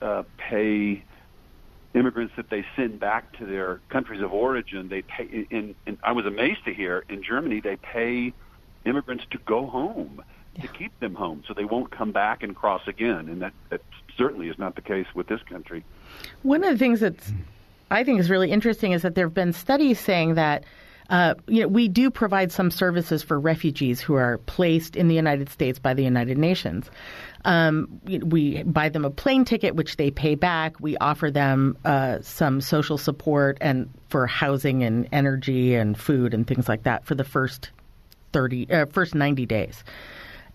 uh, 0.00 0.24
pay 0.36 1.04
immigrants 1.94 2.34
that 2.36 2.48
they 2.50 2.64
send 2.76 2.98
back 3.00 3.36
to 3.38 3.46
their 3.46 3.80
countries 3.88 4.22
of 4.22 4.32
origin. 4.32 4.88
They 4.88 5.02
pay. 5.02 5.46
In, 5.50 5.74
in, 5.86 5.98
I 6.02 6.12
was 6.12 6.26
amazed 6.26 6.64
to 6.64 6.74
hear 6.74 7.04
in 7.08 7.22
Germany 7.22 7.60
they 7.60 7.76
pay 7.76 8.32
immigrants 8.84 9.24
to 9.30 9.38
go 9.38 9.66
home 9.66 10.22
yeah. 10.56 10.62
to 10.62 10.68
keep 10.68 10.98
them 11.00 11.14
home, 11.14 11.44
so 11.46 11.54
they 11.54 11.64
won't 11.64 11.90
come 11.90 12.12
back 12.12 12.42
and 12.42 12.54
cross 12.54 12.82
again. 12.86 13.28
And 13.28 13.42
that, 13.42 13.52
that 13.70 13.82
certainly 14.16 14.48
is 14.48 14.58
not 14.58 14.74
the 14.74 14.82
case 14.82 15.06
with 15.14 15.26
this 15.26 15.42
country. 15.42 15.84
One 16.42 16.64
of 16.64 16.70
the 16.70 16.78
things 16.78 17.00
that's 17.00 17.32
I 17.90 18.04
think 18.04 18.20
is 18.20 18.30
really 18.30 18.50
interesting 18.50 18.92
is 18.92 19.02
that 19.02 19.14
there 19.14 19.26
have 19.26 19.34
been 19.34 19.52
studies 19.52 20.00
saying 20.00 20.34
that 20.34 20.64
uh, 21.10 21.34
you 21.46 21.60
know, 21.60 21.68
we 21.68 21.88
do 21.88 22.10
provide 22.10 22.50
some 22.50 22.70
services 22.70 23.22
for 23.22 23.38
refugees 23.38 24.00
who 24.00 24.14
are 24.14 24.38
placed 24.38 24.96
in 24.96 25.08
the 25.08 25.14
United 25.14 25.50
States 25.50 25.78
by 25.78 25.92
the 25.92 26.02
United 26.02 26.38
Nations. 26.38 26.90
Um, 27.44 28.00
we 28.04 28.62
buy 28.62 28.88
them 28.88 29.04
a 29.04 29.10
plane 29.10 29.44
ticket, 29.44 29.74
which 29.74 29.96
they 29.96 30.10
pay 30.10 30.34
back. 30.36 30.78
We 30.80 30.96
offer 30.98 31.30
them 31.30 31.76
uh, 31.84 32.18
some 32.22 32.60
social 32.60 32.98
support 32.98 33.58
and 33.60 33.88
for 34.08 34.26
housing 34.26 34.84
and 34.84 35.08
energy 35.12 35.74
and 35.74 35.98
food 35.98 36.34
and 36.34 36.46
things 36.46 36.68
like 36.68 36.84
that 36.84 37.04
for 37.04 37.14
the 37.14 37.24
first 37.24 37.70
thirty, 38.32 38.70
uh, 38.70 38.86
first 38.86 39.14
ninety 39.14 39.46
days. 39.46 39.82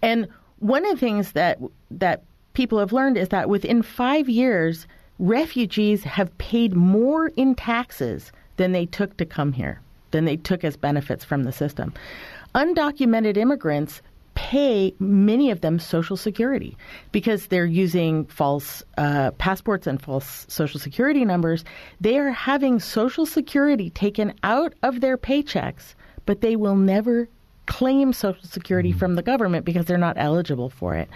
And 0.01 0.27
one 0.59 0.85
of 0.85 0.91
the 0.91 0.99
things 1.05 1.33
that 1.33 1.59
that 1.91 2.23
people 2.53 2.79
have 2.79 2.93
learned 2.93 3.17
is 3.17 3.29
that 3.29 3.49
within 3.49 3.83
five 3.83 4.29
years, 4.29 4.88
refugees 5.19 6.03
have 6.03 6.35
paid 6.38 6.73
more 6.73 7.27
in 7.35 7.53
taxes 7.53 8.31
than 8.55 8.71
they 8.71 8.85
took 8.85 9.17
to 9.17 9.25
come 9.25 9.51
here 9.51 9.81
than 10.11 10.25
they 10.25 10.38
took 10.38 10.63
as 10.63 10.77
benefits 10.77 11.25
from 11.25 11.43
the 11.43 11.51
system. 11.51 11.93
Undocumented 12.55 13.35
immigrants 13.35 14.01
pay 14.38 14.93
many 14.99 15.49
of 15.49 15.61
them 15.61 15.79
Social 15.79 16.15
Security 16.15 16.77
because 17.11 17.47
they're 17.47 17.65
using 17.65 18.23
false 18.27 18.83
uh, 18.95 19.31
passports 19.31 19.88
and 19.88 19.99
false 19.99 20.45
Social 20.47 20.79
Security 20.79 21.25
numbers. 21.25 21.65
They 21.99 22.19
are 22.19 22.29
having 22.29 22.79
Social 22.79 23.25
Security 23.25 23.89
taken 23.89 24.35
out 24.43 24.75
of 24.83 25.01
their 25.01 25.17
paychecks, 25.17 25.95
but 26.27 26.41
they 26.41 26.55
will 26.55 26.75
never 26.75 27.27
claim 27.65 28.13
Social 28.13 28.43
Security 28.43 28.91
mm-hmm. 28.91 28.99
from 28.99 29.15
the 29.15 29.23
government 29.23 29.65
because 29.65 29.88
they're 29.88 29.97
not 29.97 30.17
eligible 30.19 30.69
for 30.69 30.93
it. 30.93 31.09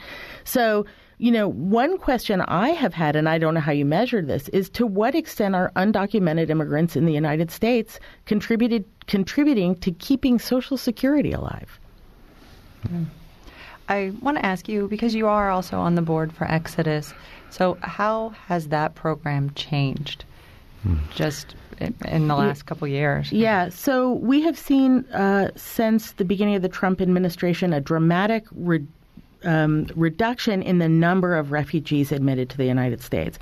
So 0.43 0.87
you 1.19 1.31
know, 1.31 1.47
one 1.47 1.99
question 1.99 2.41
I 2.41 2.69
have 2.69 2.95
had, 2.95 3.15
and 3.15 3.29
I 3.29 3.37
don't 3.37 3.53
know 3.53 3.59
how 3.59 3.71
you 3.71 3.85
measure 3.85 4.23
this, 4.23 4.49
is 4.49 4.67
to 4.71 4.87
what 4.87 5.13
extent 5.13 5.53
are 5.53 5.71
undocumented 5.75 6.49
immigrants 6.49 6.95
in 6.95 7.05
the 7.05 7.13
United 7.13 7.51
States 7.51 7.99
contributed 8.25 8.83
contributing 9.05 9.75
to 9.81 9.91
keeping 9.91 10.39
Social 10.39 10.77
Security 10.77 11.31
alive? 11.31 11.79
I 13.89 14.13
want 14.21 14.37
to 14.37 14.45
ask 14.45 14.69
you 14.69 14.87
because 14.87 15.13
you 15.13 15.27
are 15.27 15.49
also 15.49 15.77
on 15.77 15.95
the 15.95 16.01
board 16.01 16.31
for 16.33 16.45
Exodus. 16.49 17.13
So, 17.49 17.77
how 17.81 18.29
has 18.47 18.69
that 18.69 18.95
program 18.95 19.51
changed? 19.55 20.23
Just 21.13 21.55
in 21.79 22.27
the 22.27 22.35
last 22.35 22.65
couple 22.65 22.87
years. 22.87 23.31
Yeah, 23.31 23.69
so 23.69 24.13
we 24.13 24.41
have 24.41 24.57
seen 24.57 25.05
uh, 25.11 25.51
since 25.55 26.13
the 26.13 26.25
beginning 26.25 26.55
of 26.55 26.61
the 26.61 26.69
Trump 26.69 27.01
administration 27.01 27.73
a 27.73 27.81
dramatic 27.81 28.45
reduction 28.51 28.93
um, 29.43 29.87
reduction 29.95 30.61
in 30.61 30.79
the 30.79 30.89
number 30.89 31.35
of 31.35 31.51
refugees 31.51 32.11
admitted 32.11 32.49
to 32.51 32.57
the 32.57 32.65
United 32.65 33.01
States. 33.01 33.39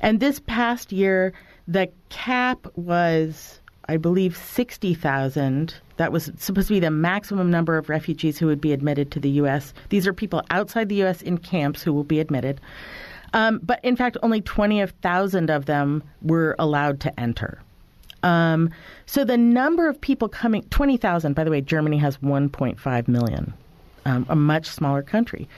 And 0.00 0.20
this 0.20 0.40
past 0.40 0.92
year, 0.92 1.32
the 1.68 1.88
cap 2.08 2.66
was, 2.74 3.60
I 3.88 3.96
believe, 3.96 4.36
60,000. 4.36 5.74
That 5.96 6.12
was 6.12 6.30
supposed 6.38 6.68
to 6.68 6.74
be 6.74 6.80
the 6.80 6.90
maximum 6.90 7.50
number 7.50 7.78
of 7.78 7.88
refugees 7.88 8.38
who 8.38 8.46
would 8.46 8.60
be 8.60 8.72
admitted 8.72 9.10
to 9.12 9.20
the 9.20 9.30
U.S. 9.30 9.72
These 9.88 10.06
are 10.06 10.12
people 10.12 10.42
outside 10.50 10.88
the 10.88 10.96
U.S. 10.96 11.22
in 11.22 11.38
camps 11.38 11.82
who 11.82 11.92
will 11.92 12.04
be 12.04 12.20
admitted. 12.20 12.60
Um, 13.32 13.60
but 13.62 13.82
in 13.82 13.96
fact, 13.96 14.16
only 14.22 14.40
20,000 14.40 15.50
of 15.50 15.66
them 15.66 16.02
were 16.22 16.54
allowed 16.58 17.00
to 17.00 17.20
enter. 17.20 17.60
Um, 18.22 18.70
so 19.06 19.24
the 19.24 19.36
number 19.36 19.88
of 19.88 20.00
people 20.00 20.28
coming, 20.28 20.62
20,000, 20.70 21.34
by 21.34 21.44
the 21.44 21.50
way, 21.50 21.60
Germany 21.60 21.98
has 21.98 22.18
1.5 22.18 23.08
million 23.08 23.54
um, 24.06 24.24
a 24.28 24.36
much 24.36 24.66
smaller 24.66 25.02
country. 25.02 25.48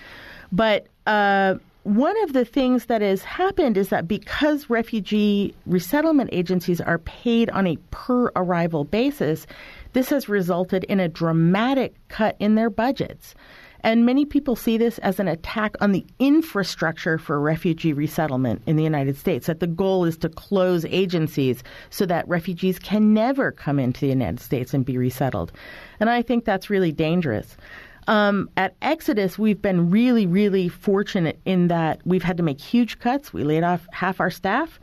But 0.50 0.86
uh, 1.06 1.56
one 1.84 2.20
of 2.24 2.32
the 2.32 2.44
things 2.44 2.86
that 2.86 3.02
has 3.02 3.22
happened 3.22 3.76
is 3.76 3.90
that 3.90 4.08
because 4.08 4.68
refugee 4.68 5.54
resettlement 5.66 6.30
agencies 6.32 6.80
are 6.80 6.98
paid 6.98 7.50
on 7.50 7.66
a 7.66 7.76
per 7.90 8.32
arrival 8.34 8.84
basis, 8.84 9.46
this 9.92 10.10
has 10.10 10.28
resulted 10.28 10.84
in 10.84 11.00
a 11.00 11.08
dramatic 11.08 11.94
cut 12.08 12.36
in 12.38 12.54
their 12.54 12.70
budgets. 12.70 13.34
And 13.80 14.04
many 14.04 14.24
people 14.24 14.56
see 14.56 14.76
this 14.76 14.98
as 14.98 15.20
an 15.20 15.28
attack 15.28 15.76
on 15.80 15.92
the 15.92 16.04
infrastructure 16.18 17.16
for 17.16 17.40
refugee 17.40 17.92
resettlement 17.92 18.62
in 18.66 18.76
the 18.76 18.82
United 18.82 19.16
States, 19.16 19.46
that 19.46 19.60
the 19.60 19.68
goal 19.68 20.04
is 20.04 20.18
to 20.18 20.28
close 20.28 20.84
agencies 20.86 21.62
so 21.90 22.04
that 22.06 22.26
refugees 22.28 22.78
can 22.78 23.14
never 23.14 23.52
come 23.52 23.78
into 23.78 24.00
the 24.00 24.08
United 24.08 24.40
States 24.40 24.74
and 24.74 24.84
be 24.84 24.98
resettled. 24.98 25.52
And 26.00 26.10
I 26.10 26.22
think 26.22 26.44
that's 26.44 26.70
really 26.70 26.90
dangerous. 26.90 27.56
Um, 28.08 28.48
at 28.56 28.74
Exodus, 28.82 29.38
we've 29.38 29.60
been 29.60 29.90
really, 29.90 30.26
really 30.26 30.68
fortunate 30.68 31.38
in 31.44 31.68
that 31.68 32.00
we've 32.04 32.22
had 32.22 32.38
to 32.38 32.42
make 32.42 32.60
huge 32.60 32.98
cuts. 32.98 33.32
We 33.32 33.44
laid 33.44 33.62
off 33.62 33.86
half 33.92 34.18
our 34.18 34.30
staff, 34.30 34.80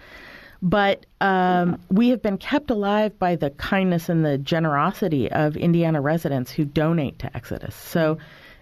but 0.66 1.06
um, 1.22 1.80
we 1.92 2.10
have 2.10 2.24
been 2.24 2.40
kept 2.40 2.72
alive 2.72 3.18
by 3.20 3.36
the 3.36 3.52
kindness 3.52 4.10
and 4.10 4.26
the 4.26 4.40
generosity 4.40 5.32
of 5.32 5.56
Indiana 5.56 6.02
residents 6.02 6.50
who 6.50 6.66
donate 6.66 7.20
to 7.20 7.38
Exodus. 7.38 7.76
So 7.76 8.18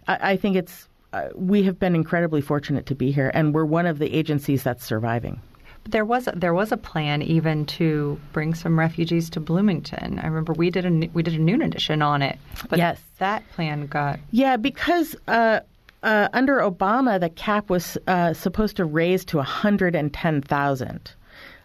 I, 0.06 0.34
I 0.34 0.36
think 0.36 0.58
it's 0.58 0.90
uh, 1.14 1.30
we 1.34 1.64
have 1.64 1.80
been 1.80 1.96
incredibly 1.96 2.42
fortunate 2.42 2.88
to 2.88 2.96
be 2.96 3.12
here, 3.14 3.32
and 3.34 3.54
we're 3.54 3.64
one 3.64 3.86
of 3.86 4.00
the 4.00 4.14
agencies 4.14 4.64
that's 4.64 4.86
surviving. 4.86 5.40
But 5.84 5.94
there 5.94 6.04
was 6.04 6.28
a, 6.28 6.34
there 6.36 6.54
was 6.54 6.74
a 6.74 6.78
plan 6.78 7.22
even 7.22 7.66
to 7.68 8.20
bring 8.34 8.54
some 8.54 8.78
refugees 8.78 9.30
to 9.30 9.40
Bloomington. 9.40 10.20
I 10.20 10.28
remember 10.28 10.52
we 10.52 10.72
did 10.72 10.86
a 10.86 11.10
we 11.14 11.24
did 11.24 11.36
a 11.36 11.40
noon 11.42 11.62
edition 11.62 12.02
on 12.02 12.22
it. 12.22 12.38
But 12.68 12.80
yes, 12.80 13.00
that 13.20 13.50
plan 13.52 13.88
got 13.88 14.20
yeah 14.32 14.58
because. 14.58 15.16
Uh, 15.28 15.62
uh, 16.02 16.28
under 16.34 16.58
Obama, 16.58 17.18
the 17.18 17.30
cap 17.30 17.70
was 17.70 17.98
uh, 18.08 18.34
supposed 18.34 18.76
to 18.76 18.84
raise 18.84 19.24
to 19.24 19.38
110,000 19.38 21.14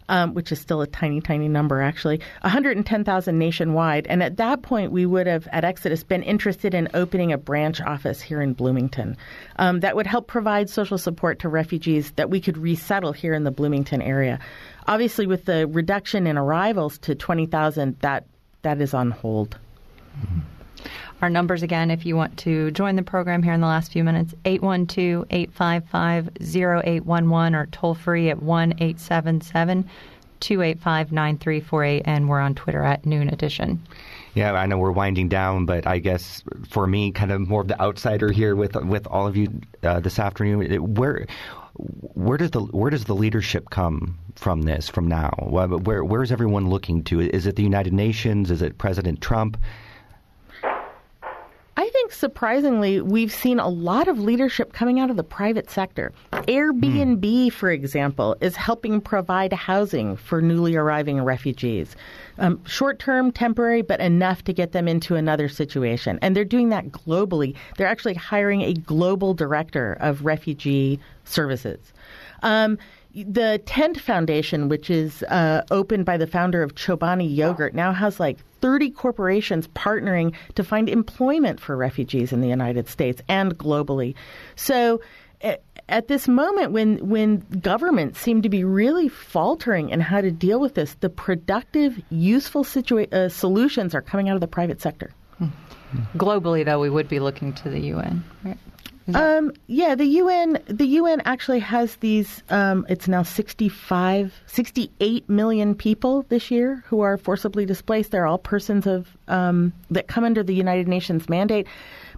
um, 0.09 0.34
which 0.34 0.52
is 0.52 0.61
still 0.61 0.80
a 0.80 0.86
tiny, 0.86 1.20
tiny 1.20 1.48
number 1.48 1.80
actually, 1.80 2.20
110,000 2.42 3.38
nationwide. 3.38 4.06
And 4.06 4.22
at 4.22 4.36
that 4.36 4.62
point, 4.62 4.92
we 4.92 5.06
would 5.06 5.26
have 5.26 5.48
at 5.52 5.64
Exodus 5.64 6.02
been 6.02 6.22
interested 6.22 6.74
in 6.74 6.88
opening 6.94 7.32
a 7.32 7.38
branch 7.38 7.80
office 7.80 8.20
here 8.20 8.40
in 8.40 8.52
Bloomington 8.52 9.16
um, 9.56 9.80
that 9.80 9.96
would 9.96 10.06
help 10.06 10.26
provide 10.26 10.70
social 10.70 10.98
support 10.98 11.38
to 11.40 11.48
refugees 11.48 12.12
that 12.12 12.30
we 12.30 12.40
could 12.40 12.59
resettle 12.59 13.12
here 13.12 13.34
in 13.34 13.44
the 13.44 13.50
Bloomington 13.50 14.02
area. 14.02 14.38
Obviously, 14.86 15.26
with 15.26 15.44
the 15.44 15.66
reduction 15.66 16.26
in 16.26 16.38
arrivals 16.38 16.98
to 16.98 17.14
20,000, 17.14 17.98
that 18.00 18.24
that 18.62 18.80
is 18.80 18.94
on 18.94 19.11
hold. 19.11 19.59
Mm-hmm. 20.20 20.57
Our 21.20 21.31
numbers 21.31 21.62
again, 21.62 21.91
if 21.91 22.07
you 22.07 22.16
want 22.16 22.37
to 22.39 22.70
join 22.70 22.97
the 22.97 23.03
program 23.03 23.43
here 23.43 23.53
in 23.53 23.61
the 23.61 23.66
last 23.66 23.93
few 23.93 24.05
minutes 24.05 24.35
812 24.45 25.26
855 25.31 26.31
0811 26.41 27.55
or 27.55 27.66
toll 27.66 27.95
free 27.95 28.31
at 28.31 28.43
1 28.43 28.72
877 28.72 29.89
285 30.41 31.12
9348. 31.12 32.03
And 32.05 32.29
we're 32.29 32.41
on 32.41 32.55
Twitter 32.55 32.83
at 32.83 33.05
Noon 33.05 33.29
Edition. 33.29 33.83
Yeah, 34.35 34.53
I 34.53 34.66
know 34.66 34.79
we're 34.79 34.93
winding 34.93 35.29
down, 35.29 35.66
but 35.66 35.87
I 35.87 35.99
guess 35.99 36.43
for 36.68 36.87
me, 36.87 37.11
kind 37.11 37.33
of 37.33 37.49
more 37.49 37.62
of 37.62 37.68
the 37.68 37.81
outsider 37.81 38.31
here 38.31 38.55
with 38.55 38.76
with 38.76 39.07
all 39.07 39.26
of 39.26 39.37
you 39.37 39.61
uh, 39.83 40.01
this 40.01 40.18
afternoon, 40.18 40.95
where 40.95 41.26
where 41.74 42.39
does 42.39 42.53
the 42.53 42.61
where 42.61 42.91
does 42.91 43.05
the 43.05 43.14
leadership 43.14 43.70
come 43.70 44.18
from 44.37 44.62
this 44.62 44.89
from 44.89 45.09
now? 45.09 45.31
Where 45.41 46.05
where 46.05 46.22
is 46.22 46.31
everyone 46.31 46.68
looking 46.68 47.03
to? 47.05 47.20
Is 47.20 47.47
it 47.47 47.57
the 47.57 47.62
United 47.62 47.93
Nations? 47.93 48.51
Is 48.51 48.62
it 48.62 48.79
President 48.79 49.20
Trump? 49.20 49.57
I 51.79 51.89
think 51.91 52.11
surprisingly, 52.11 53.01
we've 53.01 53.31
seen 53.31 53.61
a 53.61 53.68
lot 53.68 54.09
of 54.09 54.18
leadership 54.18 54.72
coming 54.72 54.99
out 54.99 55.11
of 55.11 55.16
the 55.16 55.22
private 55.22 55.70
sector. 55.70 56.12
Airbnb, 56.33 57.20
mm. 57.20 57.53
for 57.53 57.70
example, 57.70 58.35
is 58.41 58.57
helping 58.57 59.01
provide 59.01 59.53
housing 59.53 60.16
for 60.16 60.43
newly 60.43 60.74
arriving 60.74 61.22
refugees. 61.22 61.95
Um, 62.39 62.61
short 62.64 62.99
term, 62.99 63.31
temporary, 63.31 63.83
but 63.83 64.01
enough 64.01 64.43
to 64.45 64.53
get 64.53 64.72
them 64.72 64.89
into 64.89 65.14
another 65.14 65.49
situation. 65.49 66.18
And 66.20 66.35
they're 66.35 66.45
doing 66.45 66.70
that 66.70 66.89
globally. 66.89 67.55
They're 67.76 67.87
actually 67.87 68.14
hiring 68.14 68.62
a 68.62 68.74
global 68.74 69.33
director 69.33 69.97
of 70.01 70.24
refugee 70.24 70.99
services. 71.26 71.93
Um, 72.43 72.76
the 73.14 73.61
Tent 73.64 74.00
Foundation, 74.00 74.68
which 74.68 74.90
is 74.90 75.22
uh, 75.24 75.62
opened 75.70 76.04
by 76.04 76.16
the 76.16 76.26
founder 76.26 76.62
of 76.62 76.74
Chobani 76.74 77.34
Yogurt, 77.34 77.74
now 77.74 77.92
has 77.92 78.20
like 78.20 78.38
30 78.61 78.90
corporations 78.90 79.66
partnering 79.68 80.34
to 80.54 80.64
find 80.64 80.88
employment 80.88 81.61
for 81.61 81.76
refugees 81.76 82.32
in 82.32 82.40
the 82.40 82.48
United 82.48 82.88
States 82.88 83.22
and 83.28 83.56
globally. 83.56 84.14
So 84.56 85.00
at 85.88 86.09
this 86.09 86.28
moment 86.28 86.72
when 86.72 87.09
when 87.09 87.38
governments 87.61 88.20
seem 88.20 88.42
to 88.42 88.48
be 88.48 88.64
really 88.64 89.09
faltering 89.09 89.90
in 89.90 90.00
how 90.00 90.20
to 90.20 90.30
deal 90.30 90.61
with 90.61 90.74
this, 90.74 90.94
the 91.00 91.09
productive, 91.09 92.00
useful 92.11 92.64
situa- 92.64 93.12
uh, 93.12 93.28
solutions 93.28 93.94
are 93.94 94.02
coming 94.02 94.28
out 94.28 94.34
of 94.34 94.40
the 94.40 94.48
private 94.48 94.80
sector. 94.80 95.11
Globally, 96.16 96.64
though, 96.64 96.80
we 96.80 96.90
would 96.90 97.09
be 97.09 97.20
looking 97.20 97.54
to 97.54 97.70
the 97.70 97.80
UN. 97.80 98.24
Right? 98.44 98.59
Um, 99.14 99.52
yeah, 99.66 99.94
the 99.94 100.04
UN 100.04 100.59
the 100.66 100.86
UN 100.86 101.22
actually 101.24 101.61
has 101.61 101.96
these. 101.96 102.42
Um, 102.50 102.84
it's 102.88 103.09
now 103.09 103.22
65, 103.22 104.34
68 104.46 105.28
million 105.28 105.74
people 105.74 106.26
this 106.28 106.50
year 106.50 106.82
who 106.86 107.00
are 107.00 107.16
forcibly 107.16 107.64
displaced. 107.64 108.11
They're 108.11 108.26
all 108.26 108.38
persons 108.38 108.86
of 108.86 109.16
um, 109.28 109.72
that 109.90 110.09
come 110.09 110.24
under 110.24 110.42
the 110.42 110.54
United 110.54 110.88
Nations 110.88 111.28
mandate. 111.28 111.66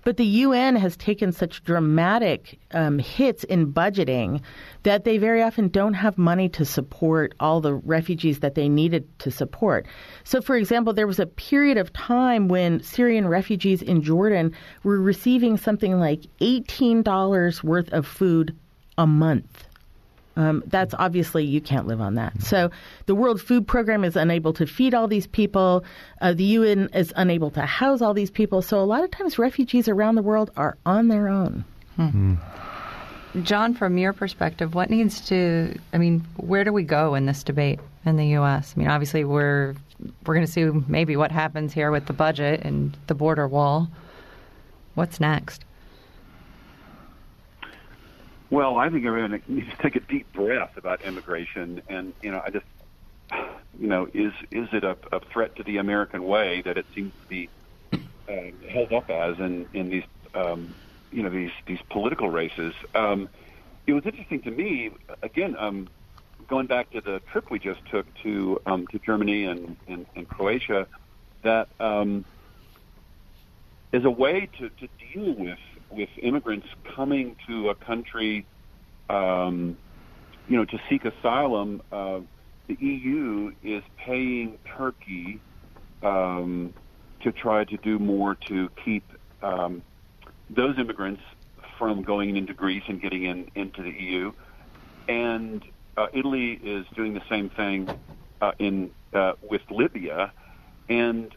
But 0.02 0.16
the 0.16 0.24
UN 0.24 0.76
has 0.76 0.96
taken 0.96 1.32
such 1.32 1.62
dramatic 1.62 2.58
um, 2.72 2.98
hits 2.98 3.44
in 3.44 3.72
budgeting 3.72 4.40
that 4.82 5.04
they 5.04 5.18
very 5.18 5.42
often 5.42 5.68
don't 5.68 5.94
have 5.94 6.16
money 6.16 6.48
to 6.50 6.64
support 6.64 7.34
all 7.38 7.60
the 7.60 7.74
refugees 7.74 8.40
that 8.40 8.54
they 8.54 8.68
needed 8.68 9.06
to 9.20 9.30
support. 9.30 9.86
So, 10.24 10.40
for 10.40 10.56
example, 10.56 10.92
there 10.92 11.06
was 11.06 11.20
a 11.20 11.26
period 11.26 11.76
of 11.76 11.92
time 11.92 12.48
when 12.48 12.82
Syrian 12.82 13.28
refugees 13.28 13.82
in 13.82 14.02
Jordan 14.02 14.54
were 14.82 15.00
receiving 15.00 15.56
something 15.56 15.98
like 15.98 16.22
$18 16.40 17.62
worth 17.62 17.92
of 17.92 18.06
food 18.06 18.56
a 18.96 19.06
month. 19.06 19.66
Um, 20.40 20.62
that's 20.68 20.94
obviously 20.94 21.44
you 21.44 21.60
can't 21.60 21.86
live 21.86 22.00
on 22.00 22.14
that. 22.14 22.40
So 22.40 22.70
the 23.04 23.14
World 23.14 23.42
Food 23.42 23.66
Program 23.66 24.04
is 24.04 24.16
unable 24.16 24.54
to 24.54 24.66
feed 24.66 24.94
all 24.94 25.06
these 25.06 25.26
people. 25.26 25.84
Uh, 26.22 26.32
the 26.32 26.44
UN 26.44 26.88
is 26.94 27.12
unable 27.14 27.50
to 27.50 27.60
house 27.60 28.00
all 28.00 28.14
these 28.14 28.30
people. 28.30 28.62
So 28.62 28.80
a 28.80 28.88
lot 28.88 29.04
of 29.04 29.10
times 29.10 29.38
refugees 29.38 29.86
around 29.86 30.14
the 30.14 30.22
world 30.22 30.50
are 30.56 30.78
on 30.86 31.08
their 31.08 31.28
own. 31.28 31.62
Hmm. 31.96 32.36
John, 33.42 33.74
from 33.74 33.98
your 33.98 34.14
perspective, 34.14 34.74
what 34.74 34.88
needs 34.88 35.20
to? 35.28 35.78
I 35.92 35.98
mean, 35.98 36.20
where 36.36 36.64
do 36.64 36.72
we 36.72 36.84
go 36.84 37.14
in 37.14 37.26
this 37.26 37.42
debate 37.42 37.78
in 38.06 38.16
the 38.16 38.26
U.S.? 38.28 38.72
I 38.74 38.80
mean, 38.80 38.88
obviously 38.88 39.24
we're 39.24 39.74
we're 40.24 40.34
going 40.34 40.46
to 40.46 40.50
see 40.50 40.64
maybe 40.88 41.16
what 41.16 41.30
happens 41.30 41.74
here 41.74 41.90
with 41.90 42.06
the 42.06 42.14
budget 42.14 42.62
and 42.62 42.96
the 43.08 43.14
border 43.14 43.46
wall. 43.46 43.88
What's 44.94 45.20
next? 45.20 45.66
Well, 48.50 48.78
I 48.78 48.90
think 48.90 49.06
everyone 49.06 49.40
needs 49.48 49.68
to 49.70 49.76
take 49.82 49.96
a 49.96 50.00
deep 50.00 50.32
breath 50.32 50.76
about 50.76 51.02
immigration, 51.02 51.82
and 51.88 52.14
you 52.22 52.32
know, 52.32 52.42
I 52.44 52.50
just, 52.50 52.66
you 53.78 53.88
know, 53.88 54.08
is 54.12 54.32
is 54.50 54.68
it 54.72 54.84
a, 54.84 54.96
a 55.12 55.20
threat 55.32 55.56
to 55.56 55.62
the 55.62 55.78
American 55.78 56.24
way 56.24 56.62
that 56.64 56.76
it 56.76 56.86
seems 56.94 57.12
to 57.20 57.26
be 57.28 57.50
uh, 58.28 58.34
held 58.68 58.92
up 58.92 59.08
as 59.08 59.38
in 59.38 59.68
in 59.72 59.88
these, 59.90 60.04
um, 60.34 60.74
you 61.12 61.22
know, 61.22 61.30
these 61.30 61.52
these 61.66 61.78
political 61.90 62.28
races? 62.28 62.74
Um, 62.94 63.28
it 63.86 63.92
was 63.92 64.04
interesting 64.04 64.42
to 64.42 64.50
me, 64.50 64.90
again, 65.22 65.56
um, 65.58 65.88
going 66.48 66.66
back 66.66 66.90
to 66.90 67.00
the 67.00 67.20
trip 67.32 67.50
we 67.50 67.58
just 67.58 67.80
took 67.90 68.06
to 68.22 68.60
um, 68.66 68.86
to 68.88 68.98
Germany 68.98 69.44
and, 69.44 69.76
and, 69.86 70.06
and 70.14 70.28
Croatia, 70.28 70.88
that 71.42 71.68
um, 71.80 72.24
is 73.92 74.04
a 74.04 74.10
way 74.10 74.48
to, 74.58 74.70
to 74.70 74.88
deal 75.12 75.34
with 75.34 75.58
with 75.90 76.08
immigrants 76.22 76.66
coming 76.94 77.36
to 77.46 77.70
a 77.70 77.74
country, 77.74 78.46
um, 79.08 79.76
you 80.48 80.56
know, 80.56 80.64
to 80.64 80.78
seek 80.88 81.04
asylum, 81.04 81.82
uh, 81.92 82.20
the 82.66 82.76
EU 82.80 83.52
is 83.62 83.82
paying 83.96 84.58
Turkey 84.76 85.40
um, 86.02 86.72
to 87.20 87.32
try 87.32 87.64
to 87.64 87.76
do 87.78 87.98
more 87.98 88.34
to 88.34 88.68
keep 88.84 89.04
um, 89.42 89.82
those 90.48 90.78
immigrants 90.78 91.22
from 91.78 92.02
going 92.02 92.36
into 92.36 92.54
Greece 92.54 92.84
and 92.88 93.00
getting 93.00 93.24
in, 93.24 93.50
into 93.54 93.82
the 93.82 93.90
EU. 93.90 94.32
And 95.08 95.64
uh, 95.96 96.06
Italy 96.12 96.52
is 96.62 96.86
doing 96.94 97.14
the 97.14 97.22
same 97.28 97.50
thing 97.50 97.88
uh, 98.40 98.52
in 98.58 98.90
uh, 99.12 99.32
with 99.42 99.62
Libya, 99.70 100.32
and 100.88 101.34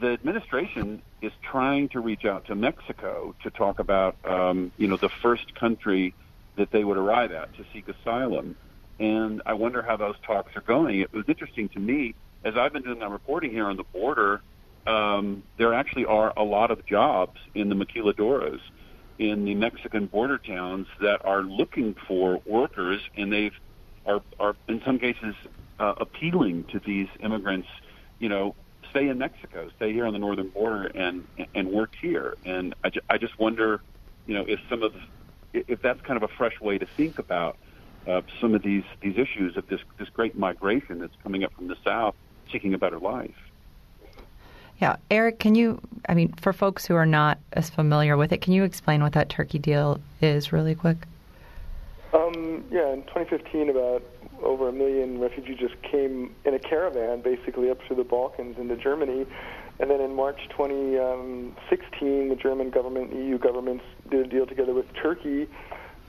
the 0.00 0.12
administration 0.12 1.02
is 1.22 1.32
trying 1.42 1.88
to 1.90 2.00
reach 2.00 2.24
out 2.24 2.46
to 2.46 2.54
Mexico 2.54 3.34
to 3.42 3.50
talk 3.50 3.78
about, 3.78 4.16
um, 4.24 4.72
you 4.76 4.86
know, 4.86 4.96
the 4.96 5.08
first 5.22 5.54
country 5.54 6.14
that 6.56 6.70
they 6.70 6.84
would 6.84 6.96
arrive 6.96 7.32
at 7.32 7.54
to 7.56 7.64
seek 7.72 7.88
asylum. 7.88 8.56
And 8.98 9.42
I 9.46 9.54
wonder 9.54 9.82
how 9.82 9.96
those 9.96 10.16
talks 10.26 10.56
are 10.56 10.62
going. 10.62 11.00
It 11.00 11.12
was 11.12 11.24
interesting 11.28 11.68
to 11.70 11.78
me 11.78 12.14
as 12.44 12.56
I've 12.56 12.72
been 12.72 12.82
doing 12.82 12.98
my 12.98 13.06
reporting 13.06 13.50
here 13.50 13.66
on 13.66 13.76
the 13.76 13.84
border. 13.84 14.42
Um, 14.86 15.42
there 15.58 15.74
actually 15.74 16.06
are 16.06 16.32
a 16.36 16.44
lot 16.44 16.70
of 16.70 16.86
jobs 16.86 17.38
in 17.54 17.68
the 17.68 17.74
maquiladoras 17.74 18.60
in 19.18 19.44
the 19.44 19.54
Mexican 19.54 20.06
border 20.06 20.38
towns 20.38 20.86
that 21.00 21.24
are 21.24 21.42
looking 21.42 21.94
for 22.06 22.40
workers, 22.44 23.00
and 23.16 23.32
they've 23.32 23.54
are, 24.04 24.22
are 24.38 24.54
in 24.68 24.80
some 24.84 24.98
cases 24.98 25.34
uh, 25.80 25.94
appealing 25.96 26.64
to 26.64 26.78
these 26.78 27.08
immigrants, 27.20 27.68
you 28.18 28.28
know, 28.28 28.54
stay 28.96 29.08
in 29.08 29.18
Mexico, 29.18 29.68
stay 29.76 29.92
here 29.92 30.06
on 30.06 30.12
the 30.12 30.18
northern 30.18 30.48
border, 30.48 30.86
and 30.94 31.26
and 31.54 31.68
work 31.68 31.94
here. 32.00 32.36
And 32.44 32.74
I, 32.82 32.90
ju- 32.90 33.00
I 33.10 33.18
just 33.18 33.38
wonder, 33.38 33.82
you 34.26 34.34
know, 34.34 34.44
if 34.48 34.58
some 34.70 34.82
of 34.82 34.94
if 35.52 35.82
that's 35.82 36.00
kind 36.00 36.16
of 36.16 36.22
a 36.22 36.32
fresh 36.34 36.60
way 36.60 36.78
to 36.78 36.86
think 36.86 37.18
about 37.18 37.56
uh, 38.06 38.22
some 38.40 38.54
of 38.54 38.62
these 38.62 38.84
these 39.00 39.18
issues 39.18 39.56
of 39.56 39.68
this 39.68 39.80
this 39.98 40.08
great 40.08 40.38
migration 40.38 40.98
that's 40.98 41.14
coming 41.22 41.44
up 41.44 41.52
from 41.54 41.68
the 41.68 41.76
south, 41.84 42.14
seeking 42.50 42.72
a 42.72 42.78
better 42.78 42.98
life. 42.98 43.34
Yeah, 44.80 44.96
Eric, 45.10 45.38
can 45.38 45.54
you? 45.54 45.80
I 46.08 46.14
mean, 46.14 46.32
for 46.34 46.52
folks 46.52 46.86
who 46.86 46.94
are 46.94 47.06
not 47.06 47.38
as 47.52 47.68
familiar 47.68 48.16
with 48.16 48.32
it, 48.32 48.40
can 48.40 48.52
you 48.52 48.64
explain 48.64 49.02
what 49.02 49.12
that 49.12 49.28
Turkey 49.28 49.58
deal 49.58 50.00
is, 50.22 50.52
really 50.52 50.74
quick? 50.74 50.98
Um, 52.12 52.64
yeah, 52.70 52.92
in 52.92 53.02
2015, 53.02 53.68
about 53.68 54.02
over 54.42 54.68
a 54.68 54.72
million 54.72 55.20
refugees 55.20 55.58
just 55.58 55.80
came 55.82 56.34
in 56.44 56.54
a 56.54 56.58
caravan, 56.58 57.20
basically 57.20 57.70
up 57.70 57.78
through 57.86 57.96
the 57.96 58.04
Balkans 58.04 58.58
into 58.58 58.76
Germany. 58.76 59.26
And 59.78 59.90
then 59.90 60.00
in 60.00 60.14
March 60.14 60.40
2016, 60.50 62.28
the 62.28 62.36
German 62.36 62.70
government, 62.70 63.14
EU 63.14 63.38
governments 63.38 63.84
did 64.10 64.26
a 64.26 64.28
deal 64.28 64.46
together 64.46 64.72
with 64.72 64.86
Turkey 64.94 65.48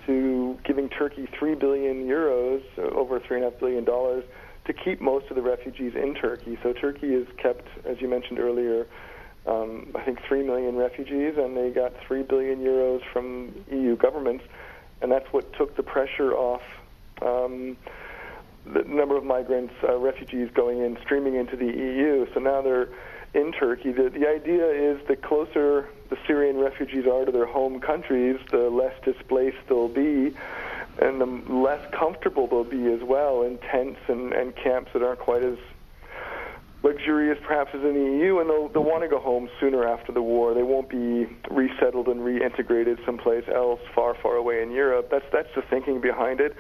to 0.06 0.58
giving 0.64 0.88
Turkey 0.90 1.28
3 1.38 1.56
billion 1.56 2.08
euros, 2.08 2.62
over 2.78 3.20
$3.5 3.20 3.60
billion, 3.60 3.86
to 3.86 4.74
keep 4.74 5.02
most 5.02 5.30
of 5.30 5.36
the 5.36 5.42
refugees 5.42 5.94
in 5.96 6.16
Turkey. 6.16 6.58
So 6.64 6.74
Turkey 6.74 7.14
has 7.14 7.26
kept, 7.38 7.68
as 7.86 8.02
you 8.02 8.08
mentioned 8.08 8.40
earlier, 8.40 8.88
um, 9.46 9.88
I 9.96 10.04
think 10.04 10.20
3 10.28 10.44
million 10.44 10.76
refugees, 10.76 11.36
and 11.38 11.56
they 11.56 11.70
got 11.70 11.94
3 12.06 12.24
billion 12.24 12.60
euros 12.60 13.02
from 13.12 13.54
EU 13.72 13.96
governments. 13.98 14.44
And 15.02 15.12
that's 15.12 15.28
what 15.32 15.52
took 15.54 15.76
the 15.76 15.84
pressure 15.84 16.34
off 16.34 16.62
um, 17.22 17.78
the 18.74 18.84
number 18.84 19.18
of 19.18 19.24
migrants, 19.24 19.74
uh, 19.88 19.98
refugees 19.98 20.50
going 20.54 20.80
in, 20.80 20.98
streaming 21.02 21.36
into 21.36 21.56
the 21.56 21.66
EU. 21.66 22.28
So 22.34 22.40
now 22.40 22.62
they're 22.62 22.90
in 23.34 23.52
Turkey. 23.52 23.92
The, 23.92 24.10
the 24.10 24.28
idea 24.28 24.66
is 24.68 25.00
the 25.08 25.16
closer 25.16 25.90
the 26.10 26.18
Syrian 26.26 26.58
refugees 26.58 27.06
are 27.06 27.26
to 27.26 27.32
their 27.32 27.46
home 27.46 27.80
countries, 27.80 28.40
the 28.52 28.70
less 28.70 28.94
displaced 29.04 29.58
they'll 29.68 29.90
be, 29.90 30.34
and 31.02 31.22
the 31.22 31.54
less 31.54 31.82
comfortable 31.92 32.48
they'll 32.48 32.64
be 32.64 32.92
as 32.92 33.02
well 33.04 33.44
in 33.44 33.58
tents 33.58 34.00
and, 34.08 34.34
and 34.34 34.56
camps 34.56 34.92
that 34.94 35.04
aren't 35.04 35.20
quite 35.20 35.44
as 35.44 35.58
luxurious 36.84 37.38
perhaps 37.46 37.72
as 37.74 37.82
in 37.82 37.94
the 37.94 38.18
EU, 38.20 38.40
and 38.40 38.50
they'll, 38.50 38.70
they'll 38.70 38.84
want 38.84 39.04
to 39.04 39.10
go 39.10 39.20
home 39.20 39.50
sooner 39.60 39.86
after 39.86 40.12
the 40.12 40.22
war. 40.22 40.54
They 40.54 40.64
won't 40.64 40.90
be 40.90 41.28
resettled 41.50 42.08
and 42.08 42.22
reintegrated 42.22 43.04
someplace 43.06 43.44
else 43.54 43.82
far, 43.94 44.16
far 44.16 44.36
away 44.36 44.62
in 44.62 44.72
Europe. 44.72 45.10
That's 45.12 45.26
that's 45.32 45.50
the 45.56 45.64
thinking 45.64 46.00
behind 46.00 46.40
it 46.40 46.56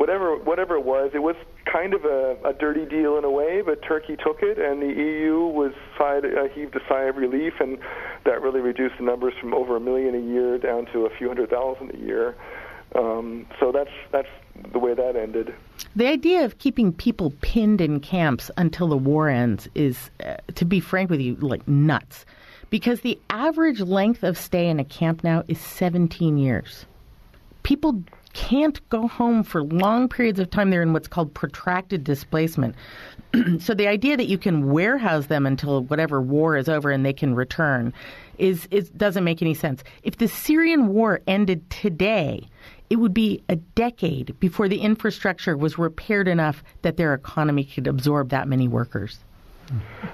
whatever 0.00 0.34
whatever 0.36 0.76
it 0.76 0.84
was, 0.86 1.10
it 1.12 1.22
was 1.22 1.36
kind 1.70 1.92
of 1.92 2.06
a, 2.06 2.34
a 2.42 2.54
dirty 2.54 2.86
deal 2.86 3.18
in 3.18 3.24
a 3.24 3.30
way, 3.30 3.60
but 3.60 3.82
Turkey 3.82 4.16
took 4.16 4.38
it, 4.40 4.58
and 4.58 4.80
the 4.80 4.88
EU 4.88 5.40
was 5.40 5.72
sighed, 5.98 6.24
uh, 6.24 6.48
heaved 6.54 6.74
a 6.74 6.80
sigh 6.88 7.02
of 7.02 7.16
relief, 7.16 7.52
and 7.60 7.76
that 8.24 8.40
really 8.40 8.60
reduced 8.60 8.94
the 8.98 9.04
numbers 9.04 9.34
from 9.38 9.52
over 9.52 9.76
a 9.76 9.80
million 9.80 10.14
a 10.14 10.32
year 10.32 10.56
down 10.56 10.86
to 10.86 11.04
a 11.04 11.10
few 11.10 11.28
hundred 11.28 11.50
thousand 11.50 11.94
a 11.94 11.98
year. 11.98 12.34
Um, 12.94 13.46
so 13.60 13.72
that's 13.72 13.90
that's 14.10 14.28
the 14.72 14.78
way 14.78 14.94
that 14.94 15.16
ended. 15.16 15.54
The 15.94 16.06
idea 16.06 16.46
of 16.46 16.58
keeping 16.58 16.94
people 16.94 17.34
pinned 17.42 17.82
in 17.82 18.00
camps 18.00 18.50
until 18.56 18.88
the 18.88 18.96
war 18.96 19.28
ends 19.28 19.68
is, 19.74 20.10
uh, 20.24 20.36
to 20.54 20.64
be 20.64 20.80
frank 20.80 21.10
with 21.10 21.20
you, 21.20 21.36
like 21.36 21.68
nuts 21.68 22.24
because 22.70 23.00
the 23.00 23.20
average 23.28 23.80
length 23.80 24.22
of 24.22 24.38
stay 24.38 24.68
in 24.68 24.80
a 24.80 24.84
camp 24.84 25.22
now 25.22 25.42
is 25.48 25.60
17 25.60 26.38
years. 26.38 26.86
People 27.64 28.02
can't 28.32 28.86
go 28.88 29.08
home 29.08 29.42
for 29.42 29.62
long 29.62 30.08
periods 30.08 30.38
of 30.38 30.50
time. 30.50 30.70
They're 30.70 30.82
in 30.82 30.92
what's 30.92 31.08
called 31.08 31.34
protracted 31.34 32.04
displacement. 32.04 32.74
so 33.60 33.74
the 33.74 33.86
idea 33.86 34.16
that 34.16 34.28
you 34.28 34.38
can 34.38 34.70
warehouse 34.70 35.26
them 35.26 35.46
until 35.46 35.82
whatever 35.82 36.20
war 36.20 36.56
is 36.56 36.68
over 36.68 36.90
and 36.90 37.04
they 37.04 37.12
can 37.12 37.34
return 37.34 37.92
is, 38.38 38.66
is 38.70 38.90
doesn't 38.90 39.24
make 39.24 39.42
any 39.42 39.54
sense. 39.54 39.84
If 40.02 40.16
the 40.16 40.28
Syrian 40.28 40.88
war 40.88 41.20
ended 41.26 41.68
today, 41.70 42.48
it 42.88 42.96
would 42.96 43.14
be 43.14 43.42
a 43.48 43.56
decade 43.56 44.38
before 44.40 44.68
the 44.68 44.80
infrastructure 44.80 45.56
was 45.56 45.78
repaired 45.78 46.26
enough 46.26 46.64
that 46.82 46.96
their 46.96 47.14
economy 47.14 47.64
could 47.64 47.86
absorb 47.86 48.30
that 48.30 48.48
many 48.48 48.66
workers. 48.66 49.20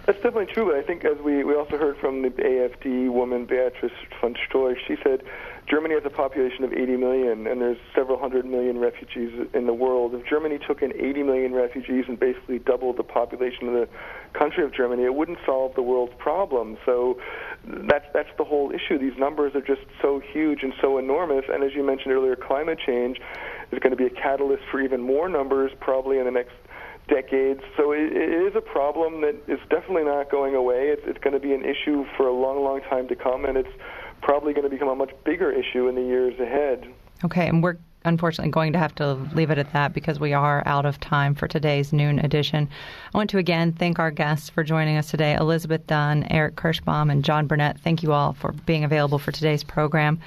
That's 0.04 0.20
definitely 0.20 0.52
true, 0.52 0.66
but 0.66 0.74
I 0.74 0.82
think 0.82 1.04
as 1.04 1.16
we, 1.18 1.42
we 1.42 1.54
also 1.54 1.78
heard 1.78 1.96
from 1.96 2.20
the 2.20 2.28
AFD 2.28 3.10
woman, 3.10 3.46
Beatrice 3.46 3.92
von 4.20 4.34
Storch, 4.34 4.76
she 4.86 4.96
said 5.02 5.22
Germany 5.68 5.94
has 5.94 6.04
a 6.04 6.10
population 6.10 6.62
of 6.62 6.72
80 6.72 6.96
million, 6.96 7.46
and 7.48 7.60
there's 7.60 7.78
several 7.92 8.18
hundred 8.18 8.44
million 8.44 8.78
refugees 8.78 9.32
in 9.52 9.66
the 9.66 9.74
world. 9.74 10.14
If 10.14 10.24
Germany 10.24 10.58
took 10.64 10.80
in 10.80 10.92
80 10.94 11.24
million 11.24 11.52
refugees 11.52 12.04
and 12.06 12.18
basically 12.18 12.60
doubled 12.60 12.98
the 12.98 13.02
population 13.02 13.66
of 13.68 13.74
the 13.74 13.88
country 14.32 14.64
of 14.64 14.72
Germany, 14.72 15.04
it 15.04 15.14
wouldn't 15.14 15.38
solve 15.44 15.74
the 15.74 15.82
world's 15.82 16.14
problems. 16.18 16.78
So 16.86 17.18
that's 17.64 18.04
that's 18.14 18.28
the 18.38 18.44
whole 18.44 18.70
issue. 18.70 18.96
These 18.98 19.18
numbers 19.18 19.56
are 19.56 19.60
just 19.60 19.82
so 20.00 20.20
huge 20.20 20.62
and 20.62 20.72
so 20.80 20.98
enormous, 20.98 21.44
and 21.48 21.64
as 21.64 21.74
you 21.74 21.82
mentioned 21.84 22.12
earlier, 22.12 22.36
climate 22.36 22.78
change 22.84 23.20
is 23.72 23.80
going 23.80 23.90
to 23.90 23.96
be 23.96 24.06
a 24.06 24.10
catalyst 24.10 24.62
for 24.70 24.80
even 24.80 25.00
more 25.00 25.28
numbers 25.28 25.72
probably 25.80 26.18
in 26.18 26.26
the 26.26 26.30
next 26.30 26.54
decades. 27.08 27.60
So 27.76 27.92
it, 27.92 28.12
it 28.12 28.46
is 28.46 28.54
a 28.54 28.60
problem 28.60 29.22
that 29.22 29.34
is 29.48 29.58
definitely 29.68 30.04
not 30.04 30.30
going 30.30 30.54
away. 30.54 30.88
It's, 30.90 31.02
it's 31.06 31.18
going 31.18 31.34
to 31.34 31.40
be 31.40 31.54
an 31.54 31.64
issue 31.64 32.04
for 32.16 32.26
a 32.26 32.32
long, 32.32 32.62
long 32.62 32.80
time 32.82 33.08
to 33.08 33.16
come, 33.16 33.44
and 33.44 33.56
it's 33.56 33.72
probably 34.22 34.52
going 34.52 34.64
to 34.64 34.70
become 34.70 34.88
a 34.88 34.94
much 34.94 35.12
bigger 35.24 35.52
issue 35.52 35.88
in 35.88 35.94
the 35.94 36.02
years 36.02 36.38
ahead. 36.40 36.86
Okay, 37.24 37.48
and 37.48 37.62
we're 37.62 37.76
unfortunately 38.06 38.50
going 38.50 38.72
to 38.72 38.78
have 38.78 38.94
to 38.94 39.14
leave 39.34 39.50
it 39.50 39.58
at 39.58 39.72
that 39.72 39.92
because 39.92 40.20
we 40.20 40.32
are 40.32 40.62
out 40.64 40.86
of 40.86 40.98
time 41.00 41.34
for 41.34 41.48
today's 41.48 41.92
noon 41.92 42.18
edition. 42.20 42.68
I 43.12 43.18
want 43.18 43.30
to 43.30 43.38
again 43.38 43.72
thank 43.72 43.98
our 43.98 44.10
guests 44.10 44.48
for 44.48 44.62
joining 44.62 44.96
us 44.96 45.10
today 45.10 45.34
Elizabeth 45.34 45.86
Dunn, 45.86 46.26
Eric 46.30 46.56
Kirschbaum, 46.56 47.10
and 47.10 47.24
John 47.24 47.46
Burnett. 47.46 47.80
Thank 47.80 48.02
you 48.02 48.12
all 48.12 48.32
for 48.32 48.52
being 48.52 48.84
available 48.84 49.18
for 49.18 49.32
today's 49.32 49.64
program. 49.64 50.20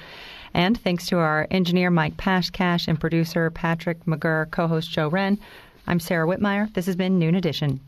And 0.52 0.78
thanks 0.78 1.06
to 1.06 1.18
our 1.18 1.46
engineer, 1.50 1.90
Mike 1.90 2.16
Pashkash, 2.16 2.88
and 2.88 3.00
producer, 3.00 3.50
Patrick 3.50 4.04
McGurr, 4.04 4.50
co 4.50 4.66
host 4.66 4.90
Joe 4.90 5.08
Hren. 5.08 5.38
I'm 5.86 6.00
Sara 6.00 6.26
Wittmeyer. 6.26 6.72
This 6.74 6.86
has 6.86 6.96
been 6.96 7.18
Noon 7.18 7.34
Edition. 7.34 7.80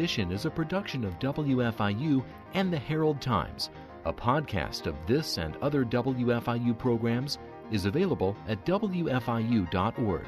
Edition 0.00 0.32
is 0.32 0.46
a 0.46 0.50
production 0.50 1.04
of 1.04 1.18
WFIU 1.18 2.24
and 2.54 2.72
the 2.72 2.78
Herald 2.78 3.20
Times. 3.20 3.68
A 4.06 4.12
podcast 4.14 4.86
of 4.86 4.96
this 5.06 5.36
and 5.36 5.56
other 5.56 5.84
WFIU 5.84 6.78
programs 6.78 7.36
is 7.70 7.84
available 7.84 8.34
at 8.48 8.64
WFIU.org. 8.64 10.24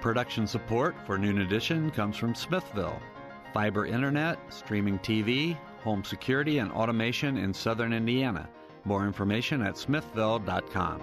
Production 0.00 0.48
support 0.48 0.96
for 1.06 1.16
Noon 1.16 1.42
Edition 1.42 1.92
comes 1.92 2.16
from 2.16 2.34
Smithville. 2.34 3.00
Fiber 3.52 3.86
internet, 3.86 4.36
streaming 4.52 4.98
TV, 4.98 5.56
home 5.84 6.02
security, 6.02 6.58
and 6.58 6.72
automation 6.72 7.36
in 7.36 7.54
southern 7.54 7.92
Indiana. 7.92 8.48
More 8.84 9.06
information 9.06 9.62
at 9.62 9.78
smithville.com. 9.78 11.00